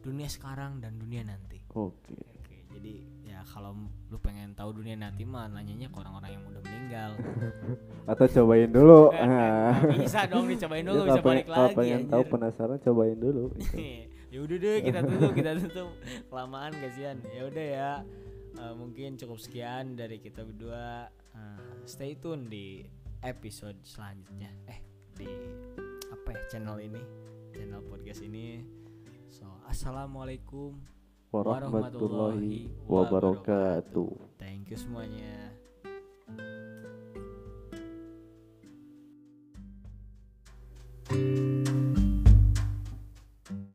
dunia 0.05 0.29
sekarang 0.31 0.79
dan 0.79 0.95
dunia 1.01 1.27
nanti 1.27 1.57
Oke. 1.77 2.17
Oke, 2.41 2.57
jadi 2.73 3.05
ya 3.29 3.45
kalau 3.45 3.77
lu 4.09 4.17
pengen 4.17 4.57
tahu 4.57 4.81
dunia 4.81 4.97
nanti 4.97 5.29
mah 5.29 5.45
nanyanya 5.45 5.93
ke 5.93 5.97
orang-orang 6.01 6.41
yang 6.41 6.45
udah 6.49 6.63
meninggal. 6.65 7.11
Atau 8.17 8.25
cobain 8.33 8.73
dulu. 8.73 9.13
Bisa 10.01 10.25
dong 10.25 10.49
dicobain 10.57 10.81
Ya, 10.81 10.89
dulu 10.89 11.03
bisa 11.05 11.21
balik 11.21 11.45
kalau 11.53 11.69
lagi 11.69 11.77
pengen 11.77 12.03
tahu 12.09 12.23
penasaran 12.33 12.79
cobain 12.81 13.19
dulu. 13.21 13.53
gitu. 13.61 13.77
ya 14.33 14.39
udah 14.41 14.57
deh 14.57 14.77
kita 14.89 15.01
tutup 15.05 15.33
kita 15.37 15.53
tutup 15.69 15.89
kelamaan 16.33 16.73
kasihan 16.77 17.17
ya 17.31 17.43
udah 17.47 17.67
ya 17.77 17.91
Eh, 18.57 18.75
mungkin 18.75 19.21
cukup 19.21 19.37
sekian 19.37 19.95
dari 19.95 20.17
kita 20.17 20.41
berdua. 20.41 21.13
Eh, 21.37 21.85
stay 21.85 22.17
tune 22.17 22.49
di 22.49 22.81
episode 23.21 23.77
selanjutnya. 23.85 24.49
Eh 24.65 24.81
di 25.17 25.29
apa 26.09 26.29
ya 26.33 26.43
channel 26.49 26.81
ini? 26.81 27.03
Channel 27.53 27.85
podcast 27.85 28.25
ini. 28.25 28.65
So 29.29 29.45
assalamualaikum 29.69 30.73
Warahmatullahi 31.35 32.71
wabarakatuh. 32.89 34.41
thank 34.41 34.73
you 34.73 34.79
semuanya. 34.79 35.53
Thank 41.07 41.56